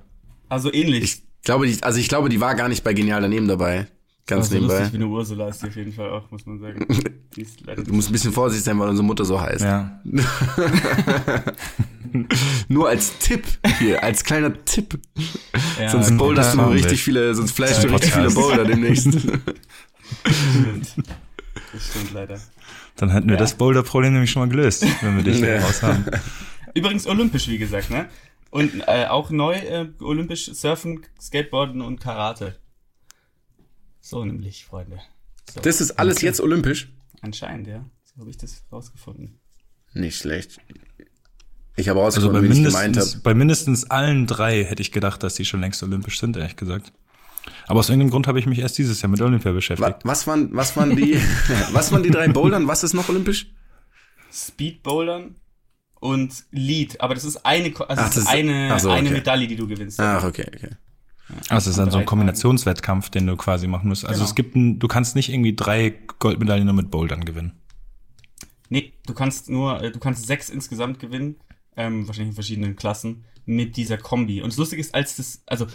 [0.48, 1.02] also ähnlich.
[1.04, 3.86] Ich glaube, die, also ich glaube, die war gar nicht bei Genial daneben dabei.
[4.26, 4.78] Ganz also nebenbei.
[4.78, 6.86] lustig wie eine Ursula ist die auf jeden Fall auch, muss man sagen.
[7.36, 9.62] Die ist leider Du musst ein bisschen vorsichtig sein, weil unsere Mutter so heißt.
[9.62, 10.00] Ja.
[12.68, 13.44] Nur als Tipp
[13.80, 15.00] hier, als kleiner Tipp.
[15.80, 18.30] ja, sonst boulderst du richtig viele, sonst flashst du richtig viele.
[18.30, 19.08] Boulder demnächst.
[21.72, 22.40] Das stimmt leider.
[22.96, 23.40] Dann hätten wir Ja.
[23.40, 25.60] das Boulder-Problem nämlich schon mal gelöst, wenn wir dich Ja.
[25.60, 26.04] raus haben.
[26.74, 28.08] Übrigens olympisch, wie gesagt, ne?
[28.50, 32.56] Und äh, auch neu äh, olympisch Surfen, Skateboarden und Karate.
[34.00, 35.00] So nämlich, Freunde.
[35.50, 36.88] So, Das ist alles jetzt olympisch?
[37.20, 37.84] anscheinend, ja.
[38.04, 39.38] So habe ich das rausgefunden.
[39.94, 40.58] Nicht schlecht.
[41.76, 43.10] Ich habe Also bei rausgefunden, wie ich gemeint habe.
[43.22, 46.92] bei mindestens allen drei hätte ich gedacht, dass die schon längst olympisch sind, ehrlich gesagt.
[47.66, 49.98] Aber aus irgendeinem Grund habe ich mich erst dieses Jahr mit Olympia beschäftigt.
[50.04, 51.18] Was waren, was waren die,
[51.72, 52.68] was waren die drei Bouldern?
[52.68, 53.46] Was ist noch olympisch?
[54.32, 55.36] Speedbouldern
[56.00, 59.18] und Lead, aber das ist eine, also Ach, das ist eine, so, eine okay.
[59.18, 60.00] Medaille, die du gewinnst.
[60.00, 60.70] Ach, okay, okay.
[61.48, 64.04] Also es ist dann so ein Kombinationswettkampf, den du quasi machen musst.
[64.04, 64.28] Also Genau.
[64.28, 67.52] es gibt ein, du kannst nicht irgendwie drei Goldmedaillen nur mit Bouldern gewinnen.
[68.68, 71.36] Nee, du kannst nur, äh, du kannst sechs insgesamt gewinnen,
[71.76, 74.42] ähm, wahrscheinlich in verschiedenen Klassen, mit dieser Kombi.
[74.42, 75.66] Und das Lustige ist, als das, also,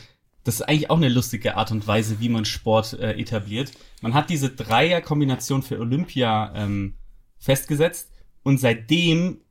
[0.50, 3.72] das ist eigentlich auch eine lustige Art und Weise, wie man Sport äh, etabliert.
[4.02, 6.96] Man hat diese Dreier-Kombination für Olympia ähm,
[7.38, 8.10] festgesetzt
[8.42, 9.42] und seitdem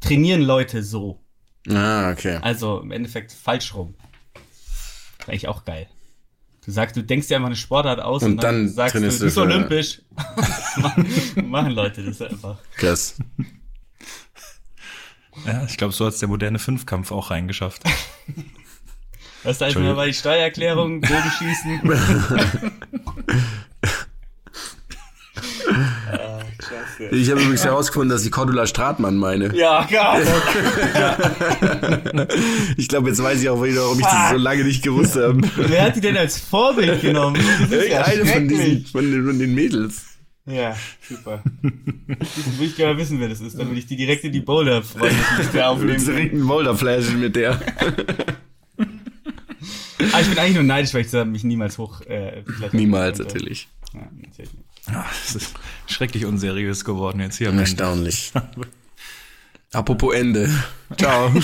[0.00, 1.22] trainieren Leute so.
[1.70, 2.38] Ah, okay.
[2.42, 3.94] Also im Endeffekt falsch rum.
[5.20, 5.88] Ist eigentlich auch geil.
[6.66, 9.10] Du sagst, du denkst dir einfach eine Sportart aus und, Und dann sagst du, du
[9.30, 10.02] für- olympisch.
[10.76, 12.58] Machen- Machen Leute das einfach.
[12.76, 13.16] Krass.
[15.46, 17.82] Ja, ich glaube, so hat's der moderne Fünfkampf auch reingeschafft.
[19.42, 21.80] Was da erstmal bei die Steuererklärung, Bogenschießen.
[26.12, 27.08] ah, klasse.
[27.10, 29.54] Ich habe übrigens herausgefunden, dass ich Cordula Stratmann meine.
[29.56, 30.26] Ja, geil.
[32.76, 35.40] Ich glaube, jetzt weiß ich auch wieder, warum ich das so lange nicht gewusst habe.
[35.56, 37.40] Wer hat die denn als Vorbild genommen?
[37.60, 40.04] Das ist ja Irgendeine von diesen, von den, von den Mädels.
[40.46, 40.76] Ja,
[41.08, 41.42] super.
[42.20, 45.66] Ich will ich gerne wissen, wer das ist, damit ich die direkt in die Boulder-Freundesliste
[45.66, 47.58] aufnehmen direkt einen Boulderflash mit der.
[50.12, 52.42] Ah, ich bin eigentlich nur neidisch, weil ich mich niemals hoch äh,
[52.72, 53.68] Niemals, natürlich.
[53.94, 54.64] Ja, natürlich nicht.
[54.88, 55.54] Ah, Das ist
[55.86, 57.52] schrecklich unseriös geworden jetzt hier.
[57.52, 58.32] Erstaunlich.
[59.72, 60.48] Apropos Ende.
[60.98, 61.32] Ciao.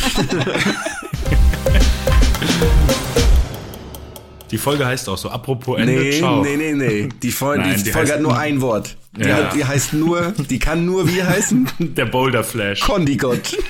[4.51, 6.43] Die Folge heißt auch so, apropos Ende, Nee, ciao.
[6.43, 7.09] nee, nee, nee.
[7.23, 8.97] Die Folge, Nein, die die Folge hat nur- ein Wort.
[9.15, 9.37] Die, Ja.
[9.37, 11.69] hat, die heißt nur, die kann nur wie heißen?
[11.79, 12.81] Der Boulder Flash.
[12.81, 13.57] Kondigott.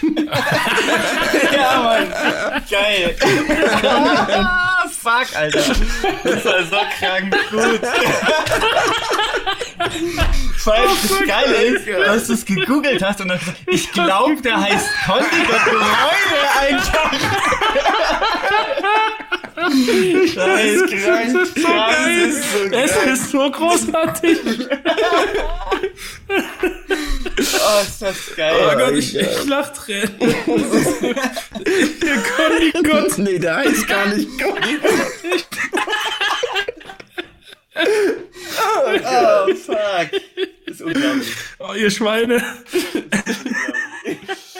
[1.52, 2.62] Ja, Mann.
[2.70, 3.14] Geil.
[5.02, 5.58] Fuck, Alter.
[6.24, 7.80] Das war so krank gut.
[10.58, 14.40] Vor allem das Geile ist, dass du es gegoogelt hast und dann gesagt, ich glaube,
[14.42, 17.10] der heißt Kondigott Gebäude einfach.
[19.54, 21.32] Das ist krank.
[21.54, 22.84] Das ist so geil.
[22.84, 24.38] Es ist so großartig.
[27.64, 28.54] Oh, ist das geil.
[28.60, 30.18] Oh Gott, ich, ich lach Tränen.
[30.18, 30.34] Der
[32.36, 33.18] Kondigott.
[33.18, 34.92] Nee, der heißt gar nicht Kondigott.
[37.74, 40.10] oh, oh, fuck.
[40.66, 41.34] Das ist unglaublich.
[41.58, 42.42] Oh, ihr Schweine.
[43.10, 44.51] Das ist unglaublich.